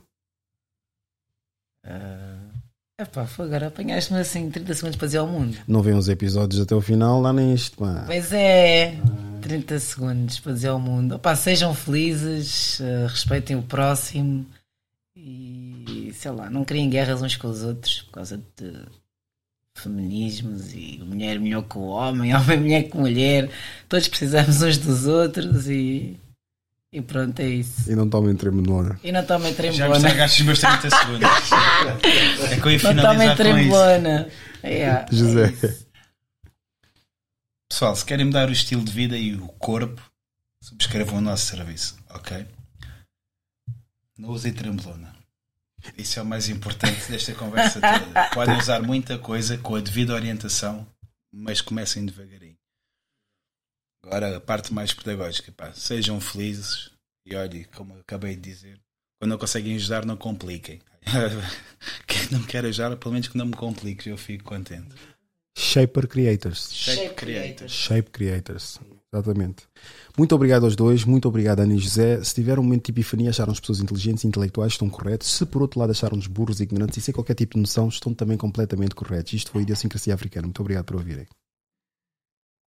[1.83, 5.57] É pá, foi agora apanhaste-me assim 30 segundos para dizer ao mundo.
[5.67, 7.77] Não vêem os episódios até o final, lá nem isto.
[7.77, 8.03] Pá.
[8.05, 8.99] Pois é,
[9.41, 11.15] 30 segundos para dizer ao mundo.
[11.15, 14.45] Opá, sejam felizes, eh, respeitem o próximo
[15.15, 18.85] e sei lá, não criem guerras uns com os outros por causa de
[19.73, 23.49] feminismos e mulher melhor que o homem, homem melhor que mulher.
[23.89, 26.19] Todos precisamos uns dos outros e,
[26.93, 27.91] e pronto, é isso.
[27.91, 28.99] E não tomem tremolona.
[29.03, 29.97] E não tomem Já me trembolona.
[29.97, 31.29] estragaste os meus 30 segundos.
[32.51, 33.43] É que eu ia Não tomem finalizar com isso.
[33.43, 34.29] trembolona.
[34.61, 35.53] É, José.
[35.63, 35.75] é.
[37.69, 40.01] Pessoal, se querem mudar o estilo de vida e o corpo,
[40.61, 42.45] subscrevam o nosso serviço, ok?
[44.17, 45.11] Não usem trembolona.
[45.97, 48.29] Isso é o mais importante desta conversa toda.
[48.33, 50.87] Podem usar muita coisa com a devida orientação,
[51.31, 52.52] mas comecem devagarinho.
[54.03, 56.91] Agora, a parte mais pedagógica, pá, sejam felizes
[57.25, 58.79] e olhem, como acabei de dizer,
[59.19, 60.81] quando não conseguem ajudar, não compliquem.
[62.05, 64.93] Quem não quer ajudar, pelo menos que não me compliques, eu fico contente.
[65.57, 66.69] Shaper Creators.
[66.71, 67.71] Shape Creators.
[67.71, 68.79] Shape Creators.
[69.13, 69.63] Exatamente.
[70.17, 72.23] Muito obrigado aos dois, muito obrigado Ana e José.
[72.23, 75.31] Se tiveram um momento de epifania, acharam-nos pessoas inteligentes e intelectuais, estão corretos.
[75.31, 78.13] Se por outro lado acharam-nos burros e ignorantes e sem qualquer tipo de noção, estão
[78.13, 79.33] também completamente corretos.
[79.33, 80.47] Isto foi a Idiosincrasia Africana.
[80.47, 81.27] Muito obrigado por ouvirem.